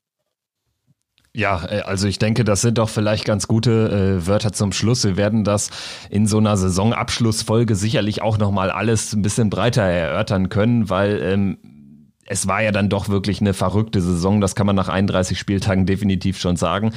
Ja, 1.39 1.65
äh, 1.71 1.83
also 1.83 2.09
ich 2.09 2.19
denke, 2.19 2.43
das 2.43 2.63
sind 2.63 2.79
doch 2.79 2.89
vielleicht 2.89 3.25
ganz 3.25 3.47
gute 3.47 4.19
äh, 4.21 4.27
Wörter 4.27 4.53
zum 4.53 4.73
Schluss. 4.73 5.05
Wir 5.05 5.17
werden 5.17 5.45
das 5.45 5.71
in 6.11 6.27
so 6.27 6.39
einer 6.39 6.57
Saisonabschlussfolge 6.57 7.77
sicherlich 7.77 8.23
auch 8.23 8.39
nochmal 8.39 8.73
alles 8.73 9.13
ein 9.13 9.23
bisschen 9.23 9.49
breiter 9.49 9.85
erörtern 9.85 10.49
können, 10.49 10.91
weil 10.91 11.23
ähm, 11.23 11.59
es 12.29 12.47
war 12.47 12.63
ja 12.63 12.73
dann 12.73 12.89
doch 12.89 13.09
wirklich 13.09 13.41
eine 13.41 13.55
verrückte 13.55 14.01
Saison, 14.01 14.41
das 14.41 14.55
kann 14.55 14.67
man 14.67 14.77
nach 14.77 14.89
31 14.89 15.39
Spieltagen 15.39 15.87
definitiv 15.87 16.39
schon 16.39 16.57
sagen. 16.57 16.93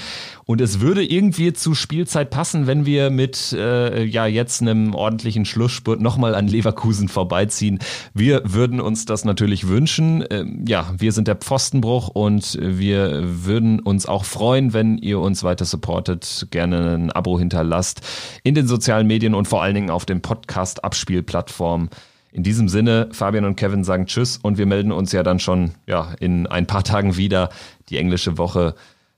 Und 0.45 0.59
es 0.61 0.81
würde 0.81 1.03
irgendwie 1.03 1.53
zu 1.53 1.73
Spielzeit 1.73 2.29
passen, 2.29 2.67
wenn 2.67 2.85
wir 2.85 3.09
mit 3.09 3.53
äh, 3.53 4.03
ja 4.03 4.25
jetzt 4.25 4.61
einem 4.61 4.93
ordentlichen 4.93 5.45
Schlussspurt 5.45 6.01
nochmal 6.01 6.35
an 6.35 6.47
Leverkusen 6.47 7.07
vorbeiziehen. 7.07 7.79
Wir 8.13 8.41
würden 8.45 8.81
uns 8.81 9.05
das 9.05 9.23
natürlich 9.23 9.67
wünschen. 9.67 10.23
Ähm, 10.29 10.65
ja, 10.67 10.93
wir 10.97 11.13
sind 11.13 11.27
der 11.27 11.35
Pfostenbruch 11.35 12.09
und 12.09 12.57
wir 12.61 13.21
würden 13.45 13.79
uns 13.79 14.05
auch 14.05 14.25
freuen, 14.25 14.73
wenn 14.73 14.97
ihr 14.97 15.19
uns 15.19 15.43
weiter 15.43 15.65
supportet, 15.65 16.47
gerne 16.51 16.95
ein 16.95 17.11
Abo 17.11 17.39
hinterlasst 17.39 18.01
in 18.43 18.55
den 18.55 18.67
sozialen 18.67 19.07
Medien 19.07 19.33
und 19.33 19.47
vor 19.47 19.63
allen 19.63 19.75
Dingen 19.75 19.89
auf 19.89 20.05
den 20.05 20.21
Podcast-Abspielplattformen. 20.21 21.89
In 22.31 22.43
diesem 22.43 22.69
Sinne, 22.69 23.09
Fabian 23.11 23.45
und 23.45 23.55
Kevin 23.55 23.83
sagen 23.83 24.05
Tschüss 24.05 24.37
und 24.37 24.57
wir 24.57 24.65
melden 24.65 24.91
uns 24.91 25.11
ja 25.11 25.21
dann 25.23 25.39
schon 25.39 25.71
ja, 25.85 26.13
in 26.19 26.47
ein 26.47 26.65
paar 26.65 26.83
Tagen 26.83 27.17
wieder. 27.17 27.49
Die 27.89 27.97
englische 27.97 28.37
Woche 28.37 28.75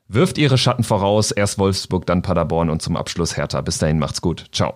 wirft 0.08 0.38
ihre 0.38 0.58
Schatten 0.58 0.84
voraus. 0.84 1.32
Erst 1.32 1.60
Wolfsburg, 1.60 2.06
dann 2.06 2.24
Paderborn 2.24 2.70
und 2.70 2.82
zum 2.82 2.98
Abschluss 2.98 3.38
Hertha. 3.38 3.62
Bis 3.62 3.78
dahin 3.78 4.00
macht's 4.00 4.22
gut. 4.22 4.46
Ciao. 4.52 4.74